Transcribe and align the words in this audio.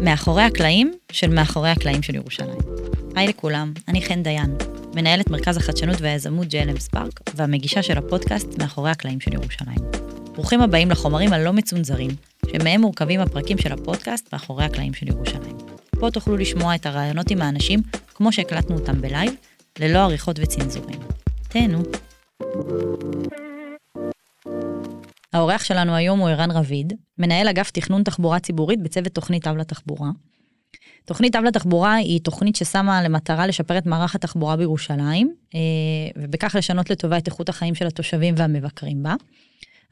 מאחורי 0.00 0.42
הקלעים 0.42 0.92
של 1.12 1.30
מאחורי 1.30 1.70
הקלעים 1.70 2.02
של 2.02 2.14
ירושלים. 2.14 2.58
היי 3.14 3.28
לכולם, 3.28 3.72
אני 3.88 4.02
חן 4.02 4.22
דיין, 4.22 4.56
מנהלת 4.94 5.30
מרכז 5.30 5.56
החדשנות 5.56 5.96
והיזמות 6.00 6.46
JLM 6.46 6.80
Spark, 6.80 7.20
והמגישה 7.34 7.82
של 7.82 7.98
הפודקאסט 7.98 8.58
מאחורי 8.58 8.90
הקלעים 8.90 9.20
של 9.20 9.34
ירושלים. 9.34 9.78
ברוכים 10.32 10.60
הבאים 10.60 10.90
לחומרים 10.90 11.32
הלא 11.32 11.52
מצונזרים, 11.52 12.10
שמהם 12.52 12.80
מורכבים 12.80 13.20
הפרקים 13.20 13.58
של 13.58 13.72
הפודקאסט 13.72 14.32
מאחורי 14.32 14.64
הקלעים 14.64 14.94
של 14.94 15.08
ירושלים. 15.08 15.56
פה 16.00 16.10
תוכלו 16.10 16.36
לשמוע 16.36 16.74
את 16.74 16.86
הראיונות 16.86 17.30
עם 17.30 17.42
האנשים 17.42 17.80
כמו 18.14 18.32
שהקלטנו 18.32 18.78
אותם 18.78 19.00
בלייב, 19.02 19.32
ללא 19.78 19.98
עריכות 19.98 20.38
וצנזורים. 20.38 20.98
תהנו. 21.48 21.82
האורח 25.36 25.64
שלנו 25.64 25.94
היום 25.94 26.18
הוא 26.18 26.28
ערן 26.28 26.50
רביד, 26.50 26.92
מנהל 27.18 27.48
אגף 27.48 27.70
תכנון 27.70 28.02
תחבורה 28.02 28.38
ציבורית 28.38 28.82
בצוות 28.82 29.12
תוכנית 29.12 29.46
אב 29.46 29.56
לתחבורה. 29.56 30.10
תוכנית 31.04 31.36
אב 31.36 31.44
לתחבורה 31.44 31.94
היא 31.94 32.20
תוכנית 32.20 32.56
ששמה 32.56 33.02
למטרה 33.02 33.46
לשפר 33.46 33.78
את 33.78 33.86
מערך 33.86 34.14
התחבורה 34.14 34.56
בירושלים, 34.56 35.34
אה, 35.54 35.60
ובכך 36.16 36.54
לשנות 36.58 36.90
לטובה 36.90 37.18
את 37.18 37.26
איכות 37.26 37.48
החיים 37.48 37.74
של 37.74 37.86
התושבים 37.86 38.34
והמבקרים 38.36 39.02
בה. 39.02 39.14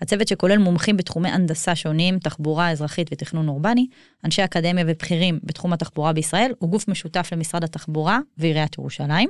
הצוות 0.01 0.29
שכולל 0.29 0.59
מומחים 0.59 0.97
בתחומי 0.97 1.29
הנדסה 1.29 1.75
שונים, 1.75 2.19
תחבורה 2.19 2.71
אזרחית 2.71 3.09
ותכנון 3.13 3.49
אורבני, 3.49 3.87
אנשי 4.25 4.45
אקדמיה 4.45 4.85
ובכירים 4.89 5.41
בתחום 5.43 5.73
התחבורה 5.73 6.13
בישראל, 6.13 6.53
הוא 6.59 6.71
גוף 6.71 6.89
משותף 6.89 7.29
למשרד 7.33 7.65
התחבורה 7.65 8.19
ועיריית 8.39 8.79
ירושלים. 8.79 9.29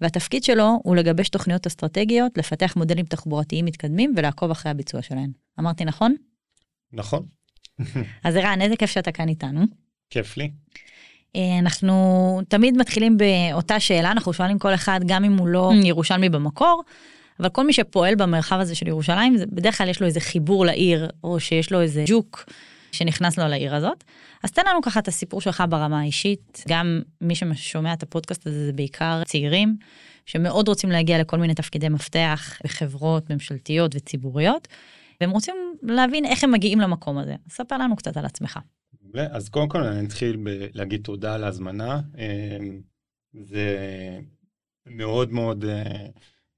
והתפקיד 0.00 0.44
שלו 0.44 0.80
הוא 0.82 0.96
לגבש 0.96 1.28
תוכניות 1.28 1.66
אסטרטגיות, 1.66 2.38
לפתח 2.38 2.76
מודלים 2.76 3.04
תחבורתיים 3.04 3.64
מתקדמים 3.64 4.14
ולעקוב 4.16 4.50
אחרי 4.50 4.70
הביצוע 4.70 5.02
שלהם. 5.02 5.45
אמרתי 5.60 5.84
נכון? 5.84 6.14
נכון. 6.92 7.26
אז 8.24 8.36
ערן, 8.36 8.60
איזה 8.60 8.76
כיף 8.76 8.90
שאתה 8.90 9.12
כאן 9.12 9.28
איתנו. 9.28 9.60
כיף 10.10 10.36
לי. 10.36 10.50
אה, 11.36 11.58
אנחנו 11.58 12.40
תמיד 12.48 12.76
מתחילים 12.76 13.16
באותה 13.16 13.80
שאלה, 13.80 14.10
אנחנו 14.10 14.32
שואלים 14.32 14.58
כל 14.58 14.74
אחד, 14.74 15.00
גם 15.06 15.24
אם 15.24 15.38
הוא 15.38 15.48
לא 15.48 15.72
ירושלמי 15.84 16.28
במקור, 16.28 16.82
אבל 17.40 17.48
כל 17.48 17.66
מי 17.66 17.72
שפועל 17.72 18.14
במרחב 18.14 18.56
הזה 18.60 18.74
של 18.74 18.88
ירושלים, 18.88 19.36
בדרך 19.52 19.78
כלל 19.78 19.88
יש 19.88 20.00
לו 20.00 20.06
איזה 20.06 20.20
חיבור 20.20 20.66
לעיר, 20.66 21.10
או 21.24 21.40
שיש 21.40 21.72
לו 21.72 21.80
איזה 21.80 22.04
ג'וק 22.06 22.44
שנכנס 22.92 23.38
לו 23.38 23.48
לעיר 23.48 23.74
הזאת. 23.74 24.04
אז 24.42 24.52
תן 24.52 24.62
לנו 24.70 24.82
ככה 24.82 25.00
את 25.00 25.08
הסיפור 25.08 25.40
שלך 25.40 25.64
ברמה 25.68 26.00
האישית, 26.00 26.64
גם 26.68 27.02
מי 27.20 27.34
ששומע 27.34 27.92
את 27.92 28.02
הפודקאסט 28.02 28.46
הזה 28.46 28.66
זה 28.66 28.72
בעיקר 28.72 29.22
צעירים, 29.24 29.76
שמאוד 30.26 30.68
רוצים 30.68 30.90
להגיע 30.90 31.18
לכל 31.18 31.38
מיני 31.38 31.54
תפקידי 31.54 31.88
מפתח 31.88 32.58
בחברות 32.64 33.30
ממשלתיות 33.30 33.94
וציבוריות, 33.94 34.68
והם 35.20 35.30
רוצים 35.30 35.54
להבין 35.82 36.24
איך 36.24 36.44
הם 36.44 36.52
מגיעים 36.52 36.80
למקום 36.80 37.18
הזה. 37.18 37.34
ספר 37.48 37.76
לנו 37.78 37.96
קצת 37.96 38.16
על 38.16 38.24
עצמך. 38.24 38.58
אז 39.30 39.48
קודם 39.48 39.68
כל 39.68 39.82
אני 39.82 40.06
אתחיל 40.06 40.36
בלהגיד 40.36 41.02
תודה 41.02 41.34
על 41.34 41.44
ההזמנה. 41.44 42.00
אמ, 42.18 42.80
זה 43.32 43.78
מאוד 44.86 45.32
מאוד 45.32 45.64
אה, 45.64 46.06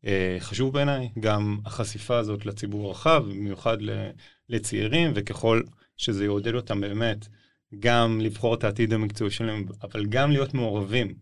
אה, 0.04 0.36
חשוב 0.40 0.72
בעיניי, 0.72 1.08
גם 1.20 1.58
החשיפה 1.64 2.18
הזאת 2.18 2.46
לציבור 2.46 2.88
הרחב, 2.88 3.24
במיוחד 3.30 3.78
לצעירים, 4.48 5.12
וככל 5.14 5.62
שזה 5.96 6.24
יעודד 6.24 6.54
אותם 6.54 6.80
באמת 6.80 7.28
גם 7.78 8.20
לבחור 8.20 8.54
את 8.54 8.64
העתיד 8.64 8.92
המקצועי 8.92 9.30
שלהם, 9.30 9.64
אבל 9.82 10.06
גם 10.06 10.30
להיות 10.30 10.54
מעורבים 10.54 11.14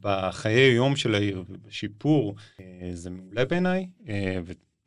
בחיי 0.00 0.72
יום 0.72 0.96
של 0.96 1.14
העיר 1.14 1.44
ובשיפור, 1.48 2.34
אה, 2.60 2.90
זה 2.94 3.10
מעולה 3.10 3.44
בעיניי, 3.44 3.86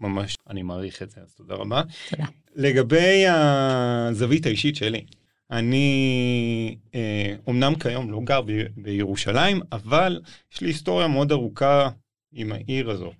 וממש 0.01 0.37
אני 0.49 0.61
מעריך 0.61 1.01
את 1.01 1.09
זה, 1.09 1.21
אז 1.21 1.33
תודה 1.33 1.55
רבה. 1.55 1.81
תודה. 2.09 2.25
לגבי 2.55 3.23
הזווית 3.27 4.45
האישית 4.45 4.75
שלי, 4.75 5.05
אני 5.51 6.75
אה, 6.95 7.35
אומנם 7.47 7.75
כיום 7.75 8.11
לא 8.11 8.19
גר 8.23 8.41
ב- 8.41 8.65
בירושלים, 8.77 9.61
אבל 9.71 10.21
יש 10.53 10.61
לי 10.61 10.67
היסטוריה 10.67 11.07
מאוד 11.07 11.31
ארוכה 11.31 11.89
עם 12.33 12.51
העיר 12.51 12.89
הזו. 12.89 13.11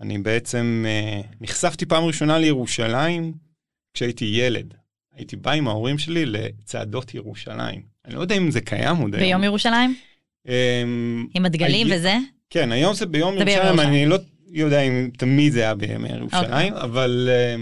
אני 0.00 0.18
בעצם 0.18 0.84
אה, 0.88 1.20
נחשפתי 1.40 1.86
פעם 1.86 2.04
ראשונה 2.04 2.38
לירושלים 2.38 3.32
כשהייתי 3.94 4.24
ילד. 4.24 4.74
הייתי 5.14 5.36
בא 5.36 5.50
עם 5.50 5.68
ההורים 5.68 5.98
שלי 5.98 6.26
לצעדות 6.26 7.14
ירושלים. 7.14 7.82
אני 8.04 8.14
לא 8.14 8.20
יודע 8.20 8.34
אם 8.34 8.50
זה 8.50 8.60
קיים 8.60 8.96
עוד 8.96 9.14
היום. 9.14 9.26
ביום 9.26 9.44
ירושלים? 9.44 9.94
אה, 10.48 10.82
עם 11.34 11.44
הדגלים 11.44 11.86
הי... 11.86 11.96
וזה? 11.96 12.16
כן, 12.50 12.72
היום 12.72 12.94
זה 12.94 13.06
ביום 13.06 13.38
זה 13.38 13.50
ירושלים, 13.50 13.80
אני 13.80 14.06
לא 14.06 14.18
יודע 14.52 14.80
אם 14.80 15.10
תמיד 15.16 15.52
זה 15.52 15.60
היה 15.60 15.74
בימי 15.74 16.08
ירושלים, 16.08 16.74
okay. 16.74 16.82
אבל... 16.84 17.28
אה, 17.30 17.56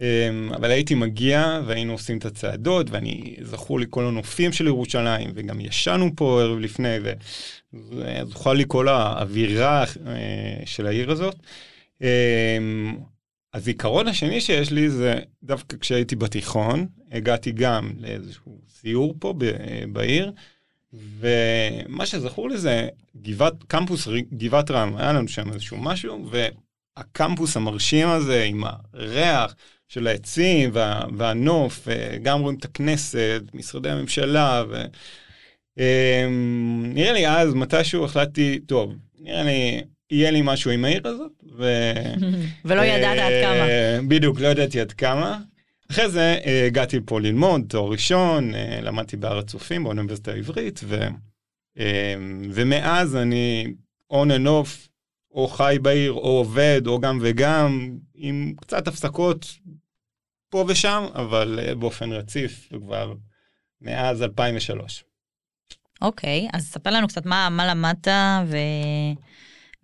אמ, 0.00 0.52
אבל 0.52 0.70
הייתי 0.70 0.94
מגיע 0.94 1.60
והיינו 1.66 1.92
עושים 1.92 2.18
את 2.18 2.24
הצעדות 2.24 2.90
ואני 2.90 3.36
זכור 3.42 3.80
לי 3.80 3.86
כל 3.90 4.06
הנופים 4.06 4.52
של 4.52 4.66
ירושלים 4.66 5.30
וגם 5.34 5.60
ישנו 5.60 6.10
פה 6.16 6.42
ערב 6.42 6.58
לפני 6.58 6.96
וזכורה 7.72 8.54
לי 8.54 8.64
כל 8.68 8.88
האווירה 8.88 9.84
אה, 10.06 10.62
של 10.64 10.86
העיר 10.86 11.10
הזאת. 11.10 11.36
אמ, 12.00 12.96
הזיכרון 13.54 14.08
השני 14.08 14.40
שיש 14.40 14.70
לי 14.70 14.90
זה 14.90 15.14
דווקא 15.42 15.76
כשהייתי 15.76 16.16
בתיכון 16.16 16.86
הגעתי 17.12 17.52
גם 17.52 17.90
לאיזשהו 18.00 18.60
סיור 18.68 19.14
פה 19.18 19.34
בעיר 19.92 20.32
ומה 21.20 22.06
שזכור 22.06 22.48
לי 22.48 22.58
זה 22.58 22.88
גבעת 23.22 23.54
קמפוס 23.66 24.08
גבעת 24.32 24.70
רם 24.70 24.96
היה 24.96 25.12
לנו 25.12 25.28
שם 25.28 25.52
איזשהו 25.52 25.76
משהו 25.76 26.30
והקמפוס 26.30 27.56
המרשים 27.56 28.08
הזה 28.08 28.44
עם 28.44 28.64
הריח. 28.92 29.54
של 29.88 30.06
העצים 30.06 30.70
וה, 30.72 31.00
והנוף, 31.16 31.88
גם 32.22 32.40
רואים 32.40 32.58
את 32.58 32.64
הכנסת, 32.64 33.42
משרדי 33.54 33.90
הממשלה, 33.90 34.64
ו... 34.70 34.84
אמ, 35.78 36.92
נראה 36.94 37.12
לי 37.12 37.28
אז 37.28 37.54
מתישהו 37.54 38.04
החלטתי, 38.04 38.58
טוב, 38.58 38.94
נראה 39.20 39.42
לי, 39.42 39.82
יהיה 40.10 40.30
לי 40.30 40.40
משהו 40.44 40.70
עם 40.70 40.84
העיר 40.84 41.08
הזאת. 41.08 41.32
ו... 41.56 41.92
ולא 42.64 42.82
ידעת 42.82 43.18
עד 43.18 43.32
כמה. 43.42 43.68
אה, 43.68 43.98
בדיוק, 44.08 44.40
לא 44.40 44.48
ידעתי 44.48 44.80
עד 44.80 44.92
כמה. 44.92 45.38
אחרי 45.90 46.08
זה 46.10 46.38
אה, 46.46 46.66
הגעתי 46.66 46.98
פה 47.06 47.20
ללמוד, 47.20 47.64
תואר 47.68 47.90
ראשון, 47.90 48.54
אה, 48.54 48.80
למדתי 48.82 49.16
בהר 49.16 49.38
הצופים 49.38 49.84
באוניברסיטה 49.84 50.32
העברית, 50.32 50.80
ו... 50.84 51.08
ומאז 52.52 53.16
אני 53.16 53.74
on 54.12 54.26
and 54.26 54.46
off 54.46 54.88
או 55.30 55.48
חי 55.48 55.76
בעיר, 55.82 56.12
או 56.12 56.38
עובד, 56.38 56.82
או 56.86 57.00
גם 57.00 57.18
וגם, 57.22 57.98
עם 58.14 58.54
קצת 58.60 58.88
הפסקות 58.88 59.46
פה 60.50 60.64
ושם, 60.68 61.06
אבל 61.14 61.74
באופן 61.78 62.12
רציף, 62.12 62.68
כבר 62.80 63.14
מאז 63.80 64.22
2003. 64.22 65.04
אוקיי, 66.02 66.46
okay, 66.46 66.56
אז 66.56 66.66
ספר 66.66 66.90
לנו 66.90 67.08
קצת 67.08 67.26
מה, 67.26 67.48
מה 67.50 67.66
למדת 67.66 68.08
ו... 68.46 68.56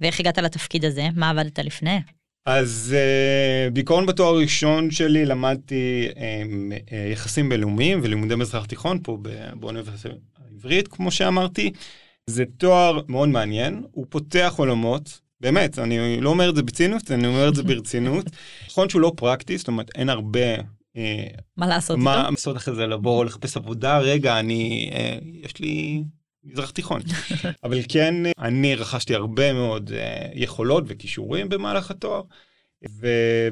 ואיך 0.01 0.21
הגעת 0.21 0.39
לתפקיד 0.39 0.85
הזה, 0.85 1.09
מה 1.15 1.31
עבדת 1.31 1.59
לפני? 1.59 2.01
אז 2.47 2.97
uh, 2.97 3.71
בעיקרון 3.71 4.07
בתואר 4.07 4.35
הראשון 4.35 4.91
שלי 4.91 5.25
למדתי 5.25 6.09
um, 6.11 6.17
uh, 6.17 6.95
יחסים 7.13 7.49
בינלאומיים 7.49 8.01
ולימודי 8.03 8.35
מזרח 8.35 8.67
תיכון 8.67 8.99
פה 9.03 9.19
באוניברסיטה 9.55 10.15
העברית, 10.45 10.89
כמו 10.89 11.11
שאמרתי. 11.11 11.73
זה 12.27 12.45
תואר 12.57 13.01
מאוד 13.09 13.29
מעניין, 13.29 13.83
הוא 13.93 14.07
פותח 14.09 14.55
עולמות, 14.57 15.21
באמת, 15.41 15.79
אני 15.79 16.21
לא 16.21 16.31
אומר 16.31 16.51
את 16.51 16.57
זה 16.57 16.63
בציניות, 16.63 17.11
אני 17.11 17.27
אומר 17.27 17.49
את 17.49 17.55
זה 17.55 17.63
ברצינות. 17.63 18.25
נכון 18.71 18.89
שהוא 18.89 19.01
לא 19.01 19.13
פרקטי, 19.17 19.59
זאת 19.59 19.69
אומרת, 19.69 19.91
אין 19.95 20.09
הרבה... 20.09 20.57
מה 21.57 21.67
לעשות 21.67 21.97
איתו? 21.97 22.05
מה 22.05 22.31
לעשות 22.31 22.57
אחרי 22.57 22.75
זה, 22.75 22.87
לבוא, 22.87 23.25
לחפש 23.25 23.57
עבודה, 23.57 23.99
רגע, 23.99 24.39
אני, 24.39 24.91
יש 25.43 25.61
לי 25.61 26.05
מזרח 26.45 26.71
תיכון. 26.71 27.03
אבל 27.65 27.79
כן, 27.89 28.15
אני 28.39 28.75
רכשתי 28.75 29.15
הרבה 29.15 29.53
מאוד 29.53 29.93
אה, 29.93 30.31
יכולות 30.35 30.85
וכישורים 30.87 31.49
במהלך 31.49 31.91
התואר, 31.91 32.23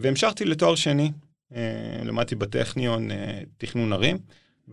והמשכתי 0.00 0.44
לתואר 0.44 0.74
שני. 0.74 1.10
למדתי 2.04 2.34
בטכניון 2.34 3.08
תכנון 3.58 3.92
ערים. 3.92 4.18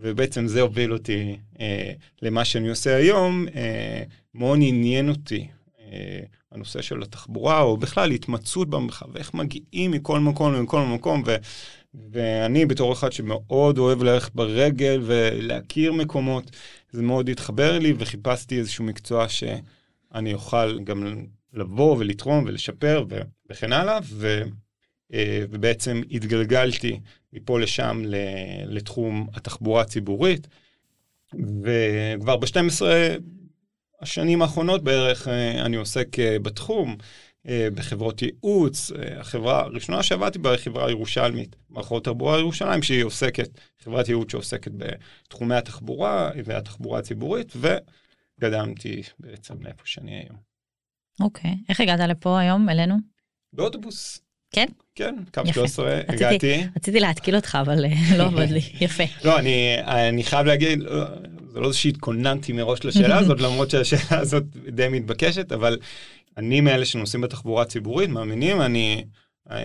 ובעצם 0.00 0.46
זה 0.46 0.60
הוביל 0.60 0.92
אותי 0.92 1.36
אה, 1.60 1.92
למה 2.22 2.44
שאני 2.44 2.68
עושה 2.68 2.96
היום, 2.96 3.46
אה, 3.56 4.02
מאוד 4.34 4.58
עניין 4.62 5.08
אותי 5.08 5.48
אה, 5.80 6.20
הנושא 6.52 6.82
של 6.82 7.02
התחבורה, 7.02 7.60
או 7.60 7.76
בכלל 7.76 8.10
התמצאות 8.10 8.70
במרחב, 8.70 9.16
איך 9.16 9.34
מגיעים 9.34 9.90
מכל 9.90 10.20
מקום 10.20 10.54
למכל 10.54 10.82
מקום, 10.82 11.22
ו, 11.26 11.36
ואני 12.12 12.66
בתור 12.66 12.92
אחד 12.92 13.12
שמאוד 13.12 13.78
אוהב 13.78 14.02
ללכת 14.02 14.34
ברגל 14.34 15.00
ולהכיר 15.02 15.92
מקומות, 15.92 16.50
זה 16.90 17.02
מאוד 17.02 17.28
התחבר 17.28 17.78
לי, 17.78 17.94
וחיפשתי 17.98 18.58
איזשהו 18.58 18.84
מקצוע 18.84 19.28
שאני 19.28 20.34
אוכל 20.34 20.78
גם 20.84 21.26
לבוא 21.52 21.96
ולתרום 21.98 22.44
ולשפר 22.46 23.04
וכן 23.50 23.72
הלאה, 23.72 23.98
ו, 24.04 24.42
אה, 25.12 25.44
ובעצם 25.50 26.02
התגלגלתי 26.10 27.00
מפה 27.32 27.60
לשם 27.60 28.02
לתחום 28.66 29.28
התחבורה 29.34 29.82
הציבורית, 29.82 30.48
וכבר 31.34 32.36
ב-12 32.36 32.82
השנים 34.00 34.42
האחרונות 34.42 34.84
בערך 34.84 35.28
אה, 35.28 35.64
אני 35.66 35.76
עוסק 35.76 36.18
אה, 36.18 36.38
בתחום. 36.38 36.96
בחברות 37.46 38.22
ייעוץ. 38.22 38.90
החברה 39.16 39.60
הראשונה 39.60 40.02
שעבדתי 40.02 40.38
בה 40.38 40.50
היא 40.50 40.58
חברה 40.58 40.90
ירושלמית, 40.90 41.56
מערכות 41.70 42.04
תחבורה 42.04 42.38
ירושלים, 42.38 42.82
שהיא 42.82 43.04
עוסקת, 43.04 43.60
חברת 43.84 44.08
ייעוץ 44.08 44.32
שעוסקת 44.32 44.72
בתחומי 44.76 45.54
התחבורה 45.54 46.30
והתחבורה 46.44 46.98
הציבורית, 46.98 47.52
וגדמתי 47.56 49.02
בעצם 49.18 49.54
לאיפה 49.62 49.82
שאני 49.84 50.14
היום. 50.16 50.36
אוקיי, 51.20 51.50
okay. 51.50 51.64
איך 51.68 51.80
הגעת 51.80 52.00
לפה 52.00 52.40
היום, 52.40 52.68
אלינו? 52.68 52.96
באוטובוס. 53.52 54.20
כן? 54.50 54.66
כן, 54.94 55.14
קו 55.34 55.42
13, 55.52 56.00
הגעתי. 56.08 56.64
רציתי 56.76 57.00
להתקיל 57.00 57.36
אותך, 57.36 57.58
אבל 57.60 57.84
לא 58.16 58.22
עבד 58.32 58.50
לי, 58.50 58.60
יפה. 58.80 59.04
לא, 59.24 59.38
אני, 59.38 59.76
אני 59.80 60.24
חייב 60.24 60.46
להגיד, 60.46 60.78
לא, 60.78 61.04
זה 61.52 61.60
לא 61.60 61.72
שהתכוננתי 61.72 62.52
מראש 62.52 62.84
לשאלה 62.84 63.18
הזאת, 63.22 63.40
למרות 63.40 63.70
שהשאלה 63.70 64.20
הזאת 64.20 64.44
די 64.68 64.88
מתבקשת, 64.88 65.52
אבל 65.52 65.78
אני 66.38 66.60
מאלה 66.60 66.84
שנוסעים 66.84 67.20
בתחבורה 67.20 67.64
ציבורית, 67.64 68.10
מאמינים, 68.10 68.60
אני, 68.60 69.04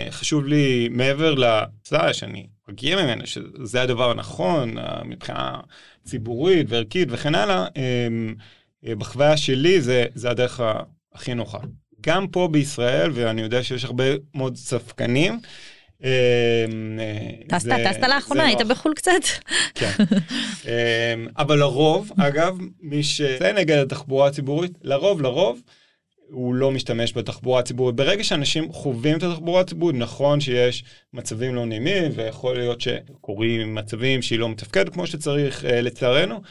חשוב 0.09 0.45
לי 0.45 0.89
מעבר 0.91 1.33
לצעה 1.33 2.13
שאני 2.13 2.47
מגיע 2.69 3.03
ממנה, 3.03 3.25
שזה 3.25 3.81
הדבר 3.81 4.11
הנכון, 4.11 4.75
מבחינה 5.05 5.59
ציבורית 6.05 6.65
וערכית 6.69 7.07
וכן 7.11 7.35
הלאה, 7.35 7.67
אמ, 7.75 8.35
בחוויה 8.97 9.37
שלי 9.37 9.81
זה, 9.81 10.05
זה 10.15 10.29
הדרך 10.29 10.61
הכי 11.13 11.33
נוחה. 11.33 11.57
גם 12.01 12.27
פה 12.27 12.49
בישראל, 12.51 13.11
ואני 13.13 13.41
יודע 13.41 13.63
שיש 13.63 13.83
הרבה 13.85 14.03
מאוד 14.35 14.55
ספקנים. 14.55 15.39
אמ, 16.03 16.09
אה, 16.99 17.57
טסת, 17.59 17.69
טסת 17.87 18.01
לאחרונה, 18.07 18.45
היית 18.45 18.61
בחו"ל 18.61 18.93
קצת? 18.95 19.11
כן. 19.75 19.91
אמ, 20.65 21.27
אבל 21.37 21.59
לרוב, 21.59 22.11
אגב, 22.19 22.57
מי 22.81 23.03
שזה 23.03 23.51
נגד 23.55 23.77
התחבורה 23.77 24.27
הציבורית, 24.27 24.71
לרוב, 24.81 25.21
לרוב, 25.21 25.61
הוא 26.33 26.55
לא 26.55 26.71
משתמש 26.71 27.17
בתחבורה 27.17 27.59
הציבורית. 27.59 27.95
ברגע 27.95 28.23
שאנשים 28.23 28.71
חווים 28.71 29.17
את 29.17 29.23
התחבורה 29.23 29.61
הציבורית, 29.61 29.95
נכון 29.95 30.39
שיש 30.39 30.83
מצבים 31.13 31.55
לא 31.55 31.65
נעימים, 31.65 32.11
ויכול 32.15 32.55
להיות 32.55 32.81
שקורים 32.81 33.75
מצבים 33.75 34.21
שהיא 34.21 34.39
לא 34.39 34.49
מתפקדת 34.49 34.93
כמו 34.93 35.07
שצריך, 35.07 35.65
אה, 35.65 35.81
לצערנו, 35.81 36.41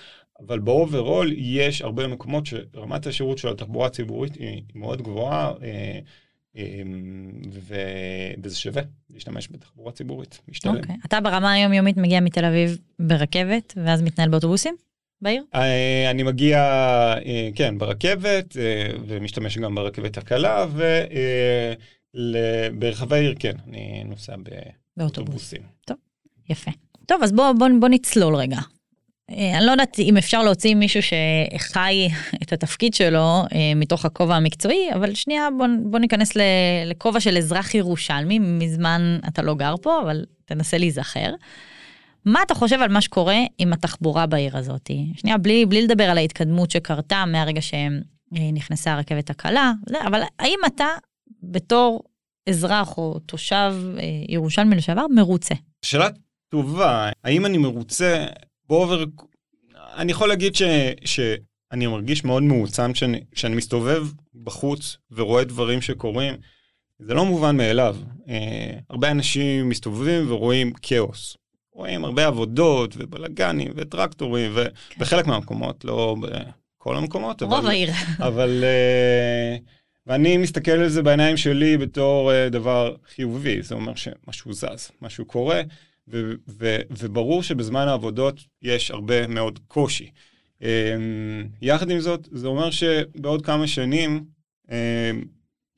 אבל 0.47 0.59
ב 0.59 0.68
overall 0.68 1.33
יש 1.37 1.83
הרבה 1.83 2.07
מקומות 2.07 2.47
שרמת 2.47 3.07
השירות 3.07 3.39
של 3.39 3.49
התחבורה 3.49 3.87
הציבורית 3.87 4.35
היא 4.35 4.63
מאוד 4.75 5.03
גבוהה, 5.03 5.53
אה, 5.63 5.99
אה, 6.57 6.83
וזה 8.43 8.57
שווה 8.57 8.83
להשתמש 9.11 9.49
בתחבורה 9.51 9.93
ציבורית, 9.93 10.41
משתלם. 10.49 10.77
אוקיי. 10.77 10.97
אתה 11.07 11.21
ברמה 11.21 11.53
היומיומית 11.53 11.97
מגיע 11.97 12.21
מתל 12.21 12.45
אביב 12.45 12.79
ברכבת, 12.99 13.75
ואז 13.85 14.03
מתנהל 14.03 14.29
באוטובוסים? 14.29 14.75
בעיר? 15.23 15.45
אה, 15.55 16.11
אני 16.11 16.23
מגיע, 16.23 16.59
כן, 17.55 17.79
ברכבת, 17.79 18.57
ומשתמש 19.07 19.59
גם 19.59 19.75
ברכבת 19.75 20.19
הקלה, 20.19 20.67
וברחבי 22.15 23.17
העיר, 23.17 23.35
כן, 23.39 23.55
אני 23.69 24.05
נוסע 24.05 24.35
באוטובוסים. 24.97 25.63
טוב, 25.85 25.97
יפה. 26.51 26.71
טוב, 27.07 27.23
אז 27.23 27.33
בוא, 27.33 27.53
בוא, 27.53 27.69
בוא 27.81 27.89
נצלול 27.89 28.35
רגע. 28.35 28.59
אה, 29.31 29.59
אני 29.59 29.67
לא 29.67 29.71
יודעת 29.71 29.99
אם 29.99 30.17
אפשר 30.17 30.43
להוציא 30.43 30.75
מישהו 30.75 31.01
שחי 31.03 32.09
את 32.43 32.53
התפקיד 32.53 32.95
שלו 32.95 33.43
אה, 33.55 33.73
מתוך 33.77 34.05
הכובע 34.05 34.35
המקצועי, 34.35 34.93
אבל 34.95 35.15
שנייה 35.15 35.49
בוא, 35.59 35.67
בוא 35.85 35.99
ניכנס 35.99 36.33
לכובע 36.87 37.21
של 37.21 37.39
אזרח 37.39 37.75
ירושלמי, 37.75 38.39
מזמן 38.39 39.19
אתה 39.29 39.43
לא 39.43 39.55
גר 39.55 39.75
פה, 39.83 40.01
אבל 40.03 40.25
תנסה 40.45 40.79
להיזכר. 40.79 41.31
מה 42.25 42.43
אתה 42.43 42.55
חושב 42.55 42.77
על 42.83 42.93
מה 42.93 43.01
שקורה 43.01 43.39
עם 43.59 43.73
התחבורה 43.73 44.27
בעיר 44.27 44.57
הזאת? 44.57 44.91
שנייה, 45.17 45.39
בלי, 45.39 45.67
בלי 45.67 45.83
לדבר 45.83 46.05
על 46.05 46.19
ההתקדמות 46.19 46.71
שקרתה 46.71 47.25
מהרגע 47.27 47.61
שנכנסה 47.61 48.93
הרכבת 48.93 49.31
הקלה, 49.31 49.73
אבל 50.07 50.23
האם 50.39 50.59
אתה 50.67 50.87
בתור 51.43 52.03
אזרח 52.49 52.99
או 52.99 53.19
תושב 53.19 53.75
אה, 53.99 54.03
ירושלמי 54.29 54.77
לשעבר 54.77 55.07
מרוצה? 55.15 55.55
שאלה 55.85 56.09
טובה, 56.49 57.11
האם 57.25 57.47
אני 57.47 57.59
מרוצה? 57.59 58.27
באובר... 58.69 59.05
אני 59.97 60.13
יכול 60.13 60.29
להגיד 60.29 60.55
ש, 60.55 60.63
שאני 61.05 61.87
מרגיש 61.87 62.25
מאוד 62.25 62.43
מעוצם 62.43 62.95
שאני, 62.95 63.21
שאני 63.35 63.55
מסתובב 63.55 64.07
בחוץ 64.35 64.97
ורואה 65.11 65.45
דברים 65.45 65.81
שקורים. 65.81 66.35
זה 66.99 67.15
לא 67.15 67.25
מובן 67.25 67.57
מאליו. 67.57 67.97
אה, 68.29 68.79
הרבה 68.91 69.11
אנשים 69.11 69.69
מסתובבים 69.69 70.33
ורואים 70.33 70.73
כאוס. 70.83 71.37
רואים 71.73 72.05
הרבה 72.05 72.27
עבודות 72.27 72.95
ובלאגנים 72.99 73.73
וטרקטורים, 73.77 74.53
ובחלק 74.55 75.25
כן. 75.25 75.31
מהמקומות, 75.31 75.85
לא 75.85 76.17
בכל 76.21 76.97
המקומות, 76.97 77.43
רוב 77.43 77.53
אבל... 77.53 77.67
העיר. 77.67 77.91
אבל... 78.29 78.65
אה, 78.65 79.57
ואני 80.07 80.37
מסתכל 80.37 80.71
על 80.71 80.89
זה 80.89 81.03
בעיניים 81.03 81.37
שלי 81.37 81.77
בתור 81.77 82.33
אה, 82.33 82.49
דבר 82.49 82.95
חיובי, 83.15 83.63
זה 83.63 83.75
אומר 83.75 83.95
שמשהו 83.95 84.53
זז, 84.53 84.91
משהו 85.03 85.25
קורה. 85.25 85.63
ו- 86.09 86.33
ו- 86.49 86.81
וברור 86.91 87.43
שבזמן 87.43 87.89
העבודות 87.89 88.41
יש 88.63 88.91
הרבה 88.91 89.27
מאוד 89.27 89.59
קושי. 89.69 90.11
Um, 90.61 90.65
יחד 91.63 91.91
עם 91.91 92.01
זאת, 92.01 92.29
זה 92.33 92.47
אומר 92.47 92.71
שבעוד 92.71 93.47
כמה 93.47 93.67
שנים 93.67 94.25
um, 94.67 94.73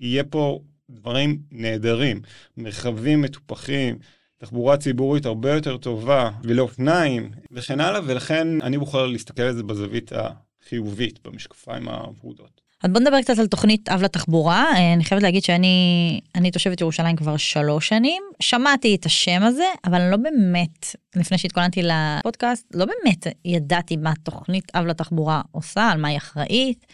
יהיה 0.00 0.24
פה 0.24 0.60
דברים 0.90 1.38
נהדרים, 1.52 2.20
מרחבים 2.56 3.22
מטופחים, 3.22 3.98
תחבורה 4.44 4.76
ציבורית 4.76 5.26
הרבה 5.26 5.54
יותר 5.54 5.76
טובה, 5.76 6.30
ולאופניים 6.42 7.30
וכן 7.52 7.80
הלאה, 7.80 8.00
ולכן 8.04 8.60
אני 8.62 8.78
בוחר 8.78 9.06
להסתכל 9.06 9.42
על 9.42 9.52
זה 9.52 9.62
בזווית 9.62 10.12
החיובית, 10.12 11.26
במשקפיים 11.26 11.88
הוורודות. 11.88 12.60
אז 12.82 12.90
בוא 12.90 13.00
נדבר 13.00 13.22
קצת 13.22 13.38
על 13.38 13.46
תוכנית 13.46 13.88
אב 13.88 14.02
לתחבורה. 14.02 14.64
אה, 14.74 14.92
אני 14.92 15.04
חייבת 15.04 15.22
להגיד 15.22 15.42
שאני 15.44 16.20
אני 16.34 16.50
תושבת 16.50 16.80
ירושלים 16.80 17.16
כבר 17.16 17.36
שלוש 17.36 17.88
שנים. 17.88 18.22
שמעתי 18.40 18.94
את 18.94 19.06
השם 19.06 19.42
הזה, 19.42 19.64
אבל 19.84 20.10
לא 20.10 20.16
באמת, 20.16 20.96
לפני 21.16 21.38
שהתכוננתי 21.38 21.82
לפודקאסט, 21.82 22.66
לא 22.74 22.84
באמת 22.84 23.26
ידעתי 23.44 23.96
מה 23.96 24.12
תוכנית 24.22 24.64
אב 24.74 24.86
לתחבורה 24.86 25.42
עושה, 25.50 25.88
על 25.88 26.00
מה 26.00 26.08
היא 26.08 26.16
אחראית. 26.16 26.86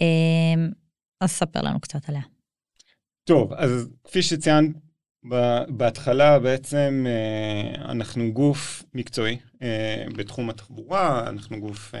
אה, 0.00 0.04
אז 1.20 1.30
ספר 1.30 1.60
לנו 1.62 1.80
קצת 1.80 2.08
עליה. 2.08 2.22
טוב, 3.24 3.52
אז 3.52 3.88
כפי 4.04 4.22
שציינת 4.22 4.76
בהתחלה, 5.68 6.38
בעצם 6.38 7.06
אה, 7.08 7.90
אנחנו 7.90 8.32
גוף 8.32 8.84
מקצועי 8.94 9.36
בתחום 10.16 10.50
התחבורה, 10.50 11.28
אנחנו 11.28 11.60
גוף 11.60 11.94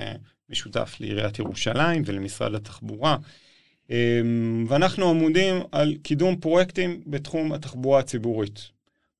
משותף 0.48 0.96
לעיריית 1.00 1.38
ירושלים 1.38 2.02
ולמשרד 2.06 2.54
התחבורה. 2.54 3.16
ואנחנו 4.68 5.10
עמודים 5.10 5.54
על 5.72 5.94
קידום 6.02 6.36
פרויקטים 6.36 7.02
בתחום 7.06 7.52
התחבורה 7.52 8.00
הציבורית. 8.00 8.70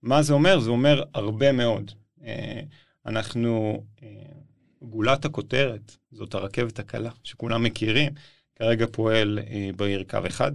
מה 0.02 0.22
זה 0.22 0.32
אומר? 0.32 0.60
זה 0.60 0.70
אומר 0.70 1.02
הרבה 1.14 1.52
מאוד. 1.52 1.90
אה, 2.24 2.60
אנחנו, 3.06 3.82
אה, 4.02 4.08
גולת 4.82 5.24
הכותרת, 5.24 5.96
זאת 6.12 6.34
הרכבת 6.34 6.78
הקלה, 6.78 7.10
שכולם 7.24 7.62
מכירים, 7.62 8.12
כרגע 8.56 8.86
פועל 8.92 9.38
אה, 9.46 9.70
בעיר 9.76 10.04
קו 10.10 10.18
אחד. 10.26 10.52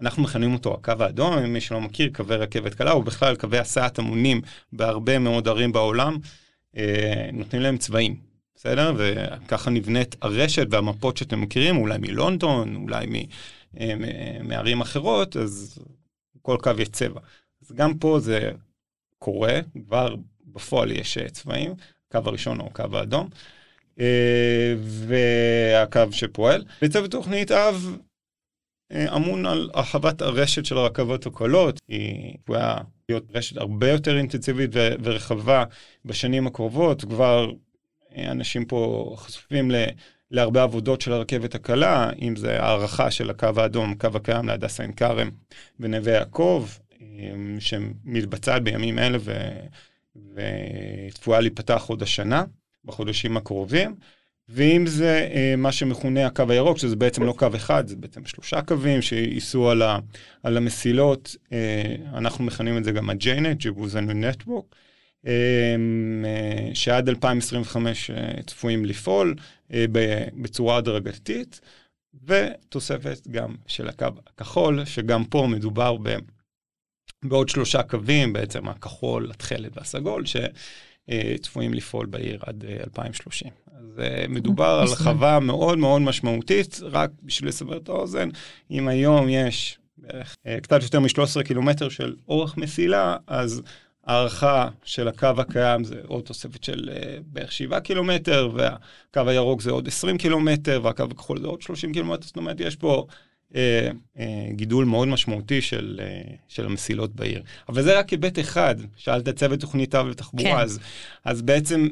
אנחנו 0.00 0.22
מכנים 0.22 0.54
אותו 0.54 0.74
הקו 0.74 0.92
האדום, 1.00 1.38
מי 1.38 1.60
שלא 1.60 1.80
מכיר, 1.80 2.10
קווי 2.14 2.36
רכבת 2.36 2.74
קלה, 2.74 2.92
או 2.92 3.02
בכלל 3.02 3.36
קווי 3.36 3.58
הסעת 3.58 3.98
המונים 3.98 4.40
בהרבה 4.72 5.18
מאוד 5.18 5.48
ערים 5.48 5.72
בעולם, 5.72 6.16
נותנים 7.32 7.62
להם 7.62 7.78
צבעים. 7.78 8.28
בסדר? 8.58 8.92
וככה 8.96 9.70
נבנית 9.70 10.16
הרשת 10.22 10.66
והמפות 10.70 11.16
שאתם 11.16 11.40
מכירים, 11.40 11.76
אולי 11.76 11.98
מלונדון, 11.98 12.76
אולי 12.76 13.26
אה, 13.80 13.94
מערים 14.42 14.80
אחרות, 14.80 15.36
אז 15.36 15.78
כל 16.42 16.56
קו 16.62 16.70
יש 16.78 16.88
צבע. 16.88 17.20
אז 17.62 17.72
גם 17.72 17.98
פה 17.98 18.20
זה 18.20 18.50
קורה, 19.18 19.60
כבר 19.86 20.14
בפועל 20.46 20.92
יש 20.92 21.18
אה, 21.18 21.28
צבעים, 21.28 21.74
הקו 22.08 22.28
הראשון 22.28 22.60
הוא 22.60 22.68
הקו 22.68 22.96
האדום, 22.96 23.28
אה, 24.00 24.74
והקו 24.80 26.12
שפועל. 26.12 26.64
וצוות 26.82 27.10
תוכנית 27.10 27.50
אב 27.50 27.96
אמון 28.92 29.46
על 29.46 29.70
הרחבת 29.74 30.22
הרשת 30.22 30.64
של 30.64 30.78
הרכבות 30.78 31.26
הקלות, 31.26 31.80
היא 31.88 32.34
צפויה 32.42 32.76
להיות 33.08 33.24
רשת 33.34 33.56
הרבה 33.56 33.90
יותר 33.90 34.16
אינטנסיבית 34.16 34.70
ורחבה 35.02 35.64
בשנים 36.04 36.46
הקרובות, 36.46 37.04
כבר 37.04 37.50
אנשים 38.16 38.64
פה 38.64 39.12
חשופים 39.16 39.70
ל... 39.70 39.74
להרבה 40.30 40.62
עבודות 40.62 41.00
של 41.00 41.12
הרכבת 41.12 41.54
הקלה, 41.54 42.10
אם 42.22 42.36
זה 42.36 42.62
הערכה 42.62 43.10
של 43.10 43.30
הקו 43.30 43.48
האדום, 43.56 43.92
הקו 43.92 44.08
הקיים 44.14 44.48
להדסה 44.48 44.82
עין 44.82 44.92
כרם 44.92 45.30
ונווה 45.80 46.12
יעקב, 46.12 46.68
אמ, 47.00 47.56
שמתבצעת 47.60 48.62
בימים 48.62 48.98
אלה 48.98 49.18
ו... 49.20 49.32
וצפויה 50.34 51.40
להיפתח 51.40 51.84
עוד 51.88 52.02
השנה, 52.02 52.44
בחודשים 52.84 53.36
הקרובים. 53.36 53.96
ואם 54.48 54.86
זה 54.86 55.28
אה, 55.34 55.54
מה 55.56 55.72
שמכונה 55.72 56.26
הקו 56.26 56.44
הירוק, 56.48 56.78
שזה 56.78 56.96
בעצם 56.96 57.22
לא 57.22 57.32
קו 57.32 57.46
אחד, 57.56 57.86
זה 57.86 57.96
בעצם 57.96 58.24
שלושה 58.24 58.62
קווים 58.62 59.02
שייסעו 59.02 59.70
על, 59.70 59.82
ה, 59.82 59.98
על 60.42 60.56
המסילות, 60.56 61.36
אה, 61.52 61.94
אנחנו 62.14 62.44
מכנים 62.44 62.78
את 62.78 62.84
זה 62.84 62.92
גם 62.92 63.10
ה-JNet, 63.10 63.62
Jerusalem 63.62 64.46
Network. 64.46 64.74
אמ, 65.26 66.24
אה, 66.26 66.74
שעד 66.74 67.08
2025 67.08 68.10
אה, 68.10 68.42
צפויים 68.46 68.84
לפעול 68.84 69.34
אה, 69.72 69.84
בצורה 70.42 70.76
הדרגתית, 70.76 71.60
ותוספת 72.24 73.28
גם 73.28 73.54
של 73.66 73.88
הקו 73.88 74.06
הכחול, 74.26 74.84
שגם 74.84 75.24
פה 75.24 75.46
מדובר 75.50 75.96
ב... 76.02 76.16
בעוד 77.24 77.48
שלושה 77.48 77.82
קווים, 77.82 78.32
בעצם 78.32 78.68
הכחול, 78.68 79.30
התכלת 79.30 79.76
והסגול, 79.76 80.24
שצפויים 81.10 81.74
לפעול 81.74 82.06
בעיר 82.06 82.38
עד 82.46 82.64
2030. 82.84 83.48
אה, 83.48 83.78
אז 83.80 84.00
אה, 84.00 84.24
מדובר 84.28 84.78
על 84.82 84.86
חווה 84.86 85.40
מאוד 85.40 85.78
מאוד 85.78 86.02
משמעותית, 86.02 86.80
רק 86.82 87.10
בשביל 87.22 87.48
לסבר 87.48 87.76
את 87.76 87.88
האוזן, 87.88 88.28
אם 88.70 88.88
היום 88.88 89.28
יש 89.28 89.78
בערך 89.96 90.36
אה, 90.46 90.60
קצת 90.60 90.82
יותר 90.82 91.00
מ-13 91.00 91.42
קילומטר 91.44 91.88
של 91.88 92.16
אורך 92.28 92.56
מסילה, 92.56 93.16
אז 93.26 93.62
הערכה 94.04 94.68
של 94.84 95.08
הקו 95.08 95.28
הקיים 95.38 95.84
זה 95.84 96.00
עוד 96.06 96.24
תוספת 96.24 96.64
של 96.64 96.90
בערך 97.26 97.52
7 97.52 97.80
קילומטר, 97.80 98.50
והקו 98.54 99.30
הירוק 99.30 99.62
זה 99.62 99.70
עוד 99.70 99.88
20 99.88 100.18
קילומטר, 100.18 100.80
והקו 100.82 101.04
הכחול 101.10 101.40
זה 101.40 101.46
עוד 101.46 101.62
30 101.62 101.92
קילומטר, 101.92 102.26
זאת 102.26 102.36
אומרת, 102.36 102.60
יש 102.60 102.76
פה 102.76 102.88
אה, 102.88 103.02
אה, 103.08 103.37
גידול 104.52 104.84
מאוד 104.84 105.08
משמעותי 105.08 105.60
של, 105.60 106.00
אה, 106.02 106.34
של 106.48 106.66
המסילות 106.66 107.14
בעיר. 107.14 107.42
אבל 107.68 107.82
זה 107.82 107.98
רק 107.98 108.10
היבט 108.10 108.38
אחד, 108.38 108.74
שאלת 108.96 109.28
צוות 109.28 109.60
תוכנית 109.60 109.94
אב 109.94 110.06
לתחבורה, 110.06 110.50
כן. 110.50 110.56
אז, 110.56 110.78
אז 111.24 111.42
בעצם 111.42 111.88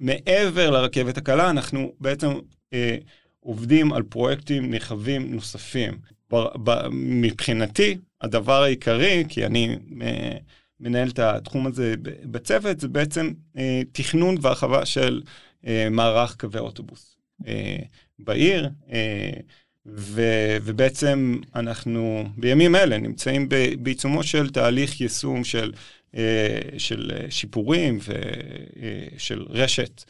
מעבר 0.00 0.70
לרכבת 0.70 1.18
הקלה, 1.18 1.50
אנחנו 1.50 1.92
בעצם 2.00 2.28
אה, 2.72 2.96
עובדים 3.40 3.92
על 3.92 4.02
פרויקטים 4.02 4.70
נרחבים 4.70 5.34
נוספים. 5.34 5.98
ב, 6.32 6.36
ב, 6.64 6.88
מבחינתי, 6.92 7.96
הדבר 8.20 8.62
העיקרי, 8.62 9.24
כי 9.28 9.46
אני 9.46 9.76
אה, 10.02 10.36
מנהל 10.80 11.08
את 11.08 11.18
התחום 11.18 11.66
הזה 11.66 11.94
בצוות, 12.24 12.80
זה 12.80 12.88
בעצם 12.88 13.32
אה, 13.56 13.82
תכנון 13.92 14.36
והרחבה 14.40 14.86
של 14.86 15.22
אה, 15.66 15.88
מערך 15.90 16.36
קווי 16.36 16.60
אוטובוס 16.60 17.16
אה, 17.46 17.78
בעיר. 18.18 18.70
אה, 18.92 19.32
ו, 19.86 20.22
ובעצם 20.62 21.40
אנחנו 21.54 22.24
בימים 22.36 22.76
אלה 22.76 22.98
נמצאים 22.98 23.48
בעיצומו 23.78 24.22
של 24.22 24.50
תהליך 24.50 25.00
יישום 25.00 25.44
של, 25.44 25.72
אה, 26.16 26.58
של 26.78 27.10
שיפורים 27.30 27.98
ושל 27.98 29.46
אה, 29.50 29.62
רשת 29.62 30.04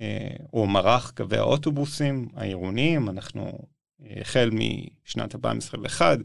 אה, 0.00 0.28
או 0.52 0.66
מערך 0.66 1.12
קווי 1.16 1.38
האוטובוסים 1.38 2.28
העירוניים. 2.34 3.08
אנחנו 3.08 3.58
החל 4.20 4.50
משנת 4.52 5.34
2021, 5.34 6.18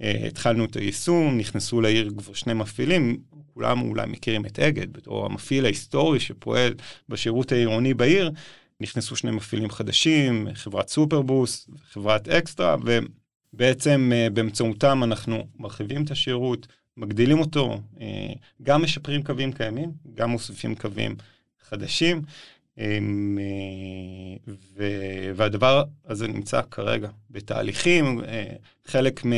התחלנו 0.00 0.64
את 0.64 0.76
היישום, 0.76 1.38
נכנסו 1.38 1.80
לעיר 1.80 2.10
כבר 2.16 2.32
שני 2.32 2.54
מפעילים, 2.54 3.16
כולם 3.54 3.82
אולי 3.82 4.06
מכירים 4.06 4.46
את 4.46 4.58
אגד 4.58 4.92
בתור 4.92 5.26
המפעיל 5.26 5.64
ההיסטורי 5.64 6.20
שפועל 6.20 6.74
בשירות 7.08 7.52
העירוני 7.52 7.94
בעיר. 7.94 8.30
נכנסו 8.80 9.16
שני 9.16 9.30
מפעילים 9.30 9.70
חדשים, 9.70 10.48
חברת 10.54 10.88
סופרבוס, 10.88 11.68
חברת 11.90 12.28
אקסטרה, 12.28 12.76
ובעצם 13.54 14.10
אה, 14.14 14.30
באמצעותם 14.30 15.04
אנחנו 15.04 15.46
מרחיבים 15.58 16.04
את 16.04 16.10
השירות, 16.10 16.66
מגדילים 16.96 17.38
אותו, 17.38 17.80
אה, 18.00 18.32
גם 18.62 18.82
משפרים 18.82 19.22
קווים 19.22 19.52
קיימים, 19.52 19.92
גם 20.14 20.30
מוסיפים 20.30 20.74
קווים 20.74 21.16
חדשים. 21.68 22.22
אה, 22.78 22.98
והדבר 25.34 25.84
הזה 26.06 26.28
נמצא 26.28 26.62
כרגע 26.70 27.08
בתהליכים, 27.30 28.20
חלק 28.86 29.24
מ... 29.26 29.32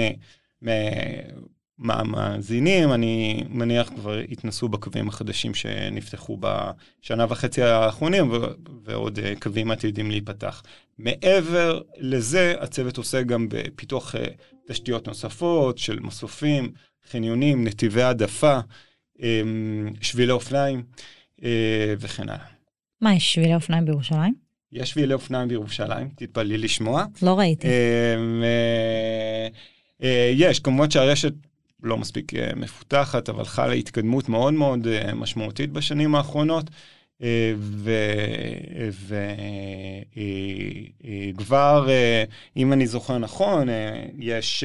מהמאזינים, 1.83 2.93
אני 2.93 3.45
מניח 3.51 3.89
כבר 3.89 4.19
התנסו 4.19 4.69
בקווים 4.69 5.09
החדשים 5.09 5.55
שנפתחו 5.55 6.39
בשנה 6.41 7.27
וחצי 7.29 7.63
האחרונים, 7.63 8.33
ועוד 8.85 9.19
אה, 9.19 9.33
קווים 9.41 9.71
עתידים 9.71 10.11
להיפתח. 10.11 10.63
מעבר 10.99 11.81
לזה, 11.99 12.55
הצוות 12.61 12.97
עושה 12.97 13.23
גם 13.23 13.47
בפיתוח 13.51 14.15
אה, 14.17 14.25
תשתיות 14.69 15.09
נוספות 15.09 15.79
של 15.79 16.01
מסופים, 16.01 16.73
חניונים, 17.11 17.65
נתיבי 17.65 18.03
העדפה, 18.03 18.59
אמ, 19.21 19.89
שבילי 20.01 20.33
אופניים 20.33 20.83
אה, 21.45 21.95
וכן 21.99 22.29
הלאה. 22.29 22.45
מה, 23.01 23.15
יש 23.15 23.35
שבילי 23.35 23.55
אופניים 23.55 23.85
בירושלים? 23.85 24.35
יש 24.73 24.91
שבילי 24.91 25.15
אופניים 25.15 25.49
בירושלים, 25.49 26.09
תתפלאי 26.17 26.59
לשמוע. 26.59 27.05
לא 27.23 27.39
ראיתי. 27.39 27.69
אמ, 27.69 28.43
יש, 30.35 30.61
כמובן 30.61 30.91
שהרשת 30.91 31.33
לא 31.83 31.99
מספיק 31.99 32.35
אה, 32.35 32.51
מפותחת, 32.57 33.29
אבל 33.29 33.45
חלה 33.45 33.73
התקדמות 33.73 34.29
מאוד 34.29 34.55
מאוד 34.55 34.87
אה, 34.87 35.15
משמעותית 35.15 35.71
בשנים 35.71 36.15
האחרונות. 36.15 36.71
אה, 37.23 37.53
וכבר, 41.35 41.89
אם 42.57 42.73
אני 42.73 42.87
זוכר 42.87 43.19
נכון, 43.19 43.69
יש, 44.19 44.65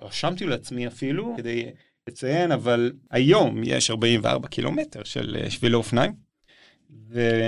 רשמתי 0.00 0.46
לעצמי 0.46 0.86
אפילו, 0.86 1.34
כדי 1.36 1.66
לציין, 2.08 2.52
אבל 2.52 2.92
היום 3.10 3.62
יש 3.64 3.90
44 3.90 4.48
קילומטר 4.48 5.04
של 5.04 5.36
שבילי 5.48 5.74
אופניים. 5.74 6.12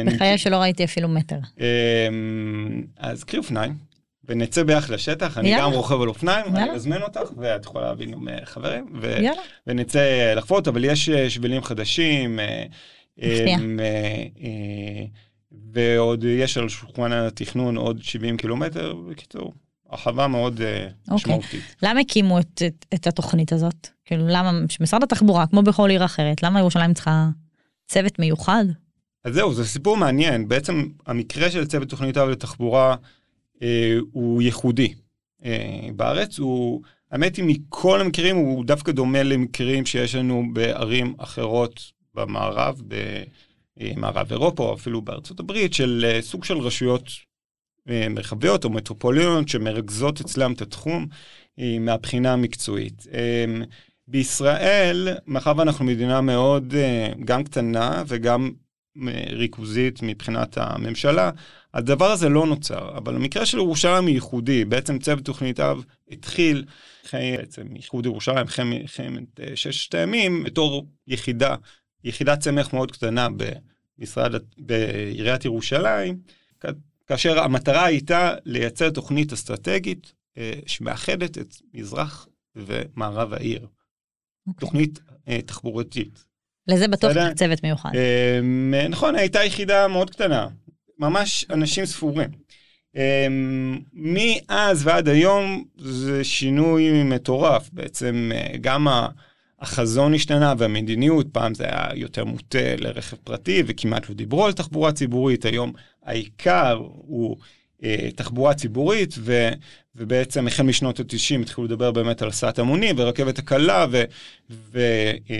בחיי 0.06 0.38
שלא 0.38 0.56
ראיתי 0.56 0.84
אפילו 0.84 1.08
מטר. 1.08 1.38
אז 2.96 3.24
קחי 3.24 3.38
אופניים, 3.38 3.74
ונצא 4.32 4.62
ביחד 4.62 4.90
לשטח, 4.92 5.38
אני 5.38 5.56
גם 5.58 5.72
רוכב 5.72 6.00
על 6.00 6.08
אופניים, 6.08 6.56
אני 6.56 6.70
אזמן 6.70 7.02
אותך, 7.02 7.30
ואת 7.36 7.64
יכולה 7.64 7.86
להביא 7.86 8.06
גם 8.06 8.28
אה, 8.28 8.38
חברים, 8.44 9.00
ונצא 9.66 10.34
לחפות, 10.36 10.68
אבל 10.68 10.84
יש 10.84 11.08
אה, 11.08 11.30
שבילים 11.30 11.62
חדשים. 11.62 12.40
אה, 12.40 12.64
ועוד 15.72 16.24
יש 16.24 16.56
על 16.56 16.68
שולחן 16.68 17.12
התכנון 17.12 17.76
עוד 17.76 18.02
70 18.02 18.36
קילומטר, 18.36 18.94
בקיצור, 19.10 19.52
הרחבה 19.90 20.28
מאוד 20.28 20.52
אוקיי. 20.52 21.14
משמעותית. 21.14 21.76
למה 21.82 22.00
הקימו 22.00 22.38
את 22.94 23.06
התוכנית 23.06 23.52
הזאת? 23.52 23.88
כאילו, 24.04 24.24
למה 24.28 24.52
משרד 24.80 25.02
התחבורה, 25.02 25.46
כמו 25.46 25.62
בכל 25.62 25.90
עיר 25.90 26.04
אחרת, 26.04 26.42
למה 26.42 26.60
ירושלים 26.60 26.94
צריכה 26.94 27.28
צוות 27.86 28.18
מיוחד? 28.18 28.64
אז 29.24 29.34
זהו, 29.34 29.54
זה 29.54 29.66
סיפור 29.66 29.96
מעניין. 29.96 30.48
בעצם 30.48 30.88
המקרה 31.06 31.50
של 31.50 31.66
צוות 31.66 31.88
תוכנית 31.88 32.16
אב 32.16 32.28
לתחבורה, 32.28 32.96
הוא 34.12 34.42
ייחודי 34.42 34.94
אה, 35.44 35.88
בארץ. 35.96 36.38
הוא, 36.38 36.82
האמת 37.10 37.36
היא, 37.36 37.44
מכל 37.44 38.00
המקרים 38.00 38.36
הוא 38.36 38.64
דווקא 38.64 38.92
דומה 38.92 39.22
למקרים 39.22 39.86
שיש 39.86 40.14
לנו 40.14 40.44
בערים 40.52 41.14
אחרות 41.18 41.92
במערב, 42.14 42.82
במערב 43.76 44.32
אירופה, 44.32 44.62
או 44.62 44.74
אפילו 44.74 45.02
בארצות 45.02 45.40
הברית, 45.40 45.74
של 45.74 46.04
אה, 46.08 46.22
סוג 46.22 46.44
של 46.44 46.58
רשויות 46.58 47.10
מרחביות 48.10 48.64
או 48.64 48.70
מטרופוליוניות 48.70 49.48
שמרכזות 49.48 50.20
אצלם 50.20 50.52
את 50.52 50.62
התחום 50.62 51.06
מהבחינה 51.80 52.32
המקצועית. 52.32 53.06
בישראל, 54.08 55.08
מאחר 55.26 55.52
ואנחנו 55.56 55.84
מדינה 55.84 56.20
מאוד 56.20 56.74
גם 57.24 57.44
קטנה 57.44 58.02
וגם 58.06 58.50
ריכוזית 59.30 60.02
מבחינת 60.02 60.58
הממשלה, 60.58 61.30
הדבר 61.74 62.10
הזה 62.10 62.28
לא 62.28 62.46
נוצר, 62.46 62.98
אבל 62.98 63.16
המקרה 63.16 63.46
של 63.46 63.58
ירושלים 63.58 64.06
היא 64.06 64.14
ייחודי, 64.14 64.64
בעצם 64.64 64.98
צוות 64.98 65.24
תוכנית 65.24 65.60
אב 65.60 65.84
התחיל, 66.10 66.64
בעצם 67.12 67.76
איחוד 67.76 68.06
ירושלים, 68.06 68.46
חמת 68.86 69.40
אה, 69.40 69.56
ששת 69.56 69.94
הימים, 69.94 70.44
בתור 70.44 70.86
יחידה, 71.06 71.56
יחידת 72.04 72.40
צמח 72.40 72.72
מאוד 72.72 72.92
קטנה 72.92 73.28
במשרד, 73.98 74.32
בעיריית 74.58 75.44
ירושלים, 75.44 76.18
כאשר 77.06 77.38
המטרה 77.38 77.84
הייתה 77.84 78.34
לייצר 78.44 78.90
תוכנית 78.90 79.32
אסטרטגית 79.32 80.12
אה, 80.38 80.52
שמאחדת 80.66 81.38
את 81.38 81.54
מזרח 81.74 82.28
ומערב 82.56 83.32
העיר. 83.32 83.60
Okay. 83.60 83.66
אוקיי. 84.46 84.60
תוכנית 84.60 85.00
אה, 85.28 85.42
תחבורתית. 85.42 86.24
לזה 86.68 86.88
בטוח 86.88 87.12
צוות 87.34 87.62
מיוחד. 87.62 87.90
נכון, 88.88 89.14
הייתה 89.14 89.44
יחידה 89.44 89.88
מאוד 89.88 90.10
קטנה, 90.10 90.48
ממש 90.98 91.46
אנשים 91.50 91.86
ספורים. 91.86 92.28
אמ, 92.96 93.78
מאז 93.92 94.86
ועד 94.86 95.08
היום 95.08 95.64
זה 95.78 96.24
שינוי 96.24 97.02
מטורף, 97.02 97.70
בעצם 97.72 98.30
אה, 98.34 98.56
גם 98.60 98.88
החזון 99.60 100.14
השתנה 100.14 100.54
והמדיניות, 100.58 101.26
פעם 101.32 101.54
זה 101.54 101.64
היה 101.64 101.88
יותר 101.94 102.24
מוטה 102.24 102.76
לרכב 102.78 103.16
פרטי 103.16 103.62
וכמעט 103.66 104.08
לא 104.08 104.14
דיברו 104.14 104.46
על 104.46 104.52
תחבורה 104.52 104.92
ציבורית, 104.92 105.44
היום 105.44 105.72
העיקר 106.04 106.80
הוא 106.86 107.36
תחבורה 108.16 108.54
ציבורית, 108.54 109.14
ו, 109.18 109.48
ובעצם 109.96 110.46
החל 110.46 110.62
משנות 110.62 111.00
ה-90 111.00 111.42
התחילו 111.42 111.66
לדבר 111.66 111.90
באמת 111.90 112.22
על 112.22 112.28
הסעת 112.28 112.58
המונים 112.58 112.94
ורכבת 112.98 113.38
הקלה, 113.38 113.86
ו, 113.90 114.04
ו, 114.50 114.80
אה, 115.30 115.36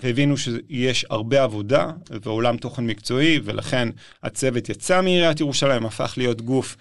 והבינו 0.00 0.36
שיש 0.36 1.06
הרבה 1.10 1.42
עבודה 1.42 1.90
ועולם 2.22 2.56
תוכן 2.56 2.86
מקצועי, 2.86 3.40
ולכן 3.44 3.88
הצוות 4.22 4.68
יצא 4.68 5.02
מעיריית 5.02 5.40
ירושלים, 5.40 5.86
הפך 5.86 6.14
להיות 6.16 6.42
גוף 6.42 6.76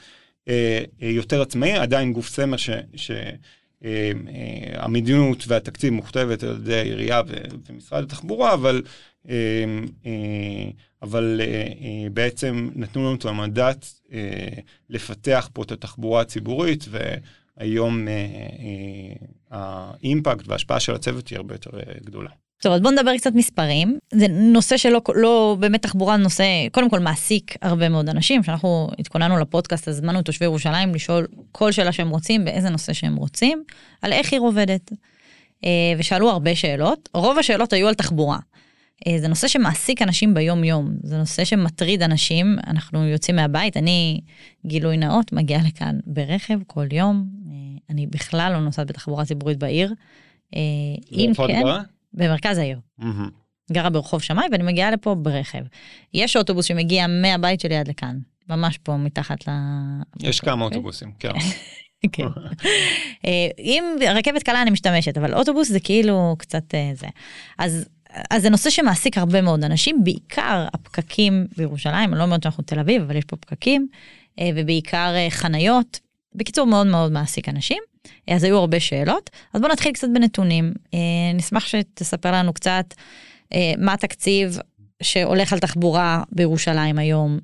אה, 0.47 0.83
יותר 1.01 1.41
עצמאי, 1.41 1.71
עדיין 1.71 2.13
גוף 2.13 2.29
סמר 2.29 2.57
ש... 2.57 2.69
ש 2.95 3.11
המדיניות 4.73 5.43
והתקציב 5.47 5.93
מוכתבת 5.93 6.43
על 6.43 6.55
ידי 6.55 6.75
העירייה 6.75 7.21
ומשרד 7.69 8.03
התחבורה, 8.03 8.53
אבל 8.53 8.81
אבל 11.01 11.41
בעצם 12.13 12.69
נתנו 12.75 13.01
לנו 13.01 13.15
את 13.15 13.25
המנדט 13.25 13.85
לפתח 14.89 15.49
פה 15.53 15.63
את 15.63 15.71
התחבורה 15.71 16.21
הציבורית, 16.21 16.85
והיום 16.89 18.07
האימפקט 19.51 20.47
וההשפעה 20.47 20.79
של 20.79 20.95
הצוות 20.95 21.27
היא 21.27 21.37
הרבה 21.37 21.53
יותר 21.53 21.69
גדולה. 22.05 22.29
טוב, 22.61 22.73
אז 22.73 22.81
בוא 22.81 22.91
נדבר 22.91 23.17
קצת 23.17 23.31
מספרים. 23.35 23.99
זה 24.13 24.27
נושא 24.27 24.77
שלא 24.77 25.01
לא, 25.15 25.57
באמת 25.59 25.81
תחבורה 25.81 26.17
נושא, 26.17 26.43
קודם 26.71 26.89
כל 26.89 26.99
מעסיק 26.99 27.55
הרבה 27.61 27.89
מאוד 27.89 28.09
אנשים. 28.09 28.41
כשאנחנו 28.41 28.89
התכוננו 28.99 29.39
לפודקאסט, 29.39 29.87
הזמנו 29.87 30.19
את 30.19 30.25
תושבי 30.25 30.45
ירושלים 30.45 30.95
לשאול 30.95 31.27
כל 31.51 31.71
שאלה 31.71 31.91
שהם 31.91 32.09
רוצים, 32.09 32.45
באיזה 32.45 32.69
נושא 32.69 32.93
שהם 32.93 33.15
רוצים, 33.15 33.63
על 34.01 34.13
איך 34.13 34.31
עיר 34.31 34.41
עובדת. 34.41 34.91
ושאלו 35.97 36.29
הרבה 36.29 36.55
שאלות, 36.55 37.09
רוב 37.13 37.37
השאלות 37.37 37.73
היו 37.73 37.87
על 37.87 37.93
תחבורה. 37.93 38.37
אה, 39.07 39.19
זה 39.19 39.27
נושא 39.27 39.47
שמעסיק 39.47 40.01
אנשים 40.01 40.33
ביום 40.33 40.63
יום, 40.63 40.91
זה 41.03 41.17
נושא 41.17 41.45
שמטריד 41.45 42.03
אנשים, 42.03 42.57
אנחנו 42.67 43.07
יוצאים 43.07 43.35
מהבית, 43.35 43.77
אני, 43.77 44.21
גילוי 44.65 44.97
נאות, 44.97 45.33
מגיעה 45.33 45.61
לכאן 45.67 45.99
ברכב 46.05 46.59
כל 46.67 46.87
יום, 46.91 47.25
אה, 47.47 47.79
אני 47.89 48.07
בכלל 48.07 48.51
לא 48.53 48.59
נוסעת 48.59 48.87
בתחבורה 48.87 49.25
ציבורית 49.25 49.59
בעיר. 49.59 49.93
אם 51.11 51.31
כן, 51.47 51.61
במרכז 52.13 52.57
העיר. 52.57 52.79
גרה 53.71 53.89
ברחוב 53.89 54.21
שמאי 54.21 54.45
ואני 54.51 54.63
מגיעה 54.63 54.91
לפה 54.91 55.15
ברכב. 55.15 55.63
יש 56.13 56.35
אוטובוס 56.35 56.65
שמגיע 56.65 57.07
מהבית 57.07 57.59
שלי 57.59 57.77
עד 57.77 57.87
לכאן, 57.87 58.19
ממש 58.49 58.77
פה 58.77 58.97
מתחת 58.97 59.47
ל... 59.47 59.51
יש 60.19 60.39
כמה 60.39 60.65
אוטובוסים, 60.65 61.11
כן. 61.19 61.31
כן. 62.11 62.27
אם 63.59 63.83
רכבת 64.15 64.43
קלה 64.43 64.61
אני 64.61 64.71
משתמשת, 64.71 65.17
אבל 65.17 65.33
אוטובוס 65.33 65.69
זה 65.69 65.79
כאילו 65.79 66.35
קצת 66.39 66.63
זה. 66.93 67.07
אז 67.57 67.89
אז 68.29 68.41
זה 68.41 68.49
נושא 68.49 68.69
שמעסיק 68.69 69.17
הרבה 69.17 69.41
מאוד 69.41 69.63
אנשים, 69.63 70.03
בעיקר 70.03 70.67
הפקקים 70.73 71.47
בירושלים, 71.57 72.11
אני 72.11 72.19
לא 72.19 72.23
אומרת 72.23 72.43
שאנחנו 72.43 72.63
תל 72.63 72.79
אביב, 72.79 73.01
אבל 73.01 73.15
יש 73.15 73.25
פה 73.25 73.35
פקקים, 73.35 73.87
ובעיקר 74.55 75.13
חניות. 75.29 75.99
בקיצור, 76.35 76.67
מאוד 76.67 76.87
מאוד 76.87 77.11
מעסיק 77.11 77.49
אנשים. 77.49 77.83
אז 78.27 78.43
היו 78.43 78.57
הרבה 78.57 78.79
שאלות. 78.79 79.29
אז 79.53 79.61
בואו 79.61 79.71
נתחיל 79.71 79.91
קצת 79.91 80.07
בנתונים. 80.13 80.73
נשמח 81.35 81.67
שתספר 81.67 82.31
לנו 82.31 82.53
קצת 82.53 82.93
מה 83.77 83.93
התקציב 83.93 84.57
שהולך 85.03 85.53
על 85.53 85.59
תחבורה 85.59 86.23
בירושלים 86.31 86.99
היום. 86.99 87.39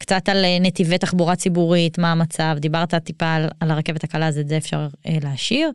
קצת 0.00 0.28
על 0.28 0.44
נתיבי 0.60 0.98
תחבורה 0.98 1.36
ציבורית, 1.36 1.98
מה 1.98 2.12
המצב, 2.12 2.56
דיברת 2.58 2.94
טיפה 2.94 3.34
על, 3.34 3.48
על 3.60 3.70
הרכבת 3.70 4.04
הקלה, 4.04 4.28
אז 4.28 4.38
את 4.38 4.48
זה 4.48 4.56
אפשר 4.56 4.88
אה, 5.06 5.16
להשאיר. 5.22 5.70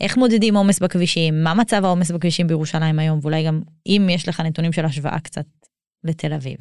איך 0.00 0.16
מודדים 0.16 0.56
עומס 0.56 0.78
בכבישים, 0.78 1.44
מה 1.44 1.54
מצב 1.54 1.84
העומס 1.84 2.10
בכבישים 2.10 2.46
בירושלים 2.46 2.98
היום, 2.98 3.18
ואולי 3.22 3.46
גם 3.46 3.62
אם 3.86 4.08
יש 4.10 4.28
לך 4.28 4.40
נתונים 4.40 4.72
של 4.72 4.84
השוואה 4.84 5.20
קצת 5.20 5.44
לתל 6.04 6.32
אביב. 6.32 6.56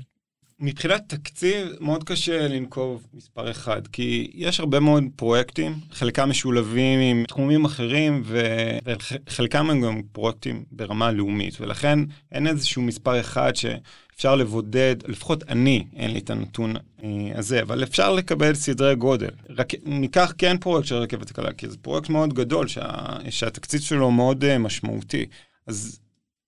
מבחינת 0.61 1.03
תקציב 1.07 1.67
מאוד 1.79 2.03
קשה 2.03 2.47
לנקוב 2.47 3.07
מספר 3.13 3.51
אחד, 3.51 3.87
כי 3.87 4.31
יש 4.33 4.59
הרבה 4.59 4.79
מאוד 4.79 5.03
פרויקטים, 5.15 5.75
חלקם 5.91 6.29
משולבים 6.29 6.99
עם 6.99 7.25
תחומים 7.27 7.65
אחרים, 7.65 8.23
וחלקם 8.25 9.69
הם 9.69 9.81
גם 9.81 10.01
פרויקטים 10.11 10.63
ברמה 10.71 11.11
לאומית, 11.11 11.61
ולכן 11.61 11.99
אין 12.31 12.47
איזשהו 12.47 12.81
מספר 12.81 13.19
אחד 13.19 13.51
שאפשר 13.55 14.35
לבודד, 14.35 14.95
לפחות 15.07 15.43
אני, 15.43 15.85
אין 15.95 16.11
לי 16.11 16.19
את 16.19 16.29
הנתון 16.29 16.75
אה, 17.03 17.09
הזה, 17.35 17.61
אבל 17.61 17.83
אפשר 17.83 18.13
לקבל 18.13 18.53
סדרי 18.53 18.95
גודל. 18.95 19.29
רק 19.49 19.73
ניקח 19.85 20.33
כן 20.37 20.57
פרויקט 20.57 20.87
של 20.87 20.95
רכבת 20.95 21.29
הקלה, 21.29 21.53
כי 21.53 21.69
זה 21.69 21.77
פרויקט 21.77 22.09
מאוד 22.09 22.33
גדול, 22.33 22.67
שה, 22.67 23.17
שהתקציב 23.29 23.81
שלו 23.81 24.11
מאוד 24.11 24.43
uh, 24.43 24.57
משמעותי. 24.57 25.25
אז 25.67 25.99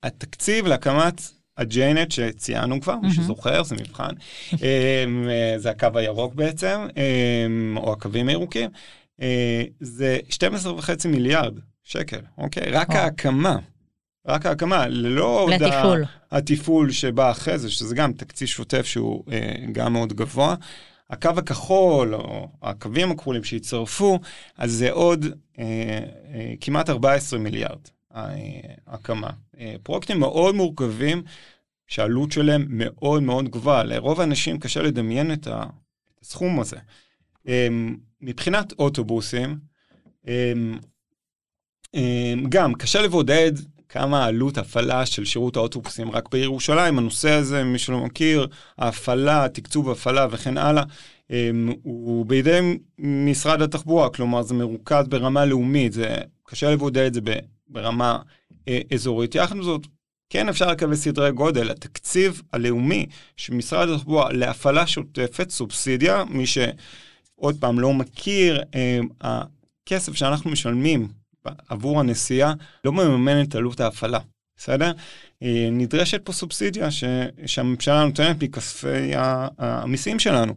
התקציב 0.04 0.68
להקמת 0.68 1.22
הג'יינט 1.62 2.12
שציינו 2.12 2.82
כבר, 2.82 2.96
מי 2.96 3.14
שזוכר, 3.14 3.64
זה 3.64 3.76
מבחן. 3.76 4.14
אמ, 4.54 5.28
זה 5.58 5.70
הקו 5.70 5.88
הירוק 5.96 6.36
בעצם, 6.36 6.88
אמ, 6.98 7.78
או 7.78 7.94
הקווים 7.94 8.28
הירוקים. 8.28 8.70
אה, 9.22 9.64
זה 9.80 10.18
12 10.30 10.74
וחצי 10.74 11.08
מיליארד 11.08 11.60
שקל, 11.84 12.20
אוקיי? 12.38 12.72
רק 12.72 12.90
ההקמה. 12.90 13.58
רק 14.28 14.46
ההקמה, 14.46 14.88
ללא 14.88 15.40
עוד 15.40 15.54
התפעול 16.32 16.92
שבא 16.92 17.32
אחרי 17.32 17.58
זה, 17.58 17.72
שזה 17.72 17.96
גם 17.96 18.14
תקציב 18.14 18.48
שוטף 18.48 18.86
שהוא 18.86 19.24
אה, 19.32 19.54
גם 19.72 19.94
מאוד 19.94 20.14
גבוה. 20.14 20.56
הקו 21.10 21.30
הכחול, 21.38 22.16
או 22.16 22.48
הקווים 22.62 23.12
הכחולים 23.12 23.44
שהצטרפו, 23.44 24.20
אז 24.58 24.72
זה 24.72 24.92
עוד 24.92 25.26
אה, 25.60 25.64
אה, 26.34 26.54
כמעט 26.62 26.90
14 26.90 27.40
מיליארד. 27.40 27.80
ההקמה. 28.14 29.30
פרויקטים 29.84 30.20
מאוד 30.20 30.56
מורכבים, 30.56 31.24
שהעלות 31.88 32.32
שלהם 32.32 32.66
מאוד 32.70 33.24
מאוד 33.24 33.50
גבוהה. 33.50 33.84
לרוב 33.84 34.22
האנשים 34.22 34.60
קשה 34.60 34.82
לדמיין 34.82 35.34
את 35.34 35.48
הסכום 36.22 36.60
הזה. 36.60 36.78
אמ, 37.48 37.96
מבחינת 38.22 38.74
אוטובוסים, 38.80 39.60
אמ, 40.28 40.78
גם 42.50 42.74
קשה 42.74 43.02
לבודד 43.02 43.52
כמה 43.90 44.26
עלות 44.26 44.58
הפעלה 44.58 45.06
של 45.06 45.26
שירות 45.26 45.56
האוטובוסים 45.56 46.12
רק 46.12 46.30
בירושלים. 46.32 46.98
הנושא 46.98 47.30
הזה, 47.30 47.64
מי 47.64 47.80
שלא 47.80 48.06
מכיר, 48.06 48.48
ההפעלה, 48.78 49.48
תקצוב 49.54 49.90
הפעלה 49.90 50.28
וכן 50.32 50.58
הלאה, 50.58 50.84
הוא 51.84 52.26
בידי 52.26 52.78
משרד 53.00 53.62
התחבורה, 53.62 54.10
כלומר 54.10 54.42
זה 54.42 54.54
מרוכז 54.54 55.08
ברמה 55.08 55.46
לאומית, 55.46 55.94
זה 55.94 56.16
קשה 56.44 56.72
לבודד 56.72 57.06
את 57.06 57.14
זה 57.14 57.22
ברמה 57.72 58.20
אה, 58.68 58.80
אזורית. 58.94 59.36
יחד 59.36 59.56
עם 59.56 59.64
זאת, 59.64 59.88
כן 60.30 60.50
אפשר 60.50 60.68
לקבל 60.68 60.96
סדרי 60.96 61.32
גודל. 61.32 61.72
התקציב 61.72 62.42
הלאומי 62.54 63.06
של 63.38 63.54
משרד 63.54 63.90
התחבורה 63.90 64.34
להפעלה 64.34 64.88
שוטפת, 64.88 65.50
סובסידיה, 65.50 66.24
מי 66.30 66.46
שעוד 66.46 67.56
פעם 67.60 67.80
לא 67.80 67.94
מכיר, 67.94 68.64
אה, 68.76 69.00
הכסף 69.22 70.14
שאנחנו 70.14 70.50
משלמים 70.50 71.08
עבור 71.68 72.00
הנסיעה 72.00 72.54
לא 72.86 72.92
מממן 72.92 73.44
את 73.44 73.56
עלות 73.56 73.80
ההפעלה, 73.80 74.20
בסדר? 74.58 74.92
אה, 75.44 75.70
נדרשת 75.72 76.26
פה 76.26 76.34
סובסידיה 76.34 76.92
ש, 76.92 77.04
שהממשלה 77.46 78.06
נותנת 78.06 78.44
מכספי 78.44 79.12
המיסים 79.58 80.20
שלנו. 80.20 80.54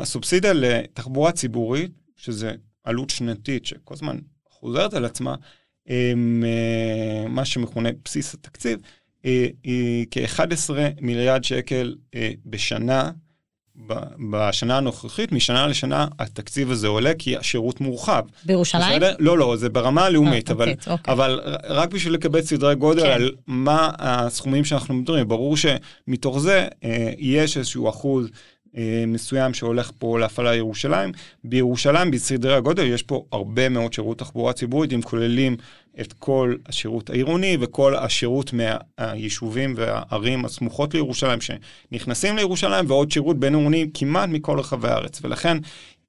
הסובסידיה 0.00 0.52
לתחבורה 0.52 1.32
ציבורית, 1.32 1.90
שזה 2.16 2.52
עלות 2.84 3.10
שנתית 3.10 3.66
שכל 3.66 3.94
הזמן 3.94 4.18
חוזרת 4.48 4.94
על 4.94 5.04
עצמה, 5.04 5.30
אה, 5.30 5.36
מה 7.28 7.44
שמכונה 7.44 7.88
בסיס 8.04 8.34
התקציב, 8.34 8.78
אה, 9.24 9.46
היא 9.64 10.06
כ-11 10.10 10.70
מיליארד 11.00 11.44
שקל 11.44 11.94
אה, 12.14 12.30
בשנה. 12.46 13.10
בשנה 14.30 14.76
הנוכחית, 14.76 15.32
משנה 15.32 15.66
לשנה 15.66 16.06
התקציב 16.18 16.70
הזה 16.70 16.86
עולה 16.86 17.12
כי 17.18 17.36
השירות 17.36 17.80
מורחב. 17.80 18.22
בירושלים? 18.44 18.96
בסדר? 18.96 19.14
לא, 19.18 19.38
לא, 19.38 19.56
זה 19.56 19.68
ברמה 19.68 20.04
הלאומית, 20.04 20.50
אבל, 20.50 20.70
אוקיי, 20.70 20.92
אוקיי. 20.92 21.14
אבל 21.14 21.40
רק 21.64 21.90
בשביל 21.90 22.14
לקבל 22.14 22.42
סדרי 22.42 22.74
גודל 22.74 23.02
כן. 23.02 23.10
על 23.10 23.30
מה 23.46 23.90
הסכומים 23.98 24.64
שאנחנו 24.64 24.94
מדברים, 24.94 25.28
ברור 25.28 25.56
שמתוך 25.56 26.38
זה 26.38 26.66
אה, 26.84 27.12
יש 27.18 27.56
איזשהו 27.56 27.88
אחוז 27.88 28.26
אה, 28.26 28.30
מסוים 29.06 29.54
שהולך 29.54 29.90
פה 29.98 30.18
להפעלה 30.18 30.56
ירושלים. 30.56 31.12
בירושלים, 31.44 32.10
בסדרי 32.10 32.54
הגודל, 32.54 32.86
יש 32.86 33.02
פה 33.02 33.24
הרבה 33.32 33.68
מאוד 33.68 33.92
שירות 33.92 34.18
תחבורה 34.18 34.52
ציבורית, 34.52 34.92
אם 34.92 35.02
כוללים 35.02 35.56
את 36.00 36.12
כל 36.12 36.54
השירות 36.66 37.10
העירוני 37.10 37.56
וכל 37.60 37.96
השירות 37.96 38.52
מהיישובים 38.52 39.74
והערים 39.76 40.44
הסמוכות 40.44 40.94
לירושלים 40.94 41.38
שנכנסים 41.40 42.36
לירושלים, 42.36 42.84
ועוד 42.88 43.10
שירות 43.10 43.40
בין 43.40 43.54
עירוני 43.54 43.90
כמעט 43.94 44.28
מכל 44.28 44.58
רחבי 44.58 44.88
הארץ. 44.88 45.20
ולכן, 45.22 45.58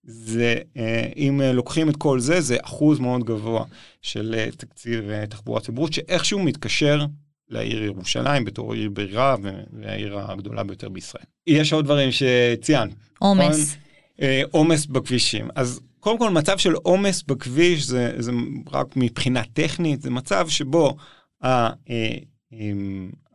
זה, 0.03 0.55
אה, 0.77 1.09
אם 1.17 1.41
לוקחים 1.53 1.89
את 1.89 1.95
כל 1.95 2.19
זה, 2.19 2.41
זה 2.41 2.57
אחוז 2.63 2.99
מאוד 2.99 3.23
גבוה 3.23 3.63
של 4.01 4.35
אה, 4.37 4.47
תקציב 4.57 5.25
תחבורה 5.25 5.61
ציבורית, 5.61 5.93
שאיכשהו 5.93 6.39
מתקשר 6.39 7.05
לעיר 7.49 7.83
ירושלים 7.83 8.45
בתור 8.45 8.73
עיר 8.73 8.89
בירה 8.89 9.35
והעיר 9.73 10.19
הגדולה 10.19 10.63
ביותר 10.63 10.89
בישראל. 10.89 11.23
יש 11.47 11.73
עוד 11.73 11.85
דברים 11.85 12.09
שציינת. 12.11 12.93
עומס. 13.19 13.75
אה, 14.21 14.41
עומס 14.51 14.85
בכבישים. 14.85 15.49
אז 15.55 15.81
קודם 15.99 16.19
כל 16.19 16.29
מצב 16.29 16.57
של 16.57 16.73
עומס 16.73 17.23
בכביש 17.23 17.83
זה, 17.85 18.13
זה 18.17 18.31
רק 18.71 18.87
מבחינה 18.95 19.43
טכנית, 19.53 20.01
זה 20.01 20.09
מצב 20.09 20.49
שבו 20.49 20.95
ה, 21.43 21.47
ה, 21.49 21.73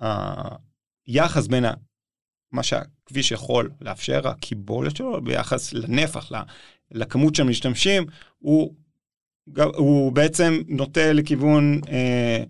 ה, 0.01 0.57
היחס 1.07 1.47
בין 1.47 1.65
מה 2.53 2.63
שהכביש 2.63 3.33
יכול 3.33 3.71
לאפשר, 3.81 4.29
הקיבולת 4.29 4.97
שלו 4.97 5.21
ביחס 5.25 5.73
לנפח, 5.73 6.33
לכמות 6.91 7.35
של 7.35 7.43
משתמשים, 7.43 8.07
הוא, 8.39 8.75
הוא 9.57 10.13
בעצם 10.13 10.63
נוטה 10.69 11.13
לכיוון 11.13 11.81
אה, 11.89 12.45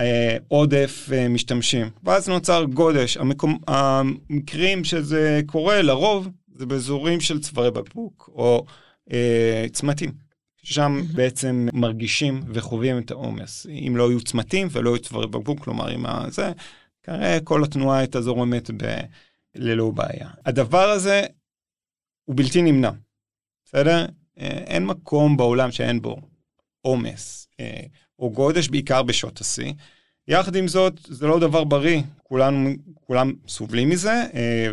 אה, 0.00 0.36
עודף 0.48 1.08
אה, 1.12 1.28
משתמשים. 1.28 1.90
ואז 2.04 2.28
נוצר 2.28 2.64
גודש. 2.64 3.16
המקום, 3.16 3.58
המקרים 3.66 4.84
שזה 4.84 5.40
קורה 5.46 5.82
לרוב 5.82 6.28
זה 6.54 6.66
באזורים 6.66 7.20
של 7.20 7.40
צווארי 7.40 7.70
בקבוק 7.70 8.30
או 8.32 8.64
אה, 9.12 9.66
צמתים. 9.72 10.12
שם 10.62 11.00
mm-hmm. 11.00 11.16
בעצם 11.16 11.68
מרגישים 11.72 12.40
וחווים 12.48 12.98
את 12.98 13.10
העומס. 13.10 13.66
אם 13.66 13.96
לא 13.96 14.10
יהיו 14.10 14.20
צמתים 14.20 14.68
ולא 14.70 14.90
יהיו 14.90 14.98
צווארי 14.98 15.26
בקבוק, 15.26 15.60
כלומר 15.60 15.94
אם 15.94 16.04
זה, 16.30 16.52
כנראה 17.02 17.38
כל 17.44 17.64
התנועה 17.64 17.98
הייתה 17.98 18.20
זורמת 18.20 18.70
ב... 18.70 19.00
ללא 19.54 19.90
בעיה. 19.90 20.28
הדבר 20.46 20.88
הזה 20.88 21.22
הוא 22.24 22.36
בלתי 22.36 22.62
נמנע, 22.62 22.90
בסדר? 23.64 24.06
אין 24.36 24.86
מקום 24.86 25.36
בעולם 25.36 25.70
שאין 25.70 26.02
בו 26.02 26.16
עומס 26.80 27.48
או 28.20 28.30
גודש, 28.30 28.68
בעיקר 28.68 29.02
בשעות 29.02 29.40
השיא. 29.40 29.72
יחד 30.28 30.56
עם 30.56 30.68
זאת, 30.68 31.00
זה 31.08 31.26
לא 31.26 31.40
דבר 31.40 31.64
בריא, 31.64 32.02
כולנו, 32.22 32.70
כולם 32.94 33.32
סובלים 33.48 33.88
מזה, 33.88 34.24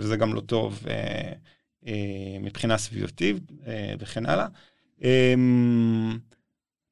וזה 0.02 0.18
גם 0.18 0.34
לא 0.34 0.40
טוב 0.42 0.84
מבחינה 2.42 2.78
סביבתית 2.78 3.38
וכן 4.00 4.26
הלאה. 4.26 4.48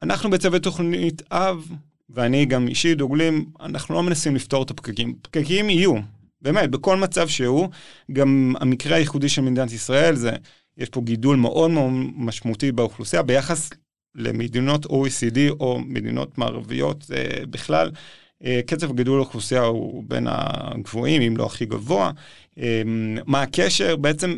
אנחנו 0.03 0.29
בצוות 0.29 0.63
תוכנית 0.63 1.21
אב, 1.31 1.71
ואני 2.09 2.45
גם 2.45 2.67
אישית 2.67 2.97
דוגלים, 2.97 3.45
אנחנו 3.59 3.95
לא 3.95 4.03
מנסים 4.03 4.35
לפתור 4.35 4.63
את 4.63 4.71
הפקקים. 4.71 5.15
פקקים 5.21 5.69
יהיו, 5.69 5.95
באמת, 6.41 6.71
בכל 6.71 6.97
מצב 6.97 7.27
שהוא. 7.27 7.69
גם 8.11 8.53
המקרה 8.59 8.95
הייחודי 8.95 9.29
של 9.29 9.41
מדינת 9.41 9.71
ישראל 9.71 10.15
זה, 10.15 10.31
יש 10.77 10.89
פה 10.89 11.01
גידול 11.01 11.37
מאוד 11.37 11.71
מאוד 11.71 11.91
משמעותי 12.15 12.71
באוכלוסייה 12.71 13.21
ביחס 13.21 13.69
למדינות 14.15 14.85
OECD 14.85 15.39
או 15.59 15.79
מדינות 15.79 16.37
מערביות 16.37 17.05
אה, 17.15 17.45
בכלל. 17.45 17.91
אה, 18.43 18.61
קצב 18.65 18.95
גידול 18.95 19.19
האוכלוסייה 19.19 19.61
הוא 19.61 20.03
בין 20.07 20.27
הגבוהים, 20.29 21.21
אם 21.21 21.37
לא 21.37 21.45
הכי 21.45 21.65
גבוה. 21.65 22.11
אה, 22.59 22.81
מה 23.25 23.41
הקשר? 23.41 23.95
בעצם 23.95 24.37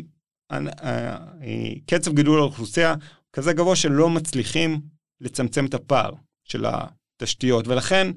קצב 1.86 2.14
גידול 2.14 2.40
האוכלוסייה 2.40 2.94
כזה 3.32 3.52
גבוה 3.52 3.76
שלא 3.76 4.10
מצליחים 4.10 4.80
לצמצם 5.20 5.66
את 5.66 5.74
הפער 5.74 6.10
של 6.44 6.64
התשתיות, 6.66 7.68
ולכן, 7.68 8.10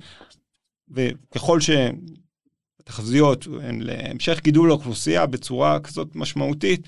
וככל 0.90 1.60
שהתחזיות 2.80 3.48
הן 3.62 3.82
להמשך 3.82 4.40
גידול 4.44 4.70
האוכלוסייה 4.70 5.26
בצורה 5.26 5.80
כזאת 5.80 6.16
משמעותית, 6.16 6.88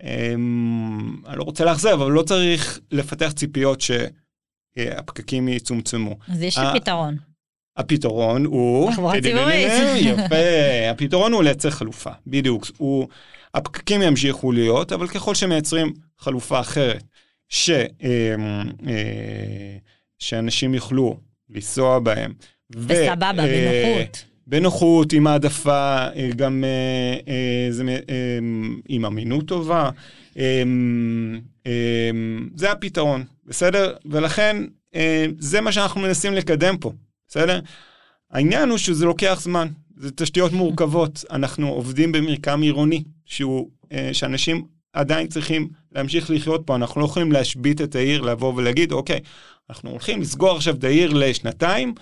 אני 0.00 1.38
לא 1.38 1.42
רוצה 1.42 1.64
לאכזב, 1.64 1.88
אבל 1.88 2.10
לא 2.10 2.22
צריך 2.22 2.80
לפתח 2.90 3.32
ציפיות 3.32 3.80
שהפקקים 3.80 5.48
יצומצמו. 5.48 6.16
אז 6.28 6.42
יש 6.42 6.58
לי 6.58 6.80
פתרון. 6.80 7.16
הפתרון 7.76 8.44
הוא... 8.44 8.90
תחבורה 8.90 9.20
ציבורית. 9.22 9.72
יפה, 10.24 10.90
הפתרון 10.90 11.32
הוא 11.32 11.42
לייצר 11.42 11.70
חלופה, 11.70 12.10
בדיוק. 12.26 12.66
הוא, 12.76 13.08
הפקקים 13.54 14.02
ימשיכו 14.02 14.52
להיות, 14.52 14.92
אבל 14.92 15.08
ככל 15.08 15.34
שמייצרים 15.34 15.92
חלופה 16.18 16.60
אחרת, 16.60 17.04
ש, 17.48 17.70
אה, 17.70 18.34
אה, 18.86 19.76
שאנשים 20.18 20.74
יוכלו 20.74 21.16
לנסוע 21.50 21.98
בהם. 21.98 22.32
בסבבה, 22.70 23.30
ו, 23.32 23.48
בנוחות. 23.48 24.24
בנוחות, 24.52 25.12
עם 25.12 25.26
העדפה, 25.26 26.06
גם 26.36 26.64
זה, 27.70 27.98
עם 28.88 29.04
אמינות 29.04 29.46
טובה. 29.46 29.90
זה 32.54 32.72
הפתרון, 32.72 33.24
בסדר? 33.46 33.94
ולכן 34.06 34.56
זה 35.38 35.60
מה 35.60 35.72
שאנחנו 35.72 36.00
מנסים 36.00 36.32
לקדם 36.32 36.76
פה, 36.76 36.92
בסדר? 37.28 37.60
העניין 38.30 38.68
הוא 38.68 38.78
שזה 38.78 39.04
לוקח 39.04 39.40
זמן, 39.42 39.68
זה 39.96 40.10
תשתיות 40.10 40.52
מורכבות. 40.52 41.24
אנחנו 41.30 41.68
עובדים 41.68 42.12
במרקם 42.12 42.62
עירוני, 42.62 43.02
שהוא, 43.24 43.70
שאנשים 44.12 44.64
עדיין 44.92 45.26
צריכים 45.26 45.68
להמשיך 45.92 46.30
לחיות 46.30 46.62
פה, 46.66 46.76
אנחנו 46.76 47.00
לא 47.00 47.06
יכולים 47.06 47.32
להשבית 47.32 47.80
את 47.80 47.94
העיר, 47.94 48.20
לבוא 48.20 48.54
ולהגיד, 48.56 48.92
אוקיי, 48.92 49.20
אנחנו 49.70 49.90
הולכים 49.90 50.20
לסגור 50.20 50.56
עכשיו 50.56 50.74
את 50.74 50.84
העיר 50.84 51.12
לשנתיים, 51.12 51.94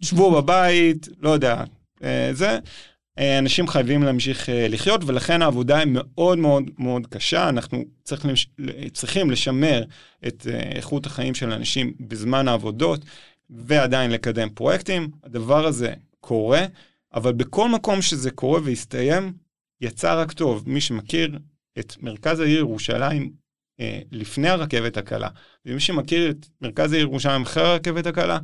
שבו 0.00 0.30
בבית, 0.42 1.08
לא 1.20 1.30
יודע, 1.30 1.64
אה, 2.04 2.30
זה. 2.32 2.58
אה, 3.18 3.38
אנשים 3.38 3.68
חייבים 3.68 4.02
להמשיך 4.02 4.48
אה, 4.48 4.68
לחיות, 4.68 5.04
ולכן 5.04 5.42
העבודה 5.42 5.78
היא 5.78 5.86
מאוד 5.90 6.38
מאוד 6.38 6.64
מאוד 6.78 7.06
קשה. 7.06 7.48
אנחנו 7.48 7.84
צריכים 8.92 9.30
לשמר 9.30 9.84
את 10.26 10.46
איכות 10.74 11.06
החיים 11.06 11.34
של 11.34 11.52
אנשים 11.52 11.94
בזמן 12.00 12.48
העבודות, 12.48 13.04
ועדיין 13.50 14.10
לקדם 14.10 14.48
פרויקטים. 14.48 15.10
הדבר 15.24 15.66
הזה 15.66 15.94
קורה, 16.20 16.66
אבל 17.14 17.32
בכל 17.32 17.68
מקום 17.68 18.02
שזה 18.02 18.30
קורה 18.30 18.60
והסתיים, 18.64 19.32
יצא 19.80 20.20
רק 20.20 20.32
טוב. 20.32 20.62
מי 20.66 20.80
שמכיר 20.80 21.38
את 21.78 21.96
מרכז 22.00 22.40
העיר 22.40 22.58
ירושלים 22.58 23.32
לפני 24.12 24.48
הרכבת 24.48 24.96
הקלה, 24.96 25.28
ומי 25.66 25.80
שמכיר 25.80 26.30
את 26.30 26.46
מרכז 26.60 26.92
העיר 26.92 27.02
ירושלים 27.02 27.42
אחרי 27.42 27.64
הרכבת 27.64 28.06
הקלה, 28.06 28.38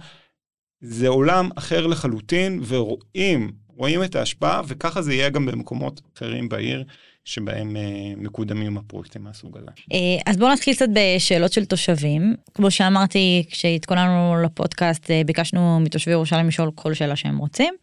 זה 0.80 1.08
עולם 1.08 1.48
אחר 1.54 1.86
לחלוטין, 1.86 2.60
ורואים, 2.68 3.50
רואים 3.66 4.04
את 4.04 4.16
ההשפעה, 4.16 4.62
וככה 4.66 5.02
זה 5.02 5.14
יהיה 5.14 5.28
גם 5.28 5.46
במקומות 5.46 6.00
אחרים 6.16 6.48
בעיר. 6.48 6.84
שבהם 7.24 7.76
אה, 7.76 7.82
מקודמים 8.16 8.76
הפרויקטים 8.76 9.24
מהסוג 9.24 9.56
הזה. 9.56 9.66
אה, 9.92 9.98
אז 10.26 10.36
בואו 10.36 10.52
נתחיל 10.52 10.74
קצת 10.74 10.88
בשאלות 10.92 11.52
של 11.52 11.64
תושבים. 11.64 12.34
כמו 12.54 12.70
שאמרתי, 12.70 13.44
כשהתכוננו 13.50 14.42
לפודקאסט, 14.44 15.10
אה, 15.10 15.22
ביקשנו 15.26 15.80
מתושבי 15.80 16.12
ירושלים 16.12 16.48
לשאול 16.48 16.70
כל 16.74 16.94
שאלה 16.94 17.16
שהם 17.16 17.38
רוצים. 17.38 17.74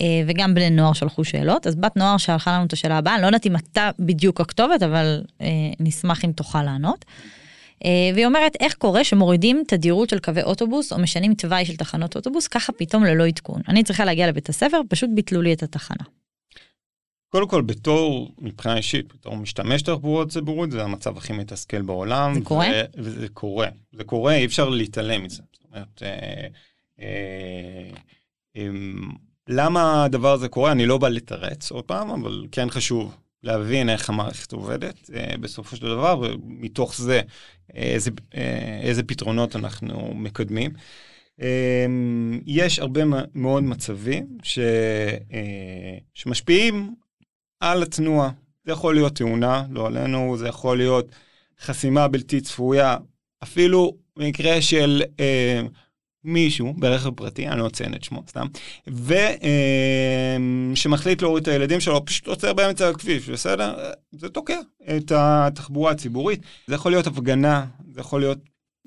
אה, 0.00 0.22
וגם 0.26 0.54
בני 0.54 0.70
נוער 0.70 0.92
שלחו 0.92 1.24
שאלות, 1.24 1.66
אז 1.66 1.76
בת 1.76 1.96
נוער 1.96 2.16
שלחה 2.16 2.52
לנו 2.52 2.66
את 2.66 2.72
השאלה 2.72 2.98
הבאה, 2.98 3.14
אני 3.14 3.22
לא 3.22 3.26
יודעת 3.26 3.46
אם 3.46 3.56
אתה 3.56 3.90
בדיוק 3.98 4.40
הכתובת, 4.40 4.82
אבל 4.82 5.22
אה, 5.40 5.46
נשמח 5.80 6.24
אם 6.24 6.32
תוכל 6.32 6.62
לענות. 6.62 7.04
אה, 7.08 7.43
והיא 8.14 8.26
אומרת, 8.26 8.56
איך 8.60 8.74
קורה 8.74 9.04
שמורידים 9.04 9.62
תדירות 9.68 10.08
של 10.08 10.18
קווי 10.18 10.42
אוטובוס 10.42 10.92
או 10.92 10.98
משנים 10.98 11.34
תוואי 11.34 11.64
של 11.64 11.76
תחנות 11.76 12.16
אוטובוס, 12.16 12.48
ככה 12.48 12.72
פתאום 12.72 13.04
ללא 13.04 13.26
עדכון. 13.26 13.60
אני 13.68 13.82
צריכה 13.82 14.04
להגיע 14.04 14.28
לבית 14.28 14.48
הספר, 14.48 14.80
פשוט 14.88 15.10
ביטלו 15.14 15.42
לי 15.42 15.52
את 15.52 15.62
התחנה. 15.62 16.04
קודם 17.34 17.48
כל, 17.48 17.62
בתור, 17.62 18.34
מבחינה 18.38 18.76
אישית, 18.76 19.14
בתור 19.14 19.36
משתמש 19.36 19.82
תחבורה 19.82 20.26
ציבורית, 20.26 20.70
זה 20.70 20.82
המצב 20.82 21.16
הכי 21.16 21.32
מתסכל 21.32 21.82
בעולם. 21.82 22.34
זה 22.34 22.40
קורה? 22.40 22.66
וזה 22.96 23.28
קורה. 23.28 23.68
זה 23.92 24.04
קורה, 24.04 24.34
אי 24.34 24.44
אפשר 24.44 24.68
להתעלם 24.68 25.24
מזה. 25.24 25.42
זאת 25.52 25.64
אומרת, 25.72 26.02
אה, 26.02 26.46
אה, 27.00 27.90
אה, 28.56 28.68
למה 29.48 30.04
הדבר 30.04 30.32
הזה 30.32 30.48
קורה? 30.48 30.72
אני 30.72 30.86
לא 30.86 30.98
בא 30.98 31.08
לתרץ 31.08 31.70
עוד 31.70 31.84
פעם, 31.84 32.10
אבל 32.10 32.46
כן 32.52 32.70
חשוב 32.70 33.16
להבין 33.44 33.88
איך 33.88 34.10
המערכת 34.10 34.52
עובדת 34.52 35.10
אה, 35.14 35.34
בסופו 35.40 35.76
של 35.76 35.86
דבר, 35.86 36.18
ומתוך 36.20 36.96
זה 36.96 37.20
איזה, 37.74 38.10
אה, 38.34 38.80
איזה 38.82 39.02
פתרונות 39.02 39.56
אנחנו 39.56 40.14
מקדמים. 40.14 40.70
אה, 41.42 41.86
יש 42.46 42.78
הרבה 42.78 43.00
מאוד 43.34 43.62
מצבים 43.62 44.38
ש, 44.42 44.58
אה, 45.32 45.98
שמשפיעים 46.14 46.94
על 47.60 47.82
התנועה. 47.82 48.30
זה 48.64 48.72
יכול 48.72 48.94
להיות 48.94 49.16
תאונה, 49.16 49.64
לא 49.70 49.86
עלינו, 49.86 50.36
זה 50.36 50.48
יכול 50.48 50.76
להיות 50.76 51.08
חסימה 51.60 52.08
בלתי 52.08 52.40
צפויה, 52.40 52.96
אפילו 53.42 53.96
במקרה 54.16 54.62
של 54.62 55.02
אה, 55.20 55.60
מישהו 56.24 56.74
ברכב 56.76 57.10
פרטי, 57.10 57.48
אני 57.48 57.60
לא 57.60 57.66
אציין 57.66 57.94
את 57.94 58.04
שמו 58.04 58.22
סתם, 58.28 58.46
ושמחליט 60.72 61.22
להוריד 61.22 61.42
את 61.42 61.48
הילדים 61.48 61.80
שלו, 61.80 62.04
פשוט 62.04 62.26
עוצר 62.26 62.52
באמצע 62.52 62.88
הכביש, 62.88 63.28
בסדר? 63.28 63.74
זה 64.12 64.28
תוקע 64.28 64.58
את 64.96 65.12
התחבורה 65.14 65.90
הציבורית. 65.92 66.40
זה 66.66 66.74
יכול 66.74 66.92
להיות 66.92 67.06
הפגנה, 67.06 67.64
זה 67.92 68.00
יכול 68.00 68.20
להיות 68.20 68.38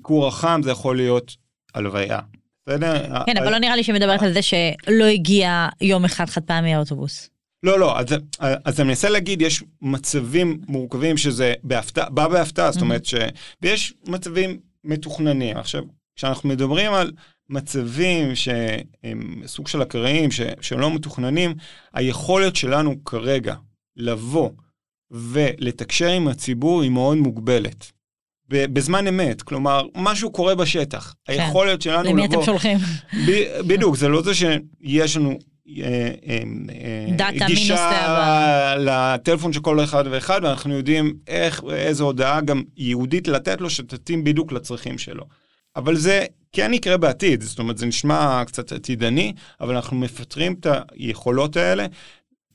כור 0.02 0.28
החם, 0.28 0.60
זה 0.64 0.70
יכול 0.70 0.96
להיות 0.96 1.36
הלוויה. 1.74 2.18
בסדר? 2.66 3.24
כן, 3.26 3.36
אבל 3.36 3.50
לא 3.50 3.58
נראה 3.58 3.76
לי 3.76 3.84
שמדברת 3.84 4.22
על 4.22 4.32
זה 4.32 4.42
שלא 4.42 5.04
הגיע 5.04 5.68
יום 5.80 6.04
אחד 6.04 6.24
חד 6.24 6.42
פעמי 6.42 6.74
האוטובוס. 6.74 7.30
לא, 7.62 7.78
לא, 7.78 7.98
אז, 7.98 8.06
אז 8.64 8.80
אני 8.80 8.88
מנסה 8.88 9.08
להגיד, 9.08 9.42
יש 9.42 9.64
מצבים 9.82 10.60
מורכבים 10.68 11.16
שזה 11.16 11.54
בהפתעה, 11.62 12.10
בא 12.10 12.28
בהפתעה, 12.28 12.72
זאת 12.72 12.82
אומרת 12.82 13.04
ש... 13.04 13.14
ויש 13.62 13.94
מצבים 14.06 14.58
מתוכננים. 14.84 15.56
עכשיו, 15.56 15.82
כשאנחנו 16.18 16.48
מדברים 16.48 16.92
על 16.92 17.12
מצבים 17.50 18.34
שהם 18.34 19.42
סוג 19.46 19.68
של 19.68 19.82
אקראיים, 19.82 20.30
שהם 20.60 20.80
לא 20.80 20.94
מתוכננים, 20.94 21.54
היכולת 21.94 22.56
שלנו 22.56 23.04
כרגע 23.04 23.54
לבוא 23.96 24.50
ולתקשר 25.10 26.08
עם 26.08 26.28
הציבור 26.28 26.82
היא 26.82 26.90
מאוד 26.90 27.16
מוגבלת. 27.16 27.92
בזמן 28.48 29.06
אמת, 29.06 29.42
כלומר, 29.42 29.82
משהו 29.94 30.30
קורה 30.30 30.54
בשטח. 30.54 31.14
כן. 31.24 31.32
היכולת 31.32 31.82
שלנו 31.82 32.10
למי 32.10 32.22
לבוא... 32.22 32.24
למי 32.24 32.34
אתם 32.34 32.44
שולחים? 32.44 32.78
ב, 33.26 33.60
בדיוק, 33.66 33.96
זה 33.96 34.08
לא 34.08 34.22
זה 34.22 34.34
שיש 34.34 35.16
לנו 35.16 35.38
אה, 35.82 36.10
אה, 36.28 37.16
דאטה 37.16 37.46
גישה 37.46 38.74
לטלפון 38.78 39.52
של 39.52 39.60
כל 39.60 39.84
אחד 39.84 40.04
ואחד, 40.10 40.40
ואנחנו 40.42 40.74
יודעים 40.74 41.14
איך, 41.26 41.62
איזה 41.72 42.04
הודעה 42.04 42.40
גם 42.40 42.62
ייעודית 42.76 43.28
לתת 43.28 43.60
לו, 43.60 43.70
שתתאים 43.70 44.24
בדיוק 44.24 44.52
לצרכים 44.52 44.98
שלו. 44.98 45.24
אבל 45.78 45.96
זה 45.96 46.24
כן 46.52 46.74
יקרה 46.74 46.96
בעתיד, 46.96 47.42
זאת 47.42 47.58
אומרת, 47.58 47.78
זה 47.78 47.86
נשמע 47.86 48.42
קצת 48.46 48.72
עתידני, 48.72 49.32
אבל 49.60 49.74
אנחנו 49.74 49.96
מפטרים 49.96 50.54
את 50.60 50.66
היכולות 50.92 51.56
האלה. 51.56 51.86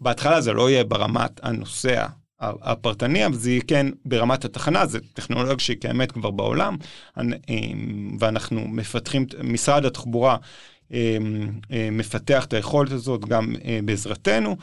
בהתחלה 0.01 0.41
זה 0.41 0.53
לא 0.53 0.69
יהיה 0.69 0.83
ברמת 0.83 1.39
הנוסע 1.43 2.05
הפרטני, 2.39 3.25
אבל 3.25 3.35
זה 3.35 3.51
יהיה 3.51 3.61
כן 3.67 3.87
ברמת 4.05 4.45
התחנה, 4.45 4.85
זה 4.85 4.99
טכנולוגיה 5.13 5.59
שקיימת 5.59 6.11
כבר 6.11 6.31
בעולם, 6.31 6.77
ואנחנו 8.19 8.67
מפתחים, 8.67 9.25
משרד 9.43 9.85
התחבורה 9.85 10.37
מפתח 11.91 12.45
את 12.45 12.53
היכולת 12.53 12.91
הזאת 12.91 13.25
גם 13.25 13.55
בעזרתנו. 13.85 14.57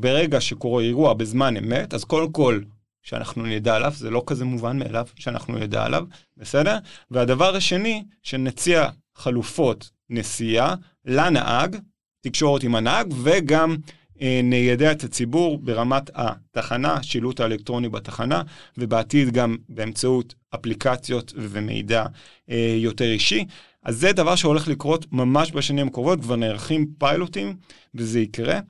ברגע 0.00 0.40
שקורה 0.40 0.82
אירוע 0.82 1.14
בזמן 1.14 1.56
אמת, 1.56 1.94
אז 1.94 2.04
קודם 2.04 2.32
כל 2.32 2.60
שאנחנו 3.02 3.46
נדע 3.46 3.76
עליו, 3.76 3.92
זה 3.96 4.10
לא 4.10 4.22
כזה 4.26 4.44
מובן 4.44 4.78
מאליו 4.78 5.06
שאנחנו 5.16 5.58
נדע 5.58 5.84
עליו, 5.84 6.04
בסדר? 6.36 6.78
והדבר 7.10 7.56
השני, 7.56 8.04
שנציע 8.22 8.88
חלופות 9.16 9.90
נסיעה 10.10 10.74
לנהג, 11.04 11.76
תקשורת 12.20 12.62
עם 12.62 12.74
הנהג, 12.74 13.14
וגם 13.22 13.76
אה, 14.22 14.40
ניידע 14.42 14.92
את 14.92 15.04
הציבור 15.04 15.58
ברמת 15.58 16.10
התחנה, 16.14 17.02
שילוט 17.02 17.40
האלקטרוני 17.40 17.88
בתחנה, 17.88 18.42
ובעתיד 18.78 19.30
גם 19.30 19.56
באמצעות 19.68 20.34
אפליקציות 20.54 21.32
ומידע 21.36 22.06
אה, 22.50 22.74
יותר 22.78 23.04
אישי. 23.04 23.44
אז 23.82 23.98
זה 23.98 24.12
דבר 24.12 24.34
שהולך 24.36 24.68
לקרות 24.68 25.06
ממש 25.12 25.52
בשנים 25.52 25.88
הקרובות, 25.88 26.20
כבר 26.20 26.36
נערכים 26.36 26.86
פיילוטים, 26.98 27.56
וזה 27.94 28.20
יקרה, 28.20 28.60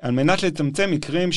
על 0.00 0.10
מנת 0.10 0.42
לצמצם 0.42 0.90
מקרים 0.90 1.32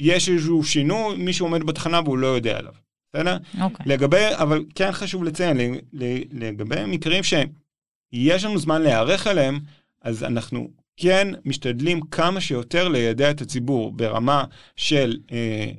שיש 0.00 0.28
איזשהו 0.28 0.64
שינוי, 0.64 1.16
מישהו 1.16 1.46
עומד 1.46 1.64
בתחנה 1.64 2.00
והוא 2.04 2.18
לא 2.18 2.26
יודע 2.26 2.58
עליו, 2.58 2.72
בסדר? 3.12 3.36
אוקיי. 3.60 3.86
לגבי, 3.86 4.26
אבל 4.32 4.64
כן 4.74 4.92
חשוב 4.92 5.24
לציין, 5.24 5.74
לגבי 6.32 6.84
מקרים 6.86 7.22
שיש 7.22 8.44
לנו 8.44 8.58
זמן 8.58 8.82
להיערך 8.82 9.26
אליהם, 9.26 9.60
אז 10.02 10.24
אנחנו 10.24 10.68
כן 10.96 11.28
משתדלים 11.44 12.00
כמה 12.00 12.40
שיותר 12.40 12.88
לידע 12.88 13.30
את 13.30 13.40
הציבור 13.40 13.92
ברמה 13.92 14.44
של 14.76 15.16
אה, 15.32 15.36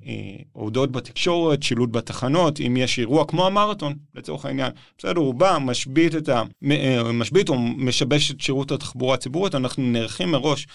אה, 0.08 0.44
הודעות 0.54 0.92
בתקשורת, 0.92 1.64
שילוט 1.64 1.90
בתחנות, 1.92 2.60
אם 2.60 2.78
יש 2.78 3.00
אירוע 3.00 3.26
כמו 3.26 3.48
המרתון, 3.48 3.94
לצורך 4.16 4.46
העניין. 4.46 4.72
בסדר, 4.98 5.20
הוא 5.20 5.34
בא, 5.34 5.58
משבית, 5.62 6.16
את 6.16 6.30
ה, 6.30 6.44
אה, 6.72 7.12
משבית 7.14 7.50
או 7.50 7.58
משבש 7.60 8.32
את 8.32 8.42
שירות 8.42 8.72
התחבורה 8.72 9.14
הציבורית, 9.14 9.56
אנחנו 9.56 9.84
נערכים 9.84 10.32
מראש 10.32 10.68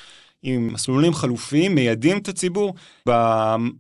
עם 0.42 0.72
מסלולים 0.72 1.14
חלופיים, 1.14 1.74
מיידעים 1.74 2.18
את 2.18 2.28
הציבור. 2.28 2.74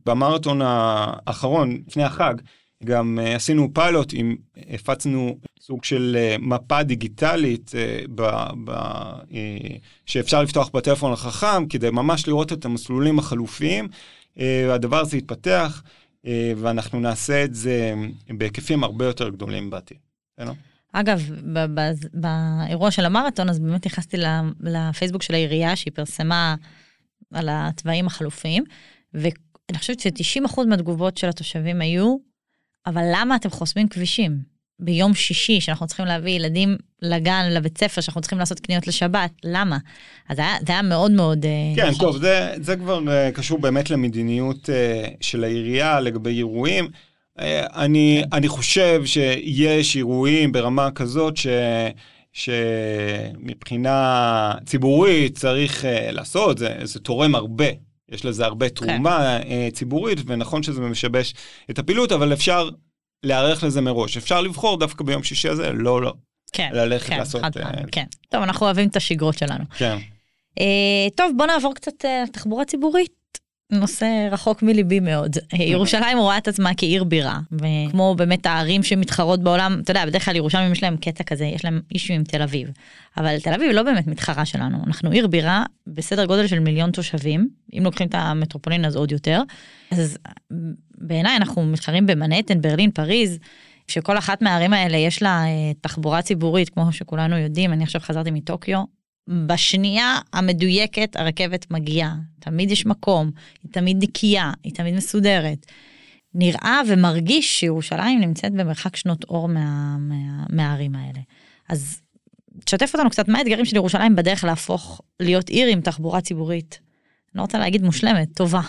במרתון 0.06 0.60
האחרון, 0.62 1.82
לפני 1.86 2.02
החג, 2.02 2.34
גם 2.84 3.18
uh, 3.22 3.36
עשינו 3.36 3.74
פיילוט, 3.74 4.12
עם, 4.16 4.36
הפצנו 4.70 5.38
סוג 5.60 5.84
של 5.84 6.16
uh, 6.18 6.42
מפה 6.42 6.82
דיגיטלית 6.82 7.70
uh, 7.70 8.08
ב, 8.14 8.22
ב, 8.64 8.72
שאפשר 10.06 10.42
לפתוח 10.42 10.70
בטלפון 10.74 11.12
החכם, 11.12 11.66
כדי 11.66 11.90
ממש 11.90 12.28
לראות 12.28 12.52
את 12.52 12.64
המסלולים 12.64 13.18
החלופיים. 13.18 13.88
הדבר 14.70 15.00
הזה 15.00 15.16
יתפתח, 15.16 15.82
ואנחנו 16.56 17.00
נעשה 17.00 17.44
את 17.44 17.54
זה 17.54 17.94
בהיקפים 18.28 18.84
הרבה 18.84 19.04
יותר 19.04 19.28
גדולים 19.28 19.70
בעתיד. 19.70 19.98
אגב, 20.92 21.30
באירוע 22.12 22.90
של 22.90 23.04
המרתון, 23.04 23.48
אז 23.48 23.58
באמת 23.58 23.86
נכנסתי 23.86 24.16
לפייסבוק 24.60 25.22
של 25.22 25.34
העירייה, 25.34 25.76
שהיא 25.76 25.92
פרסמה 25.94 26.54
על 27.32 27.48
התוואים 27.50 28.06
החלופיים, 28.06 28.64
ואני 29.14 29.78
חושבת 29.78 30.00
ש-90% 30.00 30.60
מהתגובות 30.68 31.16
של 31.16 31.28
התושבים 31.28 31.80
היו, 31.80 32.16
אבל 32.86 33.02
למה 33.14 33.36
אתם 33.36 33.50
חוסמים 33.50 33.88
כבישים? 33.88 34.52
ביום 34.84 35.14
שישי, 35.14 35.60
שאנחנו 35.60 35.86
צריכים 35.86 36.06
להביא 36.06 36.32
ילדים 36.32 36.76
לגן, 37.02 37.48
לבית 37.50 37.78
ספר, 37.78 38.00
שאנחנו 38.00 38.20
צריכים 38.20 38.38
לעשות 38.38 38.60
קניות 38.60 38.86
לשבת, 38.86 39.30
למה? 39.44 39.78
אז 40.28 40.36
זה 40.36 40.42
היה, 40.42 40.56
זה 40.66 40.72
היה 40.72 40.82
מאוד 40.82 41.10
מאוד... 41.10 41.44
אה, 41.44 41.50
כן, 41.76 41.90
טוב, 41.98 42.16
זה, 42.16 42.54
זה 42.60 42.76
כבר 42.76 42.98
uh, 42.98 43.32
קשור 43.34 43.58
באמת 43.58 43.90
למדיניות 43.90 44.68
uh, 44.68 45.16
של 45.20 45.44
העירייה 45.44 46.00
לגבי 46.00 46.36
אירועים. 46.38 46.88
Uh, 47.38 47.42
אני, 47.74 48.22
כן. 48.24 48.36
אני 48.36 48.48
חושב 48.48 49.02
שיש 49.04 49.96
אירועים 49.96 50.52
ברמה 50.52 50.90
כזאת 50.90 51.36
ש... 51.36 51.46
שמבחינה 52.32 53.94
ציבורית 54.66 55.38
צריך 55.38 55.84
uh, 55.84 55.86
לעשות, 56.10 56.58
זה, 56.58 56.76
זה 56.82 57.00
תורם 57.00 57.34
הרבה 57.34 57.66
יש 58.12 58.24
לזה 58.24 58.44
הרבה 58.44 58.68
כן. 58.68 58.74
תרומה 58.74 59.38
כן. 59.42 59.70
ציבורית, 59.70 60.18
ונכון 60.26 60.62
שזה 60.62 60.80
משבש 60.80 61.34
את 61.70 61.78
הפעילות, 61.78 62.12
אבל 62.12 62.32
אפשר 62.32 62.68
להיערך 63.22 63.64
לזה 63.64 63.80
מראש. 63.80 64.16
אפשר 64.16 64.40
לבחור 64.40 64.78
דווקא 64.78 65.04
ביום 65.04 65.22
שישי 65.22 65.48
הזה, 65.48 65.72
לא, 65.72 66.02
לא. 66.02 66.12
כן, 66.52 66.70
ללכת 66.72 67.08
כן, 67.08 67.18
לעשות... 67.18 67.42
חד 67.42 67.52
פעם, 67.52 67.74
uh, 67.74 67.88
כן. 67.92 68.04
טוב, 68.28 68.42
אנחנו 68.42 68.66
אוהבים 68.66 68.88
את 68.88 68.96
השגרות 68.96 69.38
שלנו. 69.38 69.64
כן. 69.78 69.98
Uh, 70.60 70.62
טוב, 71.16 71.32
בוא 71.36 71.46
נעבור 71.46 71.74
קצת 71.74 71.92
לתחבורה 72.24 72.62
uh, 72.62 72.66
ציבורית. 72.66 73.21
נושא 73.72 74.28
רחוק 74.30 74.62
מליבי 74.62 75.00
מאוד. 75.00 75.36
ירושלים 75.52 76.18
רואה 76.18 76.38
את 76.38 76.48
עצמה 76.48 76.70
כעיר 76.76 77.04
בירה, 77.04 77.38
וכמו 77.52 78.14
באמת 78.14 78.46
הערים 78.46 78.82
שמתחרות 78.82 79.42
בעולם, 79.42 79.80
אתה 79.82 79.90
יודע, 79.90 80.06
בדרך 80.06 80.24
כלל 80.24 80.36
ירושלים 80.36 80.72
יש 80.72 80.82
להם 80.82 80.96
קטע 80.96 81.24
כזה, 81.24 81.44
יש 81.44 81.64
להם 81.64 81.80
אישו 81.94 82.14
עם 82.14 82.24
תל 82.24 82.42
אביב. 82.42 82.70
אבל 83.16 83.40
תל 83.40 83.54
אביב 83.54 83.70
לא 83.70 83.82
באמת 83.82 84.06
מתחרה 84.06 84.44
שלנו, 84.44 84.78
אנחנו 84.86 85.10
עיר 85.10 85.26
בירה 85.26 85.64
בסדר 85.86 86.24
גודל 86.24 86.46
של 86.46 86.58
מיליון 86.58 86.90
תושבים, 86.90 87.48
אם 87.78 87.84
לוקחים 87.84 88.06
את 88.06 88.14
המטרופולין 88.14 88.84
אז 88.84 88.96
עוד 88.96 89.12
יותר. 89.12 89.42
אז 89.90 90.18
בעיניי 90.98 91.36
אנחנו 91.36 91.66
מתחרים 91.66 92.06
במנהטן, 92.06 92.60
ברלין, 92.60 92.90
פריז. 92.90 93.38
שכל 93.88 94.18
אחת 94.18 94.42
מהערים 94.42 94.72
האלה 94.72 94.96
יש 94.96 95.22
לה 95.22 95.44
אה, 95.44 95.72
תחבורה 95.80 96.22
ציבורית, 96.22 96.68
כמו 96.68 96.92
שכולנו 96.92 97.38
יודעים, 97.38 97.72
אני 97.72 97.84
עכשיו 97.84 98.00
חזרתי 98.00 98.30
מטוקיו, 98.30 98.84
בשנייה 99.28 100.18
המדויקת 100.32 101.16
הרכבת 101.16 101.70
מגיעה, 101.70 102.14
תמיד 102.40 102.70
יש 102.70 102.86
מקום, 102.86 103.30
היא 103.62 103.72
תמיד 103.72 104.02
נקייה, 104.02 104.52
היא 104.64 104.74
תמיד 104.74 104.94
מסודרת. 104.94 105.66
נראה 106.34 106.80
ומרגיש 106.88 107.60
שירושלים 107.60 108.20
נמצאת 108.20 108.52
במרחק 108.52 108.96
שנות 108.96 109.24
אור 109.24 109.48
מה, 109.48 109.96
מה, 109.98 110.46
מהערים 110.48 110.94
האלה. 110.94 111.20
אז 111.68 112.00
תשתף 112.64 112.90
אותנו 112.94 113.10
קצת 113.10 113.28
מה 113.28 113.38
האתגרים 113.38 113.64
של 113.64 113.76
ירושלים 113.76 114.16
בדרך 114.16 114.44
להפוך 114.44 115.00
להיות 115.20 115.48
עיר 115.48 115.68
עם 115.68 115.80
תחבורה 115.80 116.20
ציבורית. 116.20 116.80
אני 116.82 117.38
לא 117.38 117.42
רוצה 117.42 117.58
להגיד 117.58 117.82
מושלמת, 117.82 118.28
טובה. 118.34 118.60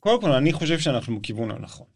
קודם 0.00 0.20
כל 0.20 0.32
אני 0.32 0.52
חושב 0.52 0.78
שאנחנו 0.78 1.20
בכיוון 1.20 1.50
הנכון. 1.50 1.86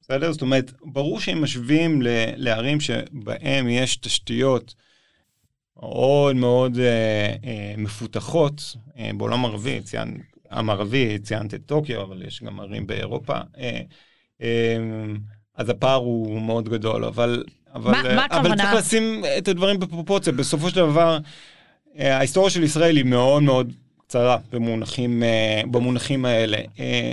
בסדר? 0.00 0.32
זאת 0.32 0.42
אומרת, 0.42 0.72
ברור 0.84 1.20
שאם 1.20 1.42
משווים 1.42 2.02
לערים 2.36 2.80
שבהם 2.80 3.68
יש 3.68 3.96
תשתיות 3.96 4.74
מאוד 5.82 6.36
מאוד 6.36 6.78
אה, 6.78 7.34
אה, 7.44 7.74
מפותחות 7.76 8.76
אה, 8.98 9.10
בעולם 9.16 9.44
הערבי, 9.44 9.80
ציין, 9.80 10.20
המערבי, 10.50 11.18
ציינת 11.18 11.54
את 11.54 11.60
טוקיו, 11.66 12.02
אבל 12.02 12.22
יש 12.26 12.42
גם 12.42 12.60
ערים 12.60 12.86
באירופה, 12.86 13.34
אה, 13.58 13.80
אה, 14.42 14.76
אז 15.56 15.68
הפער 15.68 15.96
הוא 15.96 16.40
מאוד 16.40 16.68
גדול, 16.68 17.04
אבל, 17.04 17.44
אבל, 17.74 17.92
מה, 17.92 18.14
מה 18.14 18.26
אבל 18.30 18.56
צריך 18.56 18.74
לשים 18.74 19.22
את 19.38 19.48
הדברים 19.48 19.80
בפרופורציה, 19.80 20.32
בסופו 20.32 20.70
של 20.70 20.76
דבר, 20.76 21.18
אה, 21.98 22.16
ההיסטוריה 22.16 22.50
של 22.50 22.62
ישראל 22.62 22.96
היא 22.96 23.04
מאוד 23.04 23.42
מאוד 23.42 23.72
קצרה 24.00 24.36
במונחים, 24.52 25.22
אה, 25.22 25.62
במונחים 25.70 26.24
האלה. 26.24 26.58
אה, 26.80 27.12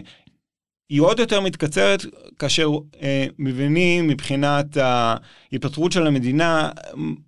היא 0.91 1.01
עוד 1.01 1.19
יותר 1.19 1.39
מתקצרת 1.41 2.05
כאשר 2.39 2.69
אה, 3.01 3.25
מבינים 3.39 4.07
מבחינת 4.07 4.77
ההיפטרות 4.77 5.91
של 5.91 6.07
המדינה, 6.07 6.69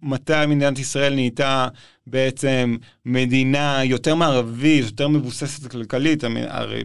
מתי 0.01 0.45
מדינת 0.47 0.79
ישראל 0.79 1.13
נהייתה 1.13 1.67
בעצם 2.07 2.77
מדינה 3.05 3.79
יותר 3.83 4.15
מערבית, 4.15 4.85
יותר 4.85 5.07
מבוססת 5.07 5.71
כלכלית. 5.71 6.23
הרי 6.47 6.83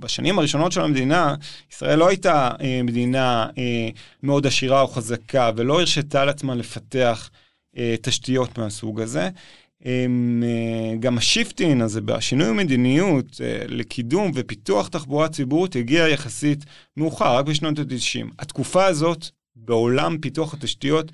בשנים 0.00 0.38
הראשונות 0.38 0.72
של 0.72 0.80
המדינה, 0.80 1.34
ישראל 1.72 1.98
לא 1.98 2.08
הייתה 2.08 2.50
אה, 2.60 2.80
מדינה 2.84 3.46
אה, 3.58 3.88
מאוד 4.22 4.46
עשירה 4.46 4.80
או 4.80 4.88
חזקה, 4.88 5.50
ולא 5.56 5.80
הרשתה 5.80 6.24
לעצמה 6.24 6.54
לפתח 6.54 7.30
אה, 7.78 7.94
תשתיות 8.02 8.58
מהסוג 8.58 9.00
הזה. 9.00 9.30
אה, 9.86 10.06
גם 11.00 11.18
השיפטין 11.18 11.80
הזה, 11.80 12.00
השינוי 12.08 12.46
המדיניות 12.46 13.40
אה, 13.40 13.64
לקידום 13.68 14.30
ופיתוח 14.34 14.88
תחבורה 14.88 15.28
ציבורית 15.28 15.76
הגיע 15.76 16.08
יחסית 16.08 16.64
מאוחר, 16.96 17.36
רק 17.36 17.46
בשנות 17.46 17.78
ה-90. 17.78 18.34
התקופה 18.38 18.84
הזאת 18.84 19.26
בעולם 19.56 20.18
פיתוח 20.18 20.54
התשתיות 20.54 21.12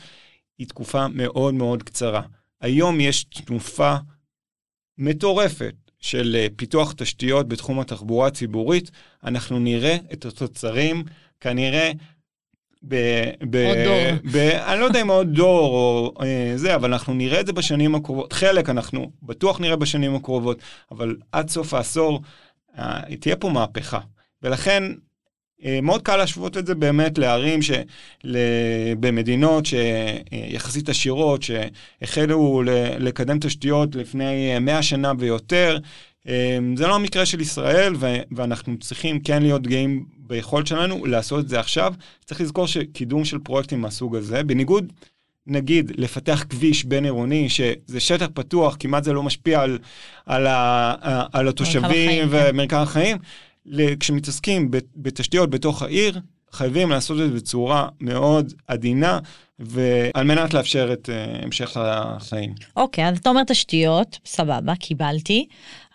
היא 0.58 0.66
תקופה 0.66 1.08
מאוד 1.08 1.54
מאוד 1.54 1.82
קצרה. 1.82 2.22
היום 2.60 3.00
יש 3.00 3.24
תנופה 3.24 3.96
מטורפת 4.98 5.74
של 6.00 6.36
אה, 6.38 6.46
פיתוח 6.56 6.92
תשתיות 6.96 7.48
בתחום 7.48 7.80
התחבורה 7.80 8.26
הציבורית. 8.26 8.90
אנחנו 9.24 9.58
נראה 9.58 9.96
את 10.12 10.24
התוצרים 10.24 11.04
כנראה 11.40 11.92
ב, 12.82 12.96
ב, 13.50 13.56
עוד 13.56 13.78
דור. 13.84 14.30
ב, 14.32 14.36
אני 14.36 14.80
לא 14.80 14.84
יודע 14.84 15.02
אם 15.02 15.10
עוד 15.10 15.32
דור 15.34 15.74
או 15.74 16.14
אה, 16.22 16.52
זה, 16.56 16.74
אבל 16.74 16.92
אנחנו 16.92 17.14
נראה 17.14 17.40
את 17.40 17.46
זה 17.46 17.52
בשנים 17.52 17.94
הקרובות. 17.94 18.32
חלק 18.32 18.70
אנחנו 18.70 19.10
בטוח 19.22 19.60
נראה 19.60 19.76
בשנים 19.76 20.14
הקרובות, 20.14 20.62
אבל 20.90 21.16
עד 21.32 21.48
סוף 21.50 21.74
העשור 21.74 22.20
אה, 22.78 23.00
תהיה 23.20 23.36
פה 23.36 23.48
מהפכה. 23.48 23.98
ולכן 24.42 24.82
אה, 25.64 25.78
מאוד 25.82 26.02
קל 26.02 26.16
להשוות 26.16 26.56
את 26.56 26.66
זה 26.66 26.74
באמת 26.74 27.18
לערים 27.18 27.62
ש... 27.62 27.70
במדינות 29.00 29.64
שיחסית 29.66 30.88
עשירות, 30.88 31.42
שהחלו 31.42 32.62
לקדם 32.98 33.38
תשתיות 33.38 33.94
לפני 33.94 34.58
100 34.58 34.82
שנה 34.82 35.12
ויותר. 35.18 35.78
זה 36.76 36.86
לא 36.86 36.94
המקרה 36.94 37.26
של 37.26 37.40
ישראל, 37.40 37.94
ואנחנו 38.30 38.78
צריכים 38.78 39.20
כן 39.20 39.42
להיות 39.42 39.66
גאים 39.66 40.04
ביכולת 40.30 40.66
שלנו 40.66 41.06
לעשות 41.06 41.44
את 41.44 41.48
זה 41.48 41.60
עכשיו. 41.60 41.94
צריך 42.24 42.40
לזכור 42.40 42.66
שקידום 42.66 43.24
של 43.24 43.38
פרויקטים 43.38 43.80
מהסוג 43.80 44.16
הזה, 44.16 44.42
בניגוד 44.42 44.92
נגיד 45.46 45.92
לפתח 45.96 46.44
כביש 46.48 46.84
בין 46.84 47.04
עירוני, 47.04 47.48
שזה 47.48 48.00
שטח 48.00 48.26
פתוח, 48.34 48.76
כמעט 48.78 49.04
זה 49.04 49.12
לא 49.12 49.22
משפיע 49.22 49.60
על, 49.60 49.78
על, 50.26 50.46
ה, 50.46 51.26
על 51.32 51.48
התושבים 51.48 52.28
ומרקם 52.30 52.76
החיים, 52.76 53.16
כשמתעסקים 54.00 54.70
בתשתיות 54.96 55.50
בתוך 55.50 55.82
העיר, 55.82 56.20
חייבים 56.52 56.90
לעשות 56.90 57.20
את 57.20 57.30
זה 57.30 57.36
בצורה 57.36 57.88
מאוד 58.00 58.52
עדינה, 58.66 59.18
ועל 59.58 60.24
מנת 60.24 60.54
לאפשר 60.54 60.92
את 60.92 61.08
uh, 61.08 61.44
המשך 61.44 61.76
החיים. 61.76 62.54
אוקיי, 62.76 63.04
okay, 63.04 63.08
אז 63.08 63.18
אתה 63.18 63.28
אומר 63.28 63.44
תשתיות, 63.44 64.18
סבבה, 64.26 64.74
קיבלתי, 64.74 65.46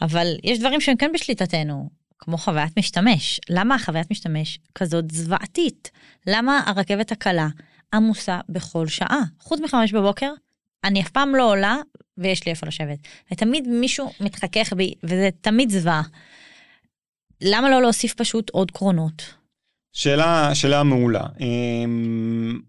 אבל 0.02 0.28
יש 0.43 0.60
דברים 0.60 0.82
שהם 0.82 0.95
כן 0.95 1.12
בשליטתנו, 1.13 1.89
כמו 2.19 2.38
חוויית 2.38 2.78
משתמש. 2.78 3.39
למה 3.49 3.75
החוויית 3.75 4.12
משתמש 4.12 4.60
כזאת 4.75 5.12
זוועתית? 5.12 5.91
למה 6.28 6.62
הרכבת 6.65 7.12
הקלה 7.12 7.47
עמוסה 7.93 8.39
בכל 8.49 8.88
שעה? 8.88 9.21
חוץ 9.39 9.60
מחמש 9.60 9.93
בבוקר, 9.93 10.32
אני 10.84 11.01
אף 11.01 11.10
פעם 11.10 11.36
לא 11.36 11.51
עולה 11.51 11.78
ויש 12.17 12.45
לי 12.45 12.51
איפה 12.51 12.67
לשבת. 12.67 12.99
ותמיד 13.32 13.67
מישהו 13.67 14.12
מתחכך 14.19 14.73
בי, 14.73 14.93
וזה 15.04 15.30
תמיד 15.41 15.69
זוועה. 15.69 16.01
למה 17.41 17.69
לא 17.69 17.82
להוסיף 17.82 18.13
פשוט 18.13 18.49
עוד 18.49 18.71
קרונות? 18.71 19.34
שאלה, 19.93 20.56
שאלה 20.56 20.84
מעולה. 20.84 21.23
אמ, 21.39 22.60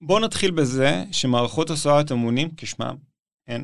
בואו 0.00 0.18
נתחיל 0.18 0.50
בזה 0.50 1.04
שמערכות 1.12 1.70
הסעת 1.70 2.10
המונים, 2.10 2.48
כשמם, 2.56 2.96
כן? 3.46 3.62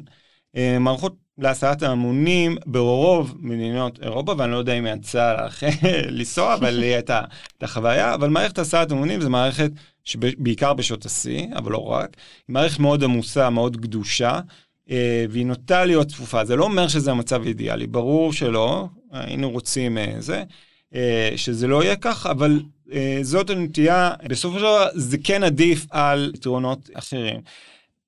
אמ, 0.55 0.85
מערכות 0.85 1.17
להסעת 1.41 1.83
ההמונים 1.83 2.57
ברוב 2.67 3.35
מדינות 3.39 3.99
אירופה, 4.03 4.35
ואני 4.39 4.53
לא 4.53 4.57
יודע 4.57 4.73
אם 4.73 4.87
יצא 4.87 5.37
לך 5.47 5.65
לנסוע, 6.17 6.55
אבל 6.55 6.71
לי 6.71 6.87
הייתה 6.87 7.21
את 7.59 7.63
החוויה, 7.63 8.15
אבל 8.15 8.29
מערכת 8.29 8.59
הסעת 8.59 8.91
המונים 8.91 9.21
זה 9.21 9.29
מערכת 9.29 9.71
שבעיקר 10.05 10.75
בשעות 10.75 11.07
השיא, 11.07 11.47
אבל 11.57 11.73
לא 11.73 11.79
רק, 11.79 12.17
היא 12.49 12.55
מערכת 12.55 12.79
מאוד 12.79 13.05
עמוסה, 13.05 13.51
מאוד 13.51 13.77
גדושה, 13.77 14.41
אה, 14.91 15.25
והיא 15.31 15.47
נוטה 15.47 15.85
להיות 15.85 16.09
צפופה. 16.09 16.45
זה 16.45 16.57
לא 16.57 16.65
אומר 16.65 16.89
שזה 16.89 17.11
המצב 17.11 17.43
אידיאלי, 17.47 17.87
ברור 17.87 18.33
שלא, 18.33 18.87
היינו 19.13 19.51
רוצים 19.51 19.99
אה, 19.99 20.15
זה, 20.19 20.43
אה, 20.95 21.33
שזה 21.37 21.67
לא 21.67 21.85
יהיה 21.85 21.97
כך, 21.97 22.27
אבל 22.27 22.61
זאת 23.23 23.51
הנטייה, 23.51 24.13
בסופו 24.29 24.55
של 24.55 24.63
דבר 24.63 24.89
זה 24.95 25.17
כן 25.25 25.43
עדיף 25.43 25.87
על 25.91 26.33
יתרונות 26.35 26.91
אחרים. 26.95 27.41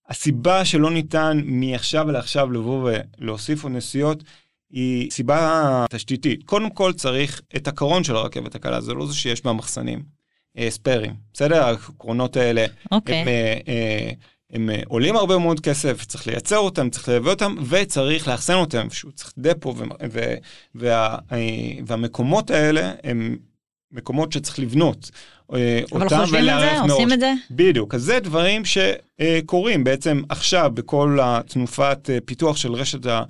הסיבה 0.09 0.65
שלא 0.65 0.91
ניתן 0.91 1.41
מעכשיו 1.45 2.11
לעכשיו 2.11 2.53
לבוא 2.53 2.91
ולהוסיף 3.19 3.65
עוד 3.65 3.73
נסיעות 3.73 4.23
היא 4.71 5.11
סיבה 5.11 5.87
תשתיתית. 5.91 6.43
קודם 6.45 6.71
כל 6.71 6.93
צריך 6.93 7.43
את 7.57 7.69
הקרון 7.69 8.05
של 8.05 8.17
הרכבת 8.17 8.55
הקלה, 8.55 8.81
זה 8.81 8.95
לא 8.95 9.07
זה 9.07 9.15
שיש 9.15 9.45
בה 9.45 9.53
מחסנים, 9.53 10.03
אה, 10.59 10.71
ספיירים, 10.71 11.15
בסדר? 11.33 11.65
הקרונות 11.65 12.37
האלה, 12.37 12.67
okay. 12.67 12.89
אוקיי. 12.93 13.17
הם, 13.17 13.29
אה, 13.29 13.59
אה, 13.69 14.11
הם 14.53 14.71
אה, 14.71 14.81
עולים 14.87 15.17
הרבה 15.17 15.39
מאוד 15.39 15.61
כסף, 15.61 16.05
צריך 16.05 16.27
לייצר 16.27 16.59
אותם, 16.59 16.91
צריך 16.91 17.09
לייבא 17.09 17.31
אותם, 17.31 17.55
וצריך 17.69 18.29
לאחסן 18.29 18.55
אותם, 18.55 18.91
שהוא 18.91 19.13
צריך 19.13 19.33
דפו, 19.39 19.75
ו, 19.77 19.85
ו, 20.13 20.35
וה, 20.75 21.19
אה, 21.33 21.39
והמקומות 21.87 22.51
האלה 22.51 22.93
הם 23.05 23.37
מקומות 23.93 24.33
שצריך 24.33 24.59
לבנות. 24.59 25.11
אה, 25.55 25.81
אבל 25.93 26.09
חושבים 26.09 26.49
את 26.49 26.61
זה? 26.61 26.81
עושים 26.81 27.13
את 27.13 27.21
זה? 27.21 27.33
בדיוק. 27.51 27.95
אז 27.95 28.03
זה 28.03 28.21
דברים 28.21 28.63
שקורים 28.65 29.85
בעצם 29.85 30.23
עכשיו 30.29 30.71
בכל 30.75 31.19
התנופת 31.23 32.11
אה, 32.13 32.19
פיתוח 32.25 32.57
של 32.57 32.73
רשת 32.73 33.07
אה, 33.07 33.23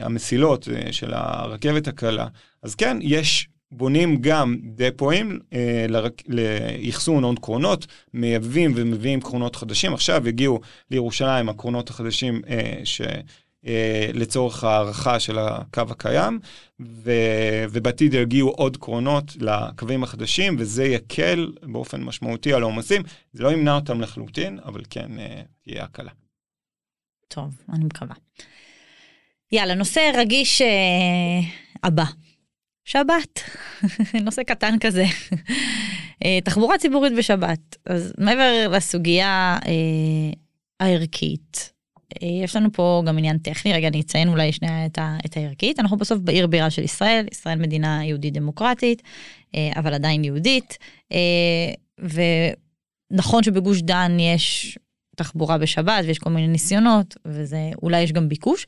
המסילות 0.00 0.68
של 0.90 1.14
הרכבת 1.14 1.88
הקלה. 1.88 2.26
אז 2.62 2.74
כן, 2.74 2.98
יש, 3.00 3.48
בונים 3.72 4.16
גם 4.20 4.56
דפואים 4.62 5.38
לאחסון 6.28 7.24
הון 7.24 7.36
קרונות, 7.36 7.86
מייבאים 8.14 8.72
ומביאים 8.76 9.20
קרונות 9.20 9.56
חדשים. 9.56 9.94
עכשיו 9.94 10.26
הגיעו 10.28 10.60
לירושלים 10.90 11.48
הקרונות 11.48 11.90
החדשים 11.90 12.42
ש... 12.84 13.00
אה, 13.66 14.10
לצורך 14.14 14.64
הערכה 14.64 15.20
של 15.20 15.38
הקו 15.38 15.82
הקיים, 15.90 16.40
ו, 16.80 17.12
ובעתיד 17.70 18.14
יגיעו 18.14 18.48
עוד 18.48 18.76
קרונות 18.76 19.36
לקווים 19.40 20.02
החדשים, 20.02 20.56
וזה 20.58 20.84
יקל 20.84 21.52
באופן 21.62 22.02
משמעותי 22.02 22.52
על 22.52 22.62
העומסים. 22.62 23.02
זה 23.32 23.42
לא 23.42 23.52
ימנע 23.52 23.74
אותם 23.74 24.00
לחלוטין, 24.00 24.58
אבל 24.64 24.82
כן 24.90 25.18
אה, 25.18 25.42
תהיה 25.62 25.84
הקלה. 25.84 26.10
טוב, 27.28 27.62
אני 27.72 27.84
מקווה. 27.84 28.14
יאללה, 29.52 29.74
נושא 29.74 30.10
רגיש 30.14 30.62
אה, 30.62 31.40
הבא. 31.82 32.04
שבת, 32.84 33.40
נושא 34.24 34.42
קטן 34.42 34.78
כזה. 34.80 35.04
אה, 36.24 36.38
תחבורה 36.44 36.78
ציבורית 36.78 37.12
בשבת. 37.18 37.76
אז 37.86 38.12
מעבר 38.18 38.68
לסוגיה 38.70 39.58
אה, 39.66 40.32
הערכית, 40.80 41.72
יש 42.22 42.56
לנו 42.56 42.72
פה 42.72 43.02
גם 43.06 43.18
עניין 43.18 43.38
טכני, 43.38 43.72
רגע 43.72 43.88
אני 43.88 44.00
אציין 44.00 44.28
אולי 44.28 44.52
שנייה 44.52 44.86
את, 44.86 44.98
ה, 44.98 45.16
את 45.26 45.36
הערכית, 45.36 45.80
אנחנו 45.80 45.96
בסוף 45.96 46.18
בעיר 46.18 46.46
בירה 46.46 46.70
של 46.70 46.82
ישראל, 46.82 47.26
ישראל 47.32 47.58
מדינה 47.58 48.04
יהודית 48.04 48.34
דמוקרטית, 48.34 49.02
אה, 49.54 49.70
אבל 49.76 49.94
עדיין 49.94 50.24
יהודית, 50.24 50.78
אה, 51.12 51.72
ונכון 53.10 53.42
שבגוש 53.42 53.82
דן 53.82 54.16
יש 54.20 54.78
תחבורה 55.16 55.58
בשבת 55.58 56.04
ויש 56.06 56.18
כל 56.18 56.30
מיני 56.30 56.48
ניסיונות, 56.48 57.16
וזה 57.26 57.70
אולי 57.82 58.00
יש 58.00 58.12
גם 58.12 58.28
ביקוש. 58.28 58.66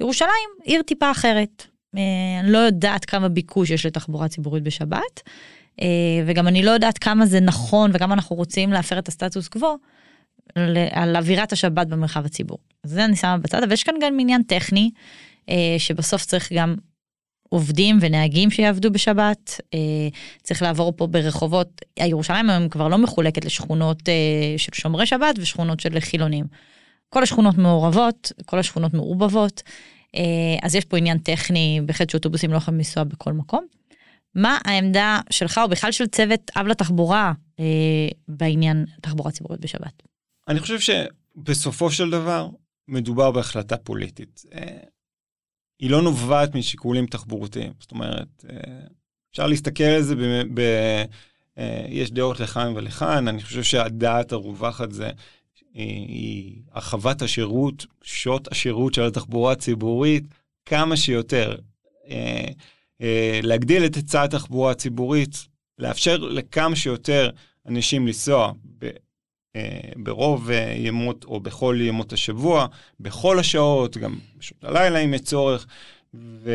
ירושלים 0.00 0.48
עיר 0.64 0.82
טיפה 0.82 1.10
אחרת, 1.10 1.66
אה, 1.96 2.40
אני 2.40 2.52
לא 2.52 2.58
יודעת 2.58 3.04
כמה 3.04 3.28
ביקוש 3.28 3.70
יש 3.70 3.86
לתחבורה 3.86 4.28
ציבורית 4.28 4.62
בשבת, 4.62 5.22
וגם 6.26 6.48
אני 6.48 6.62
לא 6.62 6.70
יודעת 6.70 6.98
כמה 6.98 7.26
זה 7.26 7.40
נכון 7.40 7.90
וכמה 7.94 8.14
אנחנו 8.14 8.36
רוצים 8.36 8.72
להפר 8.72 8.98
את 8.98 9.08
הסטטוס 9.08 9.48
קוו. 9.48 9.76
על 10.90 11.16
אווירת 11.16 11.52
השבת 11.52 11.86
במרחב 11.86 12.24
הציבור. 12.26 12.58
זה 12.86 13.04
אני 13.04 13.16
שמה 13.16 13.38
בצד, 13.38 13.62
אבל 13.62 13.72
יש 13.72 13.84
כאן 13.84 13.94
גם 14.02 14.20
עניין 14.20 14.42
טכני, 14.42 14.90
אה, 15.48 15.74
שבסוף 15.78 16.24
צריך 16.24 16.52
גם 16.52 16.76
עובדים 17.48 17.98
ונהגים 18.00 18.50
שיעבדו 18.50 18.90
בשבת, 18.90 19.60
אה, 19.74 20.08
צריך 20.42 20.62
לעבור 20.62 20.92
פה 20.96 21.06
ברחובות, 21.06 21.80
הירושלים 21.96 22.50
היום 22.50 22.68
כבר 22.68 22.88
לא 22.88 22.98
מחולקת 22.98 23.44
לשכונות 23.44 24.08
אה, 24.08 24.14
של 24.56 24.72
שומרי 24.74 25.06
שבת 25.06 25.34
ושכונות 25.38 25.80
של 25.80 26.00
חילונים. 26.00 26.44
כל 27.08 27.22
השכונות 27.22 27.58
מעורבות, 27.58 28.32
כל 28.46 28.58
השכונות 28.58 28.94
מעורבבות, 28.94 29.62
אה, 30.16 30.22
אז 30.62 30.74
יש 30.74 30.84
פה 30.84 30.96
עניין 30.96 31.18
טכני, 31.18 31.80
בהחלט 31.86 32.10
שאוטובוסים 32.10 32.52
לא 32.52 32.56
יכולים 32.56 32.78
לנסוע 32.78 33.04
בכל 33.04 33.32
מקום. 33.32 33.66
מה 34.34 34.58
העמדה 34.64 35.20
שלך 35.30 35.60
או 35.64 35.68
בכלל 35.68 35.92
של 35.92 36.06
צוות 36.06 36.50
אב 36.56 36.66
לתחבורה 36.66 37.32
אה, 37.60 37.64
בעניין 38.28 38.84
תחבורה 39.00 39.30
ציבורית 39.30 39.60
בשבת? 39.60 40.02
אני 40.48 40.60
חושב 40.60 40.78
שבסופו 40.80 41.90
של 41.90 42.10
דבר 42.10 42.48
מדובר 42.88 43.30
בהחלטה 43.30 43.76
פוליטית. 43.76 44.44
אה, 44.52 44.78
היא 45.78 45.90
לא 45.90 46.02
נובעת 46.02 46.54
משיקולים 46.54 47.06
תחבורתיים. 47.06 47.72
זאת 47.80 47.90
אומרת, 47.90 48.44
אה, 48.50 48.80
אפשר 49.30 49.46
להסתכל 49.46 49.84
על 49.84 50.02
זה, 50.02 50.16
ב, 50.16 50.20
ב, 50.54 50.60
אה, 51.58 51.84
יש 51.88 52.10
דעות 52.10 52.40
לכאן 52.40 52.72
ולכאן, 52.76 53.28
אני 53.28 53.42
חושב 53.42 53.62
שהדעת 53.62 54.32
הרווחת 54.32 54.92
זה 54.92 55.10
היא 55.74 56.62
הרחבת 56.72 57.22
השירות, 57.22 57.86
שעות 58.02 58.48
השירות 58.52 58.94
של 58.94 59.02
התחבורה 59.02 59.52
הציבורית, 59.52 60.24
כמה 60.66 60.96
שיותר. 60.96 61.56
להגדיל 63.42 63.84
את 63.84 63.94
היצע 63.94 64.22
התחבורה 64.22 64.70
הציבורית, 64.70 65.48
לאפשר 65.78 66.16
לכמה 66.16 66.76
שיותר 66.76 67.30
אנשים 67.66 68.06
לנסוע 68.06 68.52
ברוב 69.96 70.50
אה, 70.50 70.74
ימות 70.76 71.24
או 71.24 71.40
בכל 71.40 71.78
ימות 71.80 72.12
השבוע, 72.12 72.66
בכל 73.00 73.38
השעות, 73.38 73.96
גם 73.96 74.18
בשעות 74.38 74.64
הלילה 74.64 74.98
אם 74.98 75.14
יש 75.14 75.20
צורך, 75.20 75.66
ו, 76.14 76.50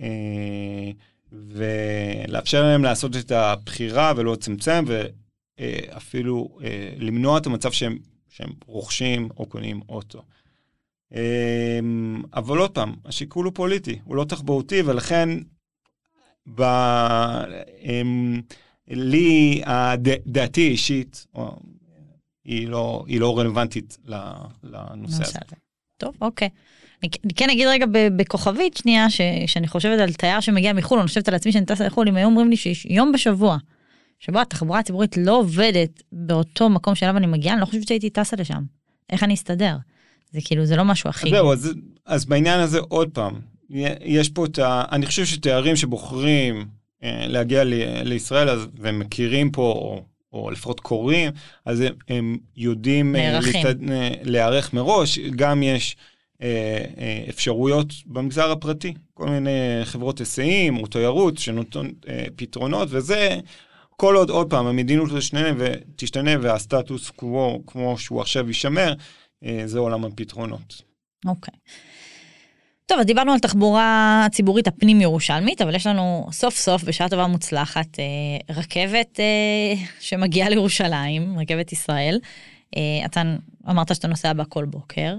אה, 0.00 0.90
ולאפשר 1.32 2.62
להם 2.62 2.84
לעשות 2.84 3.16
את 3.16 3.32
הבחירה 3.32 4.12
ולא 4.16 4.32
לצמצם, 4.32 4.84
ואפילו 4.86 6.58
למנוע 6.98 7.38
את 7.38 7.46
המצב 7.46 7.72
שהם, 7.72 7.98
שהם 8.28 8.50
רוכשים 8.66 9.28
או 9.36 9.46
קונים 9.46 9.80
אוטו. 9.88 10.22
אבל 12.34 12.58
עוד 12.58 12.70
פעם, 12.70 12.94
השיקול 13.04 13.44
הוא 13.44 13.52
פוליטי, 13.54 13.98
הוא 14.04 14.16
לא 14.16 14.24
תחבורתי, 14.24 14.82
ולכן 14.82 15.28
ב... 16.54 16.62
לי, 18.90 19.62
דעתי 20.26 20.68
אישית, 20.68 21.26
היא 22.48 22.68
לא, 22.68 23.04
היא 23.06 23.20
לא 23.20 23.38
רלוונטית 23.38 23.98
לנושא 24.64 25.22
הזה. 25.22 25.38
טוב, 25.96 26.14
אוקיי. 26.20 26.48
אני, 27.02 27.10
אני 27.24 27.34
כן 27.34 27.50
אגיד 27.50 27.66
רגע 27.68 27.86
בכוכבית 28.16 28.76
שנייה, 28.76 29.10
ש, 29.10 29.20
שאני 29.46 29.68
חושבת 29.68 30.00
על 30.00 30.12
תייר 30.12 30.40
שמגיע 30.40 30.72
מחו"ל, 30.72 30.98
אני 30.98 31.08
חושבת 31.08 31.28
על 31.28 31.34
עצמי 31.34 31.52
שאני 31.52 31.66
טסה 31.66 31.86
לחו"ל, 31.86 32.08
אם 32.08 32.16
היו 32.16 32.26
אומרים 32.26 32.50
לי 32.50 32.56
שיש 32.56 32.86
יום 32.86 33.12
בשבוע, 33.12 33.56
שבו 34.18 34.38
התחבורה 34.40 34.78
הציבורית 34.78 35.16
לא 35.16 35.38
עובדת 35.38 36.02
באותו 36.12 36.68
מקום 36.68 36.94
שאליו 36.94 37.16
אני 37.16 37.26
מגיעה, 37.26 37.54
אני 37.54 37.60
לא 37.60 37.66
חושבת 37.66 37.88
שהייתי 37.88 38.10
טסה 38.10 38.36
לשם. 38.36 38.62
איך 39.10 39.22
אני 39.22 39.34
אסתדר? 39.34 39.76
זה 40.32 40.40
כאילו, 40.44 40.64
זה 40.64 40.76
לא 40.76 40.84
משהו 40.84 41.10
הכי... 41.10 41.30
זהו, 41.30 41.52
אז, 41.52 41.72
אז 42.06 42.24
בעניין 42.24 42.60
הזה 42.60 42.78
עוד 42.78 43.08
פעם, 43.12 43.40
יש 44.00 44.28
פה 44.28 44.44
את 44.44 44.58
ה... 44.58 44.84
אני 44.92 45.06
חושב 45.06 45.24
שתיירים 45.24 45.76
שבוחרים 45.76 46.68
אה, 47.02 47.26
להגיע 47.26 47.64
ל, 47.64 47.72
לישראל 48.04 48.48
אז, 48.48 48.68
ומכירים 48.78 49.50
פה, 49.50 49.62
או 49.62 50.02
או 50.32 50.50
לפחות 50.50 50.80
קוראים, 50.80 51.32
אז 51.64 51.80
הם, 51.80 51.94
הם 52.08 52.38
יודעים 52.56 53.16
נערכים. 53.16 53.66
להיערך 54.22 54.72
מראש. 54.72 55.18
גם 55.18 55.62
יש 55.62 55.96
אפשרויות 57.28 57.86
במגזר 58.06 58.50
הפרטי, 58.50 58.94
כל 59.14 59.28
מיני 59.28 59.50
חברות 59.84 60.18
היסעים 60.18 60.76
או 60.76 60.86
תיירות 60.86 61.38
שנותנות 61.38 62.06
פתרונות, 62.36 62.88
וזה 62.90 63.38
כל 63.90 64.16
עוד, 64.16 64.30
עוד 64.30 64.50
פעם, 64.50 64.66
המדיניות 64.66 65.10
תשתנה, 65.16 65.48
ותשתנה 65.58 66.30
והסטטוס 66.40 67.10
קוו, 67.10 67.62
כמו 67.66 67.98
שהוא 67.98 68.20
עכשיו 68.20 68.48
יישמר, 68.48 68.94
זה 69.66 69.78
עולם 69.78 70.04
הפתרונות. 70.04 70.82
אוקיי. 71.26 71.54
Okay. 71.54 71.87
טוב, 72.88 72.98
אז 72.98 73.06
דיברנו 73.06 73.32
על 73.32 73.38
תחבורה 73.38 74.26
ציבורית 74.32 74.66
הפנים 74.66 75.00
ירושלמית, 75.00 75.62
אבל 75.62 75.74
יש 75.74 75.86
לנו 75.86 76.26
סוף 76.32 76.56
סוף, 76.56 76.84
בשעה 76.84 77.08
טובה 77.08 77.26
מוצלחת, 77.26 77.98
אה, 77.98 78.54
רכבת 78.54 79.20
אה, 79.20 79.84
שמגיעה 80.00 80.48
לירושלים, 80.48 81.38
רכבת 81.38 81.72
ישראל. 81.72 82.18
אה, 82.76 82.80
אתה 83.04 83.22
אמרת 83.70 83.94
שאתה 83.94 84.08
נוסע 84.08 84.32
בה 84.32 84.44
כל 84.44 84.64
בוקר. 84.64 85.14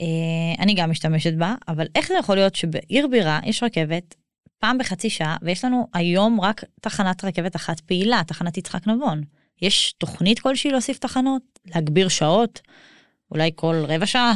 אה, 0.00 0.06
אני 0.58 0.74
גם 0.74 0.90
משתמשת 0.90 1.34
בה, 1.34 1.54
אבל 1.68 1.86
איך 1.94 2.08
זה 2.08 2.14
יכול 2.14 2.36
להיות 2.36 2.54
שבעיר 2.54 3.06
בירה 3.06 3.40
יש 3.44 3.62
רכבת 3.62 4.14
פעם 4.58 4.78
בחצי 4.78 5.10
שעה, 5.10 5.36
ויש 5.42 5.64
לנו 5.64 5.86
היום 5.94 6.40
רק 6.40 6.64
תחנת 6.80 7.24
רכבת 7.24 7.56
אחת 7.56 7.80
פעילה, 7.80 8.22
תחנת 8.26 8.56
יצחק 8.56 8.86
נבון. 8.86 9.22
יש 9.62 9.94
תוכנית 9.98 10.40
כלשהי 10.40 10.70
להוסיף 10.70 10.98
תחנות? 10.98 11.42
להגביר 11.74 12.08
שעות? 12.08 12.60
אולי 13.30 13.50
כל 13.54 13.84
רבע 13.88 14.06
שעה? 14.06 14.32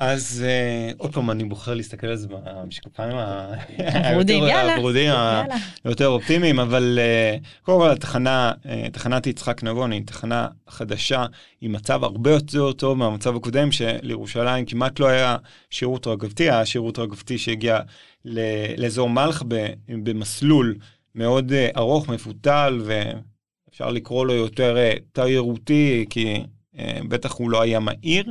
אז 0.00 0.44
uh, 0.46 0.94
עוד 0.98 1.12
פעם 1.12 1.30
אני 1.30 1.44
בוחר 1.44 1.74
להסתכל 1.74 2.06
על 2.06 2.16
זה 2.16 2.28
במשקפיים 2.28 3.16
הוורודים, 4.74 5.12
היותר 5.84 6.08
אופטימיים, 6.08 6.60
אבל 6.60 6.98
uh, 6.98 7.62
קודם 7.62 7.78
כל 7.78 7.90
התחנה, 7.90 8.52
uh, 8.62 8.90
תחנת 8.92 9.26
יצחק 9.26 9.62
נבון 9.62 9.92
היא 9.92 10.02
תחנה 10.06 10.48
חדשה 10.68 11.26
עם 11.60 11.72
מצב 11.72 12.04
הרבה 12.04 12.30
יותר 12.30 12.72
טוב 12.72 12.98
מהמצב 12.98 13.36
הקודם 13.36 13.72
שלירושלים 13.72 14.64
כמעט 14.64 15.00
לא 15.00 15.06
היה 15.06 15.36
שירות 15.70 16.06
רגבתי, 16.06 16.50
היה 16.50 16.66
שירות 16.66 16.98
רגבתי 16.98 17.38
שהגיע 17.38 17.78
לאזור 18.76 19.08
מלחה 19.08 19.44
במסלול 19.88 20.74
מאוד 21.14 21.52
ארוך, 21.76 22.08
מפותל 22.08 22.80
ואפשר 22.84 23.90
לקרוא 23.90 24.26
לו 24.26 24.34
יותר 24.34 24.76
תיירותי 25.12 26.06
כי 26.10 26.42
בטח 27.08 27.32
הוא 27.32 27.50
לא 27.50 27.62
היה 27.62 27.80
מהיר. 27.80 28.24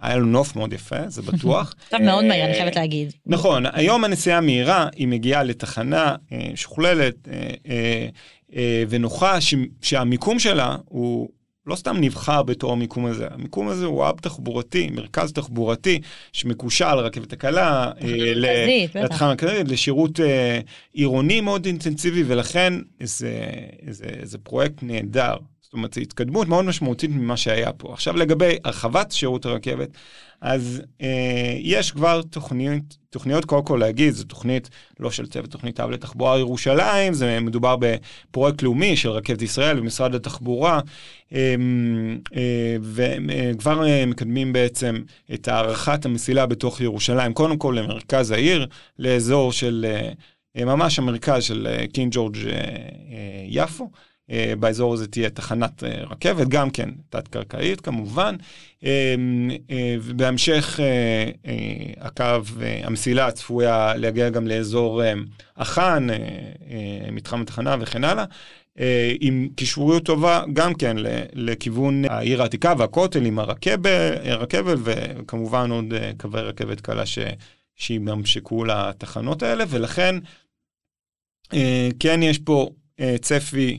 היה 0.00 0.16
לו 0.16 0.26
נוף 0.26 0.56
מאוד 0.56 0.72
יפה, 0.72 1.08
זה 1.08 1.22
בטוח. 1.22 1.74
טוב, 1.90 2.02
מאוד 2.02 2.24
מהיר, 2.24 2.44
אני 2.44 2.54
חייבת 2.54 2.76
להגיד. 2.76 3.12
נכון, 3.26 3.64
היום 3.72 4.04
הנסיעה 4.04 4.40
מהירה, 4.40 4.88
היא 4.96 5.08
מגיעה 5.08 5.42
לתחנה 5.42 6.14
אה, 6.32 6.50
שוכללת 6.54 7.28
אה, 7.28 8.08
אה, 8.56 8.82
ונוחה, 8.88 9.38
שהמיקום 9.82 10.38
שלה 10.38 10.76
הוא 10.84 11.28
לא 11.66 11.76
סתם 11.76 11.96
נבחר 12.00 12.42
בתור 12.42 12.72
המיקום 12.72 13.06
הזה, 13.06 13.26
המיקום 13.30 13.68
הזה 13.68 13.86
הוא 13.86 14.08
אב 14.08 14.18
תחבורתי, 14.20 14.90
מרכז 14.90 15.32
תחבורתי, 15.32 16.00
שמקושר 16.32 16.94
לרכבת 16.94 17.32
הקלה, 17.32 17.90
לתחנה 18.94 19.28
המרכזית, 19.28 19.68
לשירות 19.68 20.20
עירוני 20.92 21.40
מאוד 21.40 21.66
אינטנסיבי, 21.66 22.22
ולכן 22.26 22.74
זה 24.22 24.38
פרויקט 24.42 24.82
נהדר. 24.82 25.36
אומרת, 25.76 25.94
זו 25.94 26.00
התקדמות 26.00 26.48
מאוד 26.48 26.64
משמעותית 26.64 27.10
ממה 27.10 27.36
שהיה 27.36 27.72
פה. 27.72 27.92
עכשיו 27.92 28.16
לגבי 28.16 28.56
הרחבת 28.64 29.12
שירות 29.12 29.46
הרכבת, 29.46 29.88
אז 30.40 30.82
אה, 31.02 31.56
יש 31.58 31.90
כבר 31.90 32.22
תוכניות, 32.22 32.82
תוכניות 33.10 33.44
קודם 33.44 33.64
כל 33.64 33.76
להגיד, 33.80 34.14
זו 34.14 34.24
תוכנית 34.24 34.70
לא 35.00 35.10
של 35.10 35.26
צוות 35.26 35.50
תוכנית 35.50 35.80
אב 35.80 35.90
לתחבורה 35.90 36.38
ירושלים, 36.38 37.12
זה 37.12 37.40
מדובר 37.40 37.76
בפרויקט 37.80 38.62
לאומי 38.62 38.96
של 38.96 39.08
רכבת 39.08 39.42
ישראל 39.42 39.78
ומשרד 39.78 40.14
התחבורה, 40.14 40.80
אה, 41.32 41.54
אה, 42.36 42.76
וכבר 42.80 43.86
אה, 43.86 44.06
מקדמים 44.06 44.52
בעצם 44.52 45.02
את 45.34 45.48
הארכת 45.48 46.04
המסילה 46.04 46.46
בתוך 46.46 46.80
ירושלים, 46.80 47.32
קודם 47.32 47.56
כל 47.56 47.76
למרכז 47.78 48.30
העיר, 48.30 48.66
לאזור 48.98 49.52
של 49.52 49.86
אה, 49.88 50.10
ממש 50.64 50.98
המרכז 50.98 51.44
של 51.44 51.66
אה, 51.66 51.86
קינג 51.92 52.12
ג'ורג' 52.12 52.36
אה, 52.36 52.52
אה, 52.52 53.44
יפו. 53.46 53.90
אה, 54.30 54.52
באזור 54.58 54.94
הזה 54.94 55.06
תהיה 55.06 55.30
תחנת 55.30 55.84
אה, 55.84 56.04
רכבת, 56.04 56.48
גם 56.48 56.70
כן 56.70 56.90
תת-קרקעית 57.08 57.80
כמובן. 57.80 58.36
אה, 58.84 59.14
ובהמשך 60.02 60.80
הקו, 62.00 62.24
המסילה 62.84 63.30
צפויה 63.30 63.94
להגיע 63.96 64.30
גם 64.30 64.46
לאזור 64.46 65.02
אח"ן, 65.54 66.06
מתחם 67.12 67.40
התחנה 67.40 67.76
וכן 67.80 68.04
הלאה. 68.04 68.24
עם 69.20 69.48
קישוריות 69.56 70.04
טובה 70.04 70.42
גם 70.52 70.74
כן 70.74 70.96
לכיוון 71.32 72.04
העיר 72.04 72.42
העתיקה 72.42 72.74
והכותל 72.78 73.24
עם 73.24 73.38
הרכבל 73.38 74.76
וכמובן 74.84 75.70
עוד 75.70 75.94
קווי 76.16 76.40
רכבת 76.40 76.80
קלה 76.80 77.02
שימשקו 77.76 78.64
לתחנות 78.64 79.42
האלה 79.42 79.64
ולכן 79.68 80.16
כן 82.00 82.20
יש 82.22 82.38
פה 82.38 82.70
צפי 83.20 83.78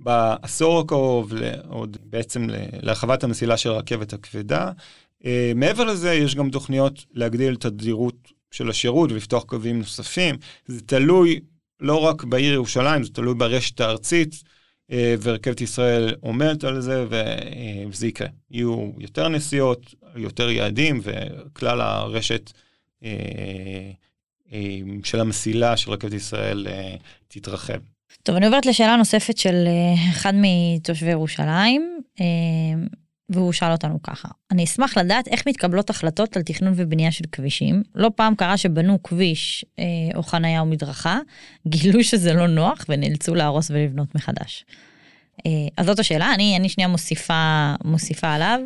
בעשור 0.00 0.80
הקרוב, 0.80 1.32
עוד 1.68 1.96
בעצם 2.04 2.46
להרחבת 2.82 3.24
המסילה 3.24 3.56
של 3.56 3.70
הרכבת 3.70 4.12
הכבדה. 4.12 4.70
אה, 5.24 5.52
מעבר 5.54 5.84
לזה, 5.84 6.12
יש 6.14 6.34
גם 6.34 6.50
תוכניות 6.50 7.04
להגדיל 7.12 7.54
את 7.54 7.64
התדירות 7.64 8.32
של 8.50 8.70
השירות 8.70 9.12
ולפתוח 9.12 9.44
קווים 9.44 9.78
נוספים. 9.78 10.36
זה 10.66 10.80
תלוי 10.80 11.40
לא 11.80 12.00
רק 12.00 12.24
בעיר 12.24 12.52
ירושלים, 12.54 13.02
זה 13.02 13.12
תלוי 13.12 13.34
ברשת 13.34 13.80
הארצית, 13.80 14.42
אה, 14.90 15.14
ורכבת 15.22 15.60
ישראל 15.60 16.14
עומדת 16.20 16.64
על 16.64 16.80
זה, 16.80 17.06
וזה 17.88 18.06
יקרה. 18.06 18.28
יהיו 18.50 18.90
יותר 18.98 19.28
נסיעות, 19.28 19.94
יותר 20.16 20.50
יעדים, 20.50 21.00
וכלל 21.02 21.80
הרשת 21.80 22.52
של 25.04 25.20
המסילה 25.20 25.76
של 25.76 25.90
רכבת 25.90 26.12
ישראל 26.12 26.66
תתרחב. 27.28 27.78
טוב, 28.24 28.36
אני 28.36 28.46
עוברת 28.46 28.66
לשאלה 28.66 28.96
נוספת 28.96 29.38
של 29.38 29.64
אה, 29.66 30.10
אחד 30.10 30.32
מתושבי 30.34 31.10
ירושלים, 31.10 31.98
אה, 32.20 32.24
והוא 33.28 33.52
שאל 33.52 33.72
אותנו 33.72 34.02
ככה, 34.02 34.28
אני 34.50 34.64
אשמח 34.64 34.98
לדעת 34.98 35.28
איך 35.28 35.48
מתקבלות 35.48 35.90
החלטות 35.90 36.36
על 36.36 36.42
תכנון 36.42 36.72
ובנייה 36.76 37.12
של 37.12 37.24
כבישים. 37.32 37.82
לא 37.94 38.10
פעם 38.16 38.34
קרה 38.34 38.56
שבנו 38.56 39.02
כביש 39.02 39.64
אה, 39.78 39.84
או 40.14 40.22
חניה 40.22 40.60
או 40.60 40.66
מדרכה, 40.66 41.18
גילו 41.66 42.04
שזה 42.04 42.32
לא 42.32 42.46
נוח 42.46 42.84
ונאלצו 42.88 43.34
להרוס 43.34 43.70
ולבנות 43.70 44.14
מחדש. 44.14 44.64
אז 45.76 45.86
זאת 45.86 45.98
השאלה, 45.98 46.34
אני, 46.34 46.56
אני 46.56 46.68
שנייה 46.68 46.88
מוסיפה, 46.88 47.74
מוסיפה 47.84 48.32
עליו. 48.32 48.60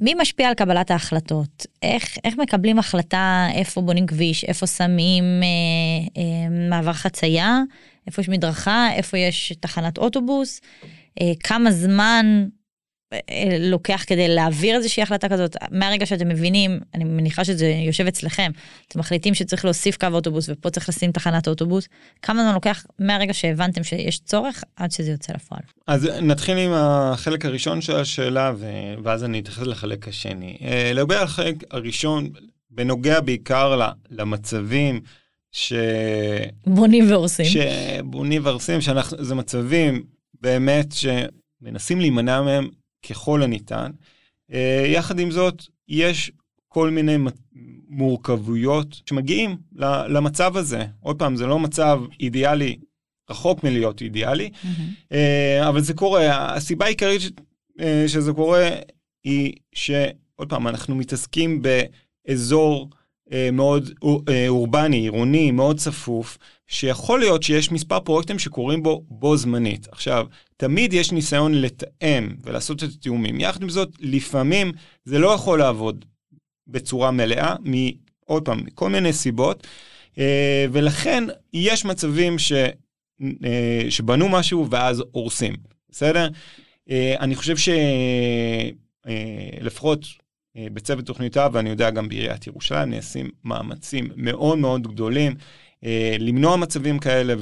מי 0.00 0.14
משפיע 0.14 0.48
על 0.48 0.54
קבלת 0.54 0.90
ההחלטות? 0.90 1.66
איך, 1.82 2.16
איך 2.24 2.36
מקבלים 2.36 2.78
החלטה 2.78 3.46
איפה 3.54 3.80
בונים 3.80 4.06
כביש, 4.06 4.44
איפה 4.44 4.66
שמים 4.66 5.24
אה, 5.42 6.22
אה, 6.22 6.68
מעבר 6.70 6.92
חצייה, 6.92 7.60
איפה 8.08 8.22
יש 8.22 8.28
מדרכה, 8.28 8.88
איפה 8.92 9.18
יש 9.18 9.52
תחנת 9.60 9.98
אוטובוס, 9.98 10.60
אה, 11.20 11.32
כמה 11.40 11.70
זמן 11.70 12.46
אה, 13.12 13.18
לוקח 13.60 14.04
כדי 14.06 14.28
להעביר 14.28 14.76
איזושהי 14.76 15.02
החלטה 15.02 15.28
כזאת, 15.28 15.56
מהרגע 15.70 16.06
שאתם 16.06 16.28
מבינים, 16.28 16.80
אני 16.94 17.04
מניחה 17.04 17.44
שזה 17.44 17.66
יושב 17.66 18.06
אצלכם, 18.06 18.50
אתם 18.88 18.98
מחליטים 18.98 19.34
שצריך 19.34 19.64
להוסיף 19.64 19.96
קו 19.96 20.06
אוטובוס 20.12 20.48
ופה 20.48 20.70
צריך 20.70 20.88
לשים 20.88 21.12
תחנת 21.12 21.48
אוטובוס, 21.48 21.88
כמה 22.22 22.42
זמן 22.42 22.54
לוקח 22.54 22.86
מהרגע 22.98 23.34
שהבנתם 23.34 23.84
שיש 23.84 24.18
צורך 24.18 24.64
עד 24.76 24.90
שזה 24.90 25.10
יוצא 25.10 25.32
לפועל? 25.32 25.60
אז 25.86 26.04
נתחיל 26.22 26.58
עם 26.58 26.72
החלק 26.74 27.44
הראשון 27.44 27.80
של 27.80 27.96
השאלה 27.96 28.52
ואז 29.02 29.24
אני 29.24 29.40
אתייחס 29.40 29.66
לחלק 29.66 30.08
השני. 30.08 30.58
אה, 30.62 30.92
לגבי 30.94 31.16
החלק 31.16 31.56
הראשון, 31.70 32.30
בנוגע 32.70 33.20
בעיקר 33.20 33.90
למצבים 34.10 35.00
ש... 35.52 35.72
בונים 36.66 37.10
והורסים. 37.10 37.46
שבונים 37.46 38.44
והורסים, 38.44 38.80
שזה 38.80 39.34
מצבים 39.34 40.02
באמת 40.40 40.86
שמנסים 40.92 42.00
להימנע 42.00 42.42
מהם 42.42 42.68
ככל 43.08 43.42
הניתן. 43.42 43.90
אה, 44.52 44.84
יחד 44.86 45.18
עם 45.18 45.30
זאת, 45.30 45.62
יש 45.88 46.32
כל 46.68 46.90
מיני 46.90 47.16
מורכבויות 47.88 49.00
שמגיעים 49.06 49.56
למצב 50.08 50.56
הזה. 50.56 50.86
עוד 51.00 51.18
פעם, 51.18 51.36
זה 51.36 51.46
לא 51.46 51.58
מצב 51.58 52.00
אידיאלי, 52.20 52.76
רחוק 53.30 53.64
מלהיות 53.64 54.02
אידיאלי, 54.02 54.50
mm-hmm. 54.52 55.14
אבל 55.68 55.80
זה 55.80 55.94
קורה. 55.94 56.54
הסיבה 56.54 56.84
העיקרית 56.84 57.22
אה, 57.80 58.04
שזה 58.08 58.32
קורה 58.32 58.68
היא 59.24 59.52
שעוד 59.72 60.48
פעם, 60.48 60.68
אנחנו 60.68 60.94
מתעסקים 60.94 61.62
באזור 61.62 62.90
מאוד 63.52 63.90
אה, 64.28 64.48
אורבני, 64.48 64.96
עירוני, 64.96 65.50
מאוד 65.50 65.78
צפוף, 65.78 66.38
שיכול 66.66 67.20
להיות 67.20 67.42
שיש 67.42 67.72
מספר 67.72 68.00
פרויקטים 68.00 68.38
שקורים 68.38 68.82
בו 68.82 69.04
בו 69.08 69.36
זמנית. 69.36 69.88
עכשיו, 69.92 70.26
תמיד 70.56 70.92
יש 70.92 71.12
ניסיון 71.12 71.54
לתאם 71.54 72.28
ולעשות 72.42 72.84
את 72.84 72.88
התיאומים. 72.88 73.40
יחד 73.40 73.62
עם 73.62 73.68
זאת, 73.68 73.88
לפעמים 74.00 74.72
זה 75.04 75.18
לא 75.18 75.28
יכול 75.28 75.58
לעבוד 75.58 76.04
בצורה 76.66 77.10
מלאה, 77.10 77.54
עוד 78.24 78.44
פעם, 78.44 78.60
מכל 78.64 78.90
מיני 78.90 79.12
סיבות, 79.12 79.66
אה, 80.18 80.66
ולכן 80.72 81.24
יש 81.52 81.84
מצבים 81.84 82.38
ש, 82.38 82.52
שבנו 83.88 84.28
משהו 84.28 84.70
ואז 84.70 85.02
הורסים. 85.12 85.54
בסדר? 85.90 86.28
אני 87.20 87.34
חושב 87.34 87.56
שלפחות 89.06 90.04
בצוות 90.56 91.06
תוכניותיו, 91.06 91.50
ואני 91.54 91.70
יודע 91.70 91.90
גם 91.90 92.08
בעיריית 92.08 92.46
ירושלים, 92.46 92.90
נעשים 92.90 93.30
מאמצים 93.44 94.08
מאוד 94.16 94.58
מאוד 94.58 94.86
גדולים 94.86 95.34
למנוע 96.18 96.56
מצבים 96.56 96.98
כאלה, 96.98 97.34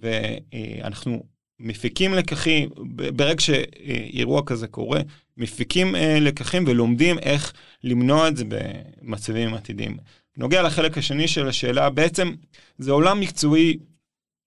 ואנחנו 0.00 1.22
מפיקים 1.60 2.14
לקחים, 2.14 2.68
ברגע 3.16 3.40
שאירוע 3.40 4.42
כזה 4.46 4.66
קורה, 4.66 5.00
מפיקים 5.36 5.94
לקחים 6.20 6.64
ולומדים 6.66 7.18
איך 7.18 7.52
למנוע 7.84 8.28
את 8.28 8.36
זה 8.36 8.44
במצבים 8.48 9.54
עתידיים. 9.54 9.96
נוגע 10.36 10.62
לחלק 10.62 10.98
השני 10.98 11.28
של 11.28 11.48
השאלה, 11.48 11.90
בעצם 11.90 12.34
זה 12.78 12.92
עולם 12.92 13.20
מקצועי 13.20 13.78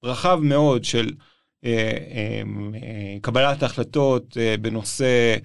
רחב 0.04 0.40
מאוד 0.42 0.84
של 0.84 1.12
אה, 1.66 1.72
אה, 2.12 2.42
אה, 2.76 3.18
קבלת 3.22 3.64
החלטות 3.64 4.38
אה, 4.38 4.56
בנושא, 4.62 5.36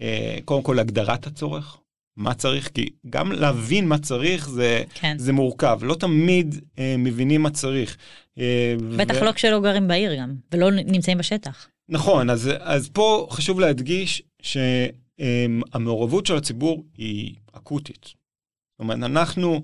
אה, 0.00 0.38
קודם 0.44 0.62
כל 0.62 0.78
הגדרת 0.78 1.26
הצורך, 1.26 1.78
מה 2.16 2.34
צריך, 2.34 2.68
כי 2.68 2.88
גם 3.10 3.32
להבין 3.32 3.88
מה 3.88 3.98
צריך 3.98 4.48
זה, 4.48 4.84
כן. 4.94 5.18
זה 5.18 5.32
מורכב, 5.32 5.78
לא 5.82 5.94
תמיד 5.94 6.60
אה, 6.78 6.94
מבינים 6.98 7.42
מה 7.42 7.50
צריך. 7.50 7.96
אה, 8.38 8.74
בטח 8.96 9.14
ו... 9.20 9.24
לא 9.24 9.32
כשלא 9.32 9.60
גרים 9.60 9.88
בעיר 9.88 10.14
גם, 10.20 10.34
ולא 10.52 10.70
נמצאים 10.70 11.18
בשטח. 11.18 11.68
נכון, 11.88 12.30
אז, 12.30 12.50
אז 12.60 12.88
פה 12.88 13.26
חשוב 13.30 13.60
להדגיש 13.60 14.22
שהמעורבות 14.42 16.26
של 16.26 16.36
הציבור 16.36 16.84
היא 16.96 17.34
אקוטית. 17.52 18.04
זאת 18.04 18.80
אומרת, 18.80 18.98
אנחנו 18.98 19.62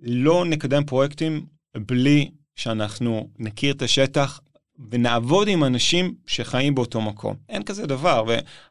לא 0.00 0.44
נקדם 0.44 0.84
פרויקטים 0.84 1.46
בלי 1.76 2.30
שאנחנו 2.54 3.28
נכיר 3.38 3.74
את 3.74 3.82
השטח 3.82 4.40
ונעבוד 4.90 5.48
עם 5.48 5.64
אנשים 5.64 6.14
שחיים 6.26 6.74
באותו 6.74 7.00
מקום. 7.00 7.36
אין 7.48 7.62
כזה 7.62 7.86
דבר, 7.86 8.24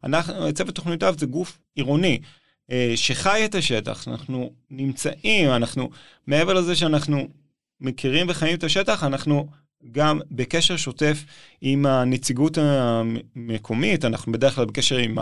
ואנחנו, 0.03 0.53
צוות 0.53 0.75
תוכניותיו 0.75 1.15
זה 1.17 1.25
גוף 1.25 1.59
עירוני. 1.75 2.19
אה, 2.71 2.93
שחי 2.95 3.45
את 3.45 3.55
השטח, 3.55 4.07
אנחנו 4.07 4.51
נמצאים, 4.69 5.49
אנחנו, 5.49 5.89
מעבר 6.27 6.53
לזה 6.53 6.75
שאנחנו 6.75 7.27
מכירים 7.81 8.25
וחיים 8.29 8.57
את 8.57 8.63
השטח, 8.63 9.03
אנחנו 9.03 9.47
גם 9.91 10.19
בקשר 10.31 10.77
שוטף 10.77 11.23
עם 11.61 11.85
הנציגות 11.85 12.57
המקומית, 12.57 14.05
אנחנו 14.05 14.31
בדרך 14.31 14.55
כלל 14.55 14.65
בקשר 14.65 14.97
עם 14.97 15.17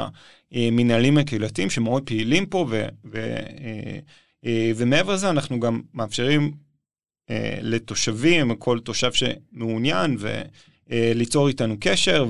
המנהלים 0.51 1.17
הקהילתיים 1.17 1.69
שמאוד 1.69 2.03
פעילים 2.05 2.45
פה, 2.45 2.65
ו, 2.69 2.85
ו, 3.05 3.17
אה, 3.17 3.99
אה, 4.45 4.71
ומעבר 4.75 5.13
לזה 5.13 5.29
אנחנו 5.29 5.59
גם 5.59 5.81
מאפשרים 5.93 6.51
לתושבים, 7.61 8.55
כל 8.55 8.79
תושב 8.79 9.11
שמעוניין, 9.13 10.17
וליצור 10.89 11.47
איתנו 11.47 11.75
קשר, 11.79 12.25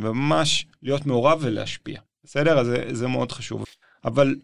וממש 0.00 0.66
להיות 0.82 1.06
מעורב 1.06 1.38
ולהשפיע. 1.42 2.00
בסדר? 2.24 2.58
אז 2.58 2.66
זה, 2.66 2.84
זה 2.92 3.06
מאוד 3.08 3.32
חשוב. 3.32 3.64
אבל 4.04 4.34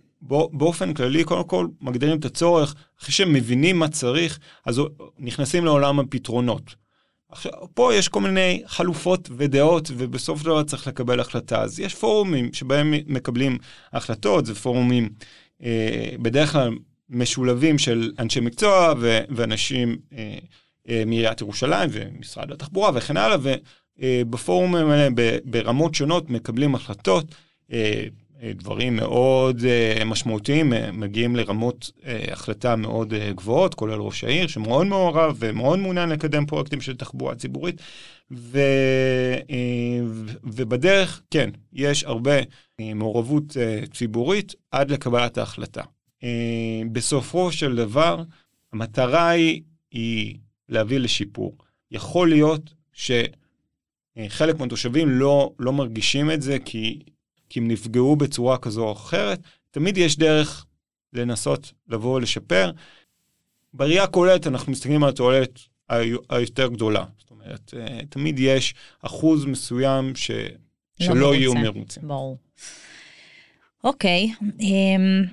באופן 0.52 0.94
כללי, 0.94 1.24
קודם 1.24 1.44
כל 1.44 1.66
מגדירים 1.80 2.18
את 2.18 2.24
הצורך, 2.24 2.74
אחרי 3.00 3.12
שהם 3.12 3.32
מבינים 3.32 3.78
מה 3.78 3.88
צריך, 3.88 4.38
אז 4.66 4.80
נכנסים 5.18 5.64
לעולם 5.64 6.00
הפתרונות. 6.00 6.74
עכשיו, 7.28 7.52
פה 7.74 7.94
יש 7.94 8.08
כל 8.08 8.20
מיני 8.20 8.62
חלופות 8.66 9.28
ודעות, 9.36 9.90
ובסוף 9.96 10.42
דבר 10.42 10.62
צריך 10.62 10.86
לקבל 10.86 11.20
החלטה. 11.20 11.62
אז 11.62 11.80
יש 11.80 11.94
פורומים 11.94 12.52
שבהם 12.52 12.94
מקבלים 13.06 13.58
החלטות, 13.92 14.46
זה 14.46 14.54
פורומים 14.54 15.08
אה, 15.62 16.14
בדרך 16.22 16.52
כלל 16.52 16.70
משולבים 17.10 17.78
של 17.78 18.12
אנשי 18.18 18.40
מקצוע 18.40 18.94
ו- 19.00 19.20
ואנשים 19.28 19.96
אה, 20.12 20.38
אה, 20.88 21.02
מעיריית 21.06 21.40
ירושלים 21.40 21.90
ומשרד 21.92 22.52
התחבורה 22.52 22.90
וכן 22.94 23.16
הלאה, 23.16 23.36
ובפורומים 23.98 24.86
האלה 24.86 25.08
ברמות 25.44 25.94
שונות 25.94 26.30
מקבלים 26.30 26.74
החלטות. 26.74 27.34
אה, 27.72 28.04
דברים 28.50 28.96
מאוד 28.96 29.64
אה, 29.64 30.04
משמעותיים, 30.04 30.72
אה, 30.72 30.92
מגיעים 30.92 31.36
לרמות 31.36 31.90
אה, 32.04 32.24
החלטה 32.32 32.76
מאוד 32.76 33.14
גבוהות, 33.14 33.74
כולל 33.74 34.00
ראש 34.00 34.24
העיר, 34.24 34.46
שמאוד 34.46 34.86
מעורב 34.86 35.36
ומאוד 35.38 35.78
מעוניין 35.78 36.08
לקדם 36.08 36.46
פרויקטים 36.46 36.80
של 36.80 36.96
תחבורה 36.96 37.34
ציבורית. 37.34 37.80
ו, 38.30 38.60
ובדרך, 40.44 41.22
כן, 41.30 41.50
יש 41.72 42.04
הרבה 42.04 42.36
מעורבות 42.78 43.56
ציבורית 43.92 44.54
עד 44.70 44.90
לקבלת 44.90 45.38
ההחלטה. 45.38 45.82
בסופו 46.92 47.52
של 47.52 47.76
דבר, 47.76 48.22
המטרה 48.72 49.28
היא, 49.28 49.62
היא 49.90 50.36
להביא 50.68 50.98
לשיפור. 50.98 51.56
יכול 51.90 52.28
להיות 52.28 52.74
שחלק 52.92 54.58
מהתושבים 54.58 55.08
לא, 55.08 55.52
לא 55.58 55.72
מרגישים 55.72 56.30
את 56.30 56.42
זה 56.42 56.58
כי 56.64 56.98
כי 57.52 57.60
הם 57.60 57.68
נפגעו 57.68 58.16
בצורה 58.16 58.58
כזו 58.58 58.84
או 58.84 58.92
אחרת, 58.92 59.40
תמיד 59.70 59.98
יש 59.98 60.18
דרך 60.18 60.66
לנסות 61.12 61.72
לבוא 61.88 62.14
ולשפר. 62.14 62.70
בראייה 63.74 64.02
הכוללת 64.02 64.46
אנחנו 64.46 64.72
מסתכלים 64.72 65.04
על 65.04 65.10
התועלת 65.10 65.60
היותר 66.30 66.68
גדולה. 66.68 67.04
זאת 67.18 67.30
אומרת, 67.30 67.74
אה, 67.76 68.00
תמיד 68.08 68.38
יש 68.38 68.74
אחוז 69.00 69.44
מסוים 69.44 70.16
ש... 70.16 70.30
לא 70.30 71.06
שלא 71.06 71.14
מרוצה. 71.14 71.36
יהיו 71.36 71.54
מרוצים. 71.54 72.08
ברור. 72.08 72.38
אוקיי, 73.84 74.32
אמ, 74.60 75.24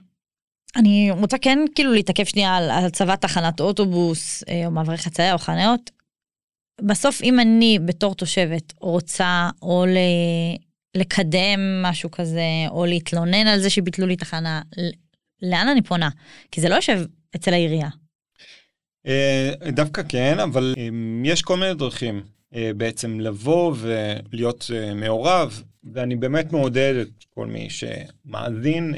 אני 0.76 1.12
רוצה 1.12 1.38
כן 1.38 1.60
כאילו 1.76 1.94
להתעכב 1.94 2.26
שנייה 2.26 2.58
על 2.58 2.70
הצבת 2.70 3.22
תחנת 3.22 3.60
אוטובוס 3.60 4.44
אה, 4.50 4.66
או 4.66 4.72
מעברי 4.72 4.98
חצייה 4.98 5.34
או 5.34 5.38
חניות. 5.38 5.92
בסוף 6.82 7.22
אם 7.22 7.40
אני 7.40 7.80
בתור 7.86 8.16
תושבת 8.16 8.74
רוצה 8.78 9.50
או 9.62 9.86
לקדם 10.96 11.82
משהו 11.84 12.12
כזה, 12.12 12.66
או 12.70 12.86
להתלונן 12.86 13.48
על 13.48 13.60
זה 13.60 13.70
שביטלו 13.70 14.08
לי 14.08 14.16
תחנה, 14.16 14.62
לאן 15.42 15.68
אני 15.68 15.82
פונה? 15.82 16.10
כי 16.52 16.62
זה 16.62 16.70
לא 16.70 16.76
יושב 16.76 17.02
אצל 17.36 17.54
העירייה. 17.54 17.90
אה, 19.08 19.52
דווקא 19.72 20.02
כן, 20.10 20.40
אבל 20.40 20.74
אה, 20.78 20.88
יש 21.24 21.42
כל 21.42 21.58
מיני 21.58 21.74
דרכים 21.74 22.24
אה, 22.56 22.72
בעצם 22.78 23.20
לבוא 23.20 23.76
ולהיות 23.80 24.72
מעורב, 24.96 25.64
ואני 25.94 26.16
באמת 26.16 26.52
מעודד 26.52 26.94
את 27.02 27.26
כל 27.30 27.46
מי 27.46 27.68
שמאזין 27.70 28.96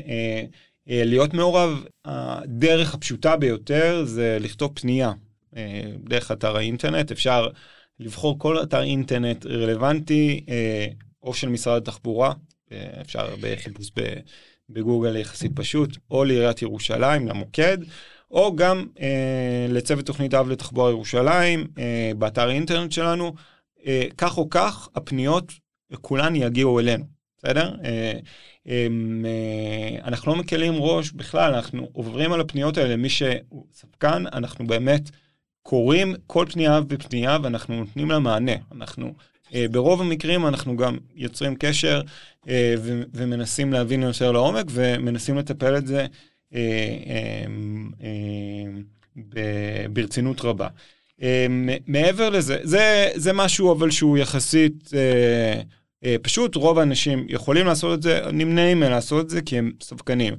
להיות 0.87 1.33
מעורב. 1.33 1.83
הדרך 2.05 2.93
הפשוטה 2.93 3.37
ביותר 3.37 4.03
זה 4.05 4.37
לכתוב 4.41 4.71
פנייה 4.73 5.11
דרך 6.03 6.31
אתר 6.31 6.57
האינטרנט, 6.57 7.11
אפשר 7.11 7.47
לבחור 7.99 8.39
כל 8.39 8.63
אתר 8.63 8.81
אינטרנט 8.81 9.45
רלוונטי 9.45 10.45
או 11.23 11.33
של 11.33 11.49
משרד 11.49 11.81
התחבורה, 11.81 12.33
אה, 12.71 13.01
אפשר 13.01 13.35
בחיפוש 13.41 13.91
בגוגל 14.69 15.15
יחסית 15.15 15.51
פשוט, 15.55 15.97
או 16.11 16.23
לעיריית 16.23 16.61
ירושלים, 16.61 17.27
למוקד, 17.27 17.77
או 18.31 18.55
גם 18.55 18.87
אה, 19.01 19.65
לצוות 19.69 20.05
תוכנית 20.05 20.33
אב 20.33 20.49
לתחבורה 20.49 20.89
ירושלים, 20.89 21.67
אה, 21.77 22.11
באתר 22.17 22.47
האינטרנט 22.47 22.91
שלנו. 22.91 23.33
אה, 23.85 24.07
כך 24.17 24.37
או 24.37 24.49
כך, 24.49 24.89
הפניות 24.95 25.53
כולן 26.01 26.35
יגיעו 26.35 26.79
אלינו, 26.79 27.05
בסדר? 27.37 27.75
אה, 27.85 28.13
אה, 28.67 28.87
אנחנו 30.03 30.31
לא 30.31 30.39
מקלים 30.39 30.73
ראש 30.77 31.11
בכלל, 31.11 31.53
אנחנו 31.53 31.89
עוברים 31.93 32.33
על 32.33 32.41
הפניות 32.41 32.77
האלה, 32.77 32.95
מי 32.95 33.09
שהוא 33.09 33.65
ספקן, 33.73 34.23
אנחנו 34.33 34.67
באמת 34.67 35.09
קוראים 35.63 36.15
כל 36.27 36.45
פנייה 36.51 36.79
ופנייה 36.89 37.37
ואנחנו 37.43 37.79
נותנים 37.79 38.11
לה 38.11 38.19
מענה. 38.19 38.55
אנחנו 38.71 39.05
אה, 39.05 39.11
ברוב 39.71 40.01
המקרים 40.01 40.47
אנחנו 40.47 40.77
גם 40.77 40.97
יוצרים 41.15 41.55
קשר 41.59 42.01
אה, 42.49 42.75
ומנסים 43.13 43.73
להבין 43.73 44.03
יותר 44.03 44.31
לעומק 44.31 44.65
ומנסים 44.69 45.37
לטפל 45.37 45.77
את 45.77 45.87
זה 45.87 46.05
אה, 46.53 47.45
ברצינות 49.89 50.41
רבה. 50.41 50.67
מעבר 51.87 52.29
לזה, 52.29 52.57
זה, 52.63 53.09
זה 53.15 53.33
משהו 53.33 53.71
אבל 53.71 53.91
שהוא 53.91 54.17
יחסית 54.17 54.91
פשוט, 56.21 56.55
רוב 56.55 56.79
האנשים 56.79 57.25
יכולים 57.29 57.65
לעשות 57.65 57.97
את 57.97 58.03
זה, 58.03 58.21
נמנעים 58.33 58.79
מלעשות 58.79 59.25
את 59.25 59.29
זה 59.29 59.41
כי 59.41 59.57
הם 59.57 59.71
ספקנים. 59.81 60.33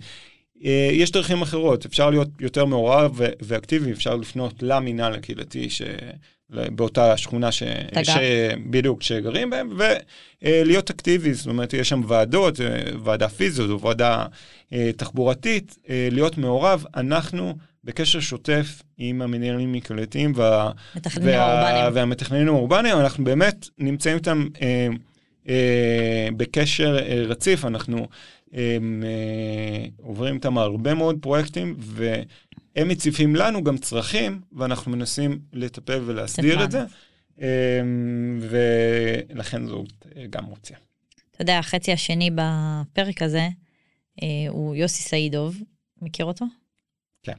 יש 0.92 1.10
דרכים 1.10 1.42
אחרות, 1.42 1.86
אפשר 1.86 2.10
להיות 2.10 2.28
יותר 2.40 2.64
מעורב 2.64 3.20
ואקטיבי, 3.42 3.92
אפשר 3.92 4.16
לפנות 4.16 4.54
למינהל 4.62 5.14
הקהילתי 5.14 5.70
ש... 5.70 5.82
באותה 6.52 7.16
שכונה 7.16 7.52
ש... 7.52 7.62
ש... 8.02 8.10
בדיוק, 8.70 9.02
שגרים 9.02 9.50
בהם, 9.50 9.78
ולהיות 10.42 10.90
אקטיבי, 10.90 11.34
זאת 11.34 11.46
אומרת, 11.46 11.72
יש 11.72 11.88
שם 11.88 12.02
ועדות, 12.08 12.60
אה, 12.60 12.66
ועדה 13.04 13.28
פיזית 13.28 13.70
או 13.70 13.80
ועדה 13.80 14.24
אה, 14.72 14.90
תחבורתית, 14.96 15.76
אה, 15.88 16.08
להיות 16.10 16.38
מעורב. 16.38 16.84
אנחנו 16.96 17.56
בקשר 17.84 18.20
שוטף 18.20 18.82
עם 18.98 19.22
המנהלים 19.22 19.74
הקהילתיים 19.74 20.32
וה... 20.36 20.70
וה... 21.22 21.90
והמתכננים 21.92 22.48
האורבניים, 22.48 22.98
אנחנו 22.98 23.24
באמת 23.24 23.68
נמצאים 23.78 24.16
איתם 24.16 24.46
אה, 24.62 24.88
אה, 25.48 26.28
בקשר 26.36 26.98
אה, 26.98 27.22
רציף, 27.28 27.64
אנחנו 27.64 28.06
אה, 28.54 28.78
עוברים 30.02 30.34
איתם 30.34 30.58
הרבה 30.58 30.94
מאוד 30.94 31.18
פרויקטים, 31.20 31.76
ו... 31.78 32.14
הם 32.76 32.88
מציפים 32.88 33.36
לנו 33.36 33.64
גם 33.64 33.78
צרכים, 33.78 34.40
ואנחנו 34.52 34.90
מנסים 34.90 35.38
לטפל 35.52 36.00
ולהסדיר 36.06 36.64
את 36.64 36.70
זה, 36.70 36.84
אמ, 37.38 38.40
ולכן 38.40 39.66
זאת 39.66 40.06
גם 40.30 40.44
מוציאה. 40.44 40.78
אתה 41.30 41.42
יודע, 41.42 41.58
החצי 41.58 41.92
השני 41.92 42.30
בפרק 42.30 43.22
הזה 43.22 43.48
אה, 44.22 44.26
הוא 44.48 44.74
יוסי 44.74 45.02
סעידוב, 45.02 45.56
מכיר 46.02 46.26
אותו? 46.26 46.44
כן. 47.22 47.36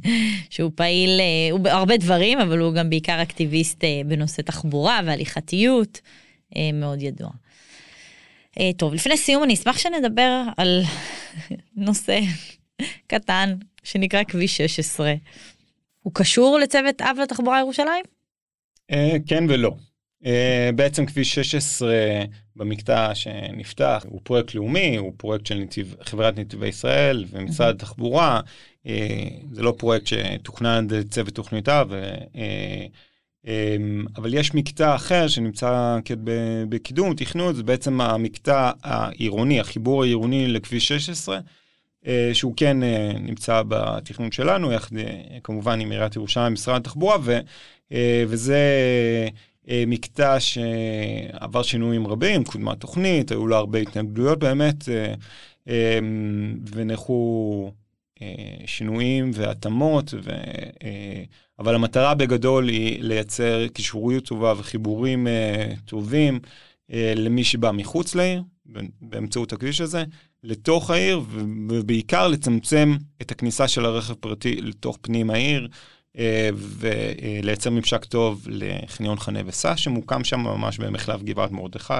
שהוא 0.50 0.70
פעיל, 0.74 1.20
אה, 1.20 1.48
הוא 1.50 1.68
הרבה 1.68 1.96
דברים, 1.96 2.40
אבל 2.40 2.58
הוא 2.58 2.74
גם 2.74 2.90
בעיקר 2.90 3.22
אקטיביסט 3.22 3.84
אה, 3.84 4.00
בנושא 4.06 4.42
תחבורה 4.42 5.00
והליכתיות, 5.06 6.00
אה, 6.56 6.70
מאוד 6.72 7.02
ידוע. 7.02 7.30
אה, 8.60 8.70
טוב, 8.76 8.94
לפני 8.94 9.16
סיום 9.16 9.42
אני 9.42 9.54
אשמח 9.54 9.78
שנדבר 9.78 10.42
על 10.56 10.82
נושא 11.86 12.20
קטן 13.06 13.54
שנקרא 13.84 14.22
כביש 14.24 14.56
16. 14.56 15.14
הוא 16.02 16.12
קשור 16.14 16.58
לצוות 16.58 17.02
אב 17.02 17.16
לתחבורה 17.22 17.60
ירושלים? 17.60 18.04
אה, 18.90 19.16
כן 19.26 19.44
ולא. 19.48 19.74
אה, 20.26 20.70
בעצם 20.74 21.06
כביש 21.06 21.34
16 21.34 21.94
במקטע 22.56 23.14
שנפתח 23.14 24.06
הוא 24.08 24.20
פרויקט 24.22 24.54
לאומי, 24.54 24.96
הוא 24.96 25.12
פרויקט 25.16 25.46
של 25.46 25.54
נתיב, 25.54 25.94
חברת 26.02 26.38
נתיבי 26.38 26.68
ישראל 26.68 27.24
ומשרד 27.30 27.74
התחבורה. 27.74 28.40
אה, 28.86 29.28
זה 29.52 29.62
לא 29.62 29.74
פרויקט 29.78 30.06
שתוכנן 30.06 30.86
על 30.90 30.98
ידי 30.98 31.08
צוות 31.08 31.34
תוכניותיו, 31.34 31.88
אבל 34.16 34.34
יש 34.34 34.54
מקטע 34.54 34.94
אחר 34.94 35.28
שנמצא 35.28 35.98
בקידום, 36.68 37.14
תכנון, 37.14 37.54
זה 37.54 37.62
בעצם 37.62 38.00
המקטע 38.00 38.70
העירוני, 38.82 39.60
החיבור 39.60 40.02
העירוני 40.02 40.48
לכביש 40.48 40.88
16. 40.88 41.40
שהוא 42.32 42.54
כן 42.56 42.76
נמצא 43.20 43.62
בתכנון 43.68 44.32
שלנו, 44.32 44.72
יחד 44.72 44.96
כמובן 45.44 45.80
עם 45.80 45.90
עיריית 45.90 46.16
ירושלים, 46.16 46.52
משרד 46.52 46.80
התחבורה, 46.80 47.16
ו, 47.22 47.38
וזה 48.26 48.58
אה, 49.68 49.84
מקטע 49.86 50.40
שעבר 50.40 51.62
שינויים 51.62 52.06
רבים, 52.06 52.44
קודמה 52.44 52.74
תוכנית, 52.74 53.30
היו 53.30 53.46
לו 53.46 53.56
הרבה 53.56 53.78
התנגדויות 53.78 54.38
באמת, 54.38 54.88
אה, 54.88 55.14
אה, 55.68 55.98
ונערכו 56.72 57.72
שינויים 58.66 59.30
והתאמות, 59.34 60.14
ו... 60.22 60.30
אבל 61.58 61.74
המטרה 61.74 62.14
בגדול 62.14 62.68
היא 62.68 63.02
לייצר 63.02 63.68
קישוריות 63.68 64.24
טובה 64.24 64.54
וחיבורים 64.58 65.26
טובים 65.84 66.40
למי 66.90 67.44
שבא 67.44 67.70
מחוץ 67.70 68.14
לעיר, 68.14 68.42
באמצעות 69.00 69.52
הכביש 69.52 69.80
הזה, 69.80 70.04
לתוך 70.44 70.90
העיר, 70.90 71.20
ובעיקר 71.68 72.28
לצמצם 72.28 72.96
את 73.22 73.30
הכניסה 73.30 73.68
של 73.68 73.84
הרכב 73.84 74.14
פרטי 74.14 74.60
לתוך 74.60 74.98
פנים 75.00 75.30
העיר. 75.30 75.68
אה, 76.18 76.48
ולייצר 76.54 77.70
ממשק 77.70 78.04
טוב 78.04 78.46
לחניון 78.50 79.18
חנה 79.18 79.40
וסע 79.46 79.76
שמוקם 79.76 80.24
שם 80.24 80.40
ממש 80.40 80.78
במחלף 80.78 81.22
גבעת 81.22 81.50
מרדכי, 81.50 81.94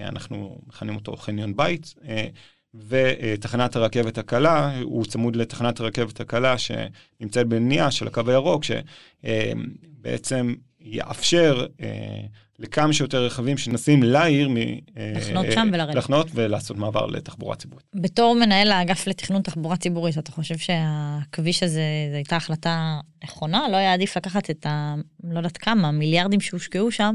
אנחנו 0.00 0.60
מכנים 0.66 0.94
אותו 0.94 1.16
חניון 1.16 1.56
בית, 1.56 1.94
אה, 2.08 2.26
ותחנת 2.74 3.76
הרכבת 3.76 4.18
הקלה, 4.18 4.78
הוא 4.82 5.04
צמוד 5.04 5.36
לתחנת 5.36 5.80
הרכבת 5.80 6.20
הקלה 6.20 6.54
שנמצאת 6.58 7.46
בבנייה 7.46 7.90
של 7.90 8.06
הקו 8.06 8.20
הירוק, 8.26 8.62
שבעצם 8.64 10.54
יאפשר 10.80 11.66
אה, 11.80 12.20
לכמה 12.58 12.92
שיותר 12.92 13.24
רכבים 13.24 13.58
שנוסעים 13.58 14.02
לעיר, 14.02 14.48
אה, 14.96 15.12
לחנות 15.16 15.46
שם 15.54 15.68
ולרדת. 15.72 15.94
לחנות 15.94 16.26
ולעשות 16.34 16.76
מעבר 16.76 17.06
לתחבורה 17.06 17.56
ציבורית. 17.56 17.86
בתור 17.94 18.34
מנהל 18.34 18.72
האגף 18.72 19.06
לתכנון 19.06 19.42
תחבורה 19.42 19.76
ציבורית, 19.76 20.18
אתה 20.18 20.32
חושב 20.32 20.58
שהכביש 20.58 21.62
הזה, 21.62 21.82
זו 22.10 22.16
הייתה 22.16 22.36
החלטה 22.36 23.00
נכונה? 23.24 23.68
לא 23.68 23.76
היה 23.76 23.92
עדיף 23.92 24.16
לקחת 24.16 24.50
את 24.50 24.66
ה... 24.66 24.94
לא 25.24 25.38
יודעת 25.38 25.56
כמה, 25.56 25.90
מיליארדים 25.90 26.40
שהושקעו 26.40 26.90
שם, 26.90 27.14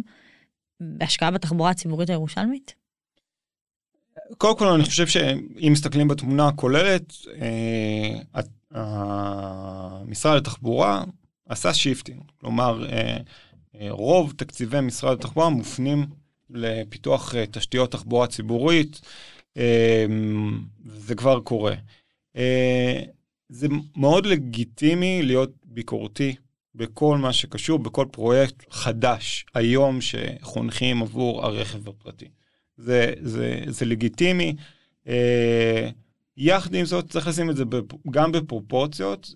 בהשקעה 0.80 1.32
בתחבורה 1.32 1.70
הציבורית 1.70 2.10
הירושלמית? 2.10 2.76
קודם 4.38 4.58
כל, 4.58 4.68
אני 4.68 4.84
חושב 4.84 5.08
שאם 5.08 5.70
מסתכלים 5.72 6.08
בתמונה 6.08 6.48
הכוללת, 6.48 7.14
אה, 7.42 8.84
משרד 10.08 10.38
התחבורה 10.38 11.04
עשה 11.50 11.74
shifting. 11.74 12.22
כלומר, 12.40 12.86
אה, 12.86 12.98
אה, 12.98 13.18
רוב 13.90 14.34
תקציבי 14.38 14.82
משרד 14.82 15.18
התחבורה 15.20 15.50
מופנים 15.50 16.06
לפיתוח 16.50 17.36
אה, 17.36 17.46
תשתיות 17.52 17.92
תחבורה 17.92 18.28
ציבורית, 18.28 19.02
אה, 19.58 20.06
זה 20.86 21.16
כבר 21.16 21.40
קורה. 21.40 21.76
זה 23.50 23.68
מאוד 23.96 24.26
לגיטימי 24.26 25.22
להיות 25.24 25.52
ביקורתי 25.66 26.36
בכל 26.76 27.18
מה 27.18 27.34
שקשור, 27.34 27.80
בכל 27.80 28.06
פרויקט 28.12 28.64
חדש 28.70 29.46
היום 29.54 30.00
שחונכים 30.02 31.02
עבור 31.02 31.46
הרכב 31.46 31.90
הפרטי. 31.90 32.28
זה, 32.78 33.14
זה, 33.22 33.64
זה 33.68 33.86
לגיטימי. 33.86 34.56
יחד 36.38 36.76
עם 36.76 36.86
זאת, 36.86 37.10
צריך 37.10 37.28
לשים 37.28 37.50
את 37.50 37.56
זה 37.56 37.64
גם 38.12 38.32
בפרופורציות 38.32 39.34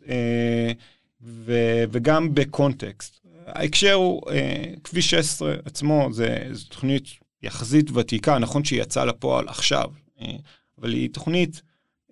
וגם 1.91 2.35
בקונטקסט. 2.35 3.26
ההקשר 3.47 3.93
הוא, 3.93 4.21
אה, 4.31 4.63
כביש 4.83 5.09
16 5.09 5.55
עצמו, 5.65 6.09
זה, 6.11 6.47
זה 6.51 6.65
תוכנית 6.65 7.03
יחסית 7.43 7.91
ותיקה, 7.91 8.39
נכון 8.39 8.63
שהיא 8.63 8.81
יצאה 8.81 9.05
לפועל 9.05 9.47
עכשיו, 9.47 9.85
אה, 10.21 10.35
אבל 10.77 10.93
היא 10.93 11.09
תוכנית 11.13 11.61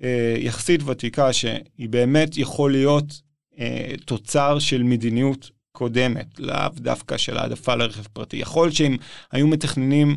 אה, 0.03 0.35
יחסית 0.37 0.83
ותיקה 0.83 1.33
שהיא 1.33 1.89
באמת 1.89 2.37
יכול 2.37 2.71
להיות 2.71 3.21
אה, 3.59 3.91
תוצר 4.05 4.59
של 4.59 4.83
מדיניות 4.83 5.49
קודמת, 5.71 6.39
לאו 6.39 6.69
דווקא 6.73 7.17
של 7.17 7.37
העדפה 7.37 7.75
לרכב 7.75 8.03
פרטי. 8.13 8.37
יכול 8.37 8.71
שאם 8.71 8.97
היו 9.31 9.47
מתכננים 9.47 10.15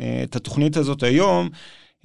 אה, 0.00 0.22
את 0.22 0.36
התוכנית 0.36 0.76
הזאת 0.76 1.02
היום, 1.02 1.48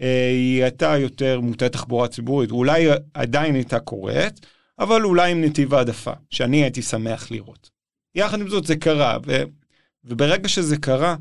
אה, 0.01 0.30
היא 0.30 0.63
הייתה 0.63 0.97
יותר 0.97 1.39
מוטה 1.39 1.70
תחבורה 1.70 2.07
ציבורית, 2.07 2.51
אולי 2.51 2.88
עדיין 3.13 3.55
הייתה 3.55 3.80
קורית, 3.80 4.45
אבל 4.80 5.03
אולי 5.03 5.32
עם 5.32 5.41
נתיב 5.41 5.74
העדפה, 5.74 6.11
שאני 6.30 6.63
הייתי 6.63 6.82
שמח 6.82 7.32
לראות. 7.32 7.74
יחד 8.16 8.41
עם 8.41 8.47
זאת 8.47 8.66
זה 8.66 8.76
קרה, 8.76 9.18
ו, 9.26 9.43
וברגע 10.03 10.47
שזה 10.47 10.78
קרה, 10.78 11.16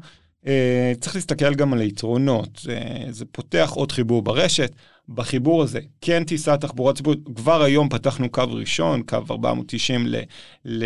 אה, 0.46 0.92
צריך 1.00 1.14
להסתכל 1.14 1.54
גם 1.54 1.72
על 1.72 1.80
היתרונות. 1.80 2.66
אה, 2.70 3.06
זה 3.10 3.24
פותח 3.24 3.70
עוד 3.74 3.92
חיבור 3.92 4.22
ברשת. 4.22 4.72
בחיבור 5.08 5.62
הזה 5.62 5.80
כן 6.00 6.24
תיסע 6.24 6.56
תחבורה 6.56 6.92
ציבורית, 6.92 7.20
כבר 7.36 7.62
היום 7.62 7.88
פתחנו 7.88 8.30
קו 8.30 8.44
ראשון, 8.48 9.02
קו 9.02 9.18
490 9.30 10.06
ל, 10.06 10.16
ל, 10.64 10.84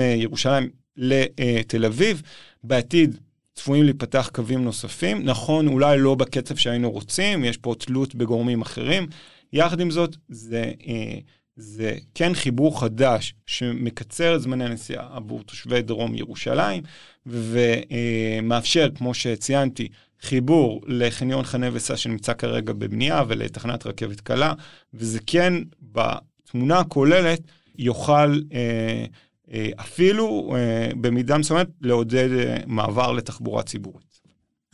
אה, 0.00 0.04
ירושלים 0.04 0.68
לתל 0.96 1.84
אביב. 1.84 2.22
בעתיד 2.64 3.18
צפויים 3.54 3.84
להיפתח 3.84 4.30
קווים 4.32 4.64
נוספים. 4.64 5.24
נכון, 5.24 5.68
אולי 5.68 5.98
לא 5.98 6.14
בקצב 6.14 6.56
שהיינו 6.56 6.90
רוצים, 6.90 7.44
יש 7.44 7.56
פה 7.56 7.74
תלות 7.78 8.14
בגורמים 8.14 8.62
אחרים. 8.62 9.06
יחד 9.52 9.80
עם 9.80 9.90
זאת, 9.90 10.16
זה... 10.28 10.72
אה, 10.86 11.18
זה 11.60 11.96
כן 12.14 12.34
חיבור 12.34 12.80
חדש 12.80 13.34
שמקצר 13.46 14.36
את 14.36 14.40
זמני 14.40 14.64
הנסיעה 14.64 15.08
עבור 15.12 15.42
תושבי 15.42 15.82
דרום 15.82 16.14
ירושלים, 16.14 16.82
ומאפשר, 17.26 18.88
כמו 18.94 19.14
שציינתי, 19.14 19.88
חיבור 20.20 20.82
לחניון 20.86 21.44
חנה 21.44 21.68
וסע 21.72 21.96
שנמצא 21.96 22.32
כרגע 22.32 22.72
בבנייה 22.72 23.22
ולתחנת 23.28 23.86
רכבת 23.86 24.20
קלה, 24.20 24.52
וזה 24.94 25.18
כן 25.26 25.54
בתמונה 25.82 26.78
הכוללת 26.78 27.40
יוכל 27.78 28.40
אה, 28.52 29.04
אה, 29.52 29.68
אפילו 29.80 30.56
אה, 30.56 30.88
במידה 31.00 31.38
מסוימת 31.38 31.68
לעודד 31.80 32.28
אה, 32.32 32.56
מעבר 32.66 33.12
לתחבורה 33.12 33.62
ציבורית. 33.62 34.20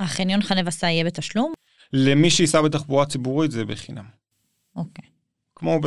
החניון 0.01 0.43
חנה 0.43 0.61
וסע 0.67 0.87
יהיה 0.87 1.05
בתשלום? 1.05 1.53
למי 1.93 2.31
שייסע 2.31 2.63
בתחבורה 2.63 3.07
ציבורית 3.07 3.51
זה 3.51 3.65
בחינם. 3.65 4.05
אוקיי. 4.77 5.14
כמו 5.65 5.81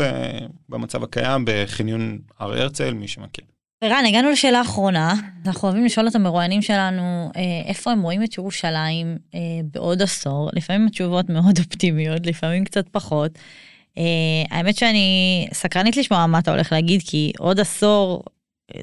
במצב 0.69 1.03
הקיים 1.03 1.45
בחניון 1.47 2.19
הר 2.39 2.61
הרצל, 2.61 2.93
מי 2.93 3.07
שמכיר. 3.07 3.45
ערן, 3.81 4.03
הגענו 4.07 4.29
לשאלה 4.29 4.57
האחרונה, 4.57 5.13
אנחנו 5.45 5.67
אוהבים 5.67 5.85
לשאול 5.85 6.07
את 6.07 6.15
המרואיינים 6.15 6.61
שלנו 6.61 7.31
אה, 7.35 7.41
איפה 7.65 7.91
הם 7.91 8.01
רואים 8.01 8.23
את 8.23 8.37
ירושלים 8.37 9.17
אה, 9.35 9.39
בעוד 9.73 10.01
עשור, 10.01 10.49
לפעמים 10.53 10.87
התשובות 10.87 11.29
מאוד 11.29 11.59
אופטימיות, 11.65 12.25
לפעמים 12.25 12.65
קצת 12.65 12.89
פחות. 12.89 13.31
אה, 13.97 14.03
האמת 14.49 14.75
שאני 14.75 15.47
סקרנית 15.53 15.97
לשמוע 15.97 16.25
מה 16.25 16.39
אתה 16.39 16.51
הולך 16.51 16.71
להגיד, 16.71 17.01
כי 17.05 17.31
עוד 17.39 17.59
עשור, 17.59 18.23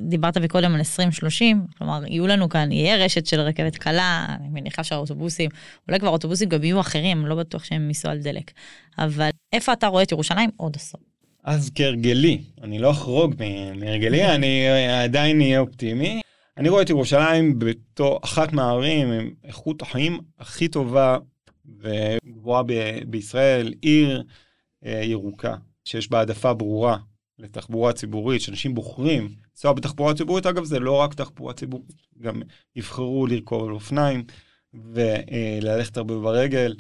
דיברת 0.01 0.39
מקודם 0.39 0.73
על 0.73 0.79
2030, 0.79 1.67
כלומר 1.79 2.07
יהיו 2.07 2.27
לנו 2.27 2.49
כאן, 2.49 2.73
יהיה 2.73 3.05
רשת 3.05 3.27
של 3.27 3.41
רכבת 3.41 3.77
קלה, 3.77 4.27
אני 4.41 4.49
מניחה 4.49 4.85
שהאוטובוסים, 4.85 5.51
אולי 5.89 6.01
כבר 6.01 6.09
אוטובוסים 6.09 6.49
גם 6.49 6.65
יהיו 6.65 6.81
אחרים, 6.81 7.27
לא 7.27 7.35
בטוח 7.35 7.65
שהם 7.65 7.89
ייסעו 7.89 8.11
על 8.11 8.19
דלק, 8.19 8.51
אבל 8.99 9.29
איפה 9.53 9.73
אתה 9.73 9.87
רואה 9.87 10.03
את 10.03 10.13
ירושלים 10.13 10.51
עוד 10.57 10.77
עשור? 10.77 11.01
אז 11.45 11.71
כהרגלי, 11.75 12.43
אני 12.63 12.79
לא 12.79 12.91
אחרוג 12.91 13.35
מהרגלי, 13.79 14.25
אני 14.25 14.69
עדיין 15.03 15.41
אהיה 15.41 15.61
אופטימי. 15.61 16.21
אני 16.57 16.69
רואה 16.69 16.83
את 16.83 16.91
ירושלים 16.91 17.59
בתור 17.59 18.21
אחת 18.25 18.53
מהערים 18.53 19.13
עם 19.13 19.31
איכות 19.45 19.83
החיים 19.83 20.21
הכי 20.39 20.69
טובה 20.69 21.19
וגבוהה 21.79 22.63
בישראל, 23.07 23.75
עיר 23.81 24.23
אה, 24.87 25.01
ירוקה, 25.05 25.55
שיש 25.85 26.11
בה 26.11 26.19
העדפה 26.19 26.55
ברורה 26.55 26.97
לתחבורה 27.39 27.93
ציבורית, 27.93 28.41
שאנשים 28.41 28.75
בוחרים 28.75 29.29
לנסוע 29.55 29.73
בתחבורה 29.73 30.15
ציבורית, 30.15 30.47
אגב 30.47 30.65
זה 30.65 30.79
לא 30.79 30.93
רק 30.93 31.15
תחבורה 31.15 31.53
ציבורית, 31.53 32.03
גם 32.21 32.43
יבחרו 32.77 33.27
לרכוב 33.27 33.69
על 33.69 33.75
אופניים, 33.75 34.25
וללכת 34.75 35.97
הרבה 35.97 36.19
ברגל, 36.19 36.75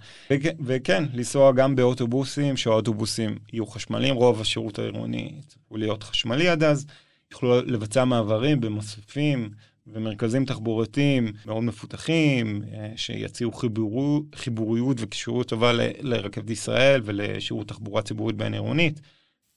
וכן, 0.64 1.04
לנסוע 1.12 1.52
גם 1.52 1.76
באוטובוסים, 1.76 2.56
שהאוטובוסים 2.56 3.38
יהיו 3.52 3.66
חשמליים, 3.66 4.14
רוב 4.14 4.40
השירות 4.40 4.78
העירוני 4.78 5.34
יצטרכו 5.38 5.76
להיות 5.76 6.02
חשמלי 6.02 6.48
עד 6.48 6.62
אז, 6.62 6.86
יוכלו 7.32 7.62
לבצע 7.62 8.04
מעברים 8.04 8.60
במסופים 8.60 9.50
ומרכזים 9.86 10.44
תחבורתיים 10.44 11.32
מאוד 11.46 11.62
מפותחים, 11.62 12.62
אה, 12.72 12.92
שיציעו 12.96 13.52
חיבורו, 13.52 14.22
חיבוריות 14.34 14.96
וקישוריות 15.00 15.48
טובה 15.48 15.72
ל, 15.72 15.80
לרכבת 16.00 16.50
ישראל 16.50 17.00
ולשירות 17.04 17.68
תחבורה 17.68 18.02
ציבורית 18.02 18.36
בין 18.36 18.54
עירונית. 18.54 19.00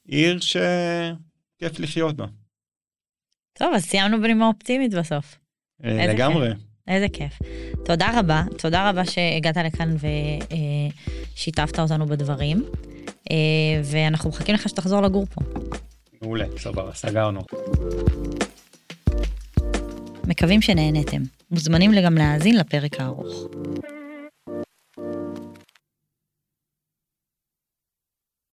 עיר 0.07 0.39
שכיף 0.39 1.79
לחיות 1.79 2.15
בה. 2.15 2.25
טוב, 3.57 3.73
אז 3.73 3.83
סיימנו 3.83 4.21
בנימה 4.21 4.47
אופטימית 4.47 4.93
בסוף. 4.93 5.35
אה, 5.85 6.07
לגמרי. 6.07 6.49
כיף. 6.49 6.57
איזה 6.87 7.09
כיף. 7.13 7.39
תודה 7.85 8.19
רבה, 8.19 8.43
תודה 8.57 8.89
רבה 8.89 9.05
שהגעת 9.05 9.57
לכאן 9.57 9.95
ושיתפת 11.35 11.79
אותנו 11.79 12.05
בדברים, 12.05 12.63
אה, 13.31 13.35
ואנחנו 13.83 14.29
מחכים 14.29 14.55
לך 14.55 14.69
שתחזור 14.69 15.01
לגור 15.01 15.25
פה. 15.25 15.41
מעולה, 16.21 16.45
סבבה, 16.57 16.93
סגרנו. 16.93 17.41
מקווים 20.27 20.61
שנהנתם. 20.61 21.21
מוזמנים 21.51 21.91
גם 22.03 22.15
להאזין 22.15 22.57
לפרק 22.57 22.99
הארוך. 22.99 23.47